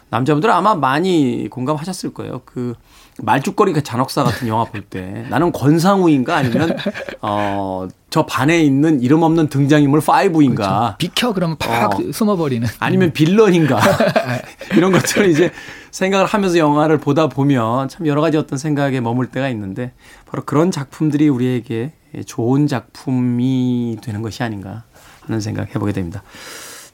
남자분들 0.09 0.49
아마 0.49 0.73
많이 0.73 1.47
공감하셨을 1.51 2.13
거예요. 2.13 2.41
그 2.45 2.73
말죽거리 3.21 3.73
잔혹사 3.83 4.23
같은 4.23 4.47
영화 4.47 4.63
볼 4.65 4.81
때 4.89 5.25
나는 5.29 5.51
권상우인가 5.51 6.35
아니면 6.37 6.75
어 7.21 7.87
저 8.09 8.25
반에 8.25 8.61
있는 8.63 9.01
이름 9.01 9.21
없는 9.21 9.49
등장인물 9.49 9.99
5인가 9.99 10.97
비켜 10.97 11.31
그러면 11.31 11.57
팍 11.57 11.99
어. 11.99 12.11
숨어버리는. 12.11 12.67
아니면 12.79 13.13
빌런인가 13.13 13.79
이런 14.75 14.91
것들을 14.91 15.29
이제 15.29 15.51
생각을 15.91 16.25
하면서 16.25 16.57
영화를 16.57 16.97
보다 16.97 17.27
보면 17.27 17.87
참 17.89 18.07
여러 18.07 18.21
가지 18.21 18.37
어떤 18.37 18.57
생각에 18.57 18.99
머물 18.99 19.27
때가 19.27 19.47
있는데 19.49 19.91
바로 20.25 20.43
그런 20.43 20.71
작품들이 20.71 21.29
우리에게 21.29 21.93
좋은 22.25 22.67
작품이 22.67 23.97
되는 24.01 24.21
것이 24.21 24.43
아닌가 24.43 24.83
하는 25.21 25.41
생각 25.41 25.75
해보게 25.75 25.91
됩니다. 25.91 26.23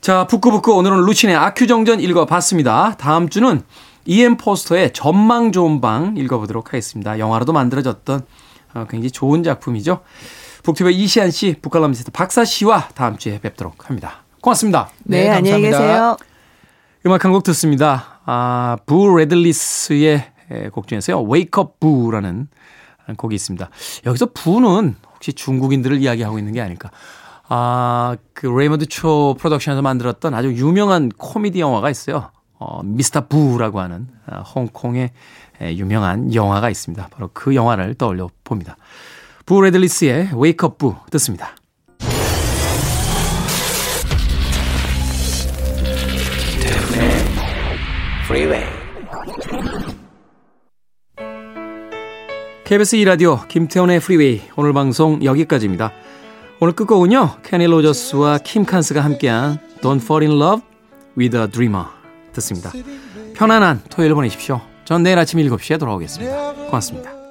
자, 0.02 0.28
북구북구 0.28 0.76
오늘은 0.76 1.06
루쉰의 1.06 1.36
아큐정전 1.36 2.00
읽어봤습니다. 2.00 2.96
다음 2.98 3.30
주는 3.30 3.64
이엠 4.06 4.38
포스터의 4.38 4.94
전망 4.94 5.52
좋은 5.52 5.82
방 5.82 6.16
읽어보도록 6.16 6.68
하겠습니다. 6.68 7.18
영화로도 7.18 7.54
만들어졌던 7.54 8.22
어, 8.76 8.86
굉장히 8.90 9.10
좋은 9.10 9.42
작품이죠. 9.42 10.02
북튜버 10.64 10.90
이시안 10.92 11.32
씨, 11.32 11.56
북칼럼니스트 11.62 12.12
박사 12.12 12.44
씨와 12.46 12.90
다음 12.94 13.18
주에 13.18 13.40
뵙도록 13.40 13.90
합니다. 13.90 14.24
고맙습니다. 14.42 14.90
네, 15.04 15.24
네, 15.24 15.30
안녕히 15.30 15.64
감사합니다. 15.64 15.80
계세요. 15.80 16.18
음악 17.06 17.24
한 17.24 17.32
곡 17.32 17.44
듣습니다. 17.44 18.20
아, 18.26 18.78
부 18.86 19.16
래들리스의 19.16 20.32
에, 20.52 20.70
곡 20.70 20.88
중에서요. 20.88 21.24
Wake 21.32 21.52
Up 21.60 21.74
Boo라는 21.80 22.48
곡이 23.18 23.36
있습니다. 23.36 23.70
여기서 24.06 24.28
부는 24.34 24.96
혹시 25.16 25.34
중국인들을 25.34 25.98
이야기하고 25.98 26.38
있는 26.38 26.54
게 26.54 26.62
아닐까. 26.62 26.92
아, 27.48 28.16
그 28.34 28.48
레이먼드 28.48 28.88
초 28.88 29.36
프로덕션에서 29.38 29.82
만들었던 29.82 30.34
아주 30.34 30.54
유명한 30.54 31.10
코미디 31.10 31.60
영화가 31.60 31.90
있어요. 31.90 32.32
어, 32.58 32.82
미스터 32.84 33.28
부라고 33.28 33.80
하는 33.80 34.08
아, 34.26 34.40
홍콩의 34.40 35.12
에, 35.62 35.78
유명한 35.78 36.34
영화가 36.34 36.70
있습니다. 36.70 37.08
바로 37.12 37.30
그 37.34 37.56
영화를 37.56 37.96
떠올려 37.96 38.30
봅니다. 38.44 38.78
부 39.46 39.62
래들리스의 39.62 40.32
Up 40.34 40.78
Boo 40.78 40.96
듣습니다. 41.12 41.56
Freeway. 48.26 48.75
KBS 52.66 52.98
2라디오 52.98 53.48
김태훈의 53.48 54.00
프리웨이 54.00 54.42
오늘 54.56 54.74
방송 54.74 55.24
여기까지입니다. 55.24 55.92
오늘 56.60 56.74
끝곡은요. 56.74 57.38
케니 57.44 57.68
로저스와 57.68 58.40
킴 58.40 58.66
칸스가 58.66 59.02
함께한 59.02 59.60
Don't 59.82 60.02
Fall 60.02 60.28
in 60.28 60.42
Love 60.42 60.64
with 61.16 61.38
a 61.38 61.48
Dreamer 61.48 61.86
듣습니다. 62.34 62.72
편안한 63.36 63.84
토요일 63.92 64.16
보내십시오. 64.16 64.62
전 64.84 65.04
내일 65.04 65.20
아침 65.20 65.40
7시에 65.40 65.80
돌아오겠습니다. 65.80 66.54
고맙습니다. 66.66 67.25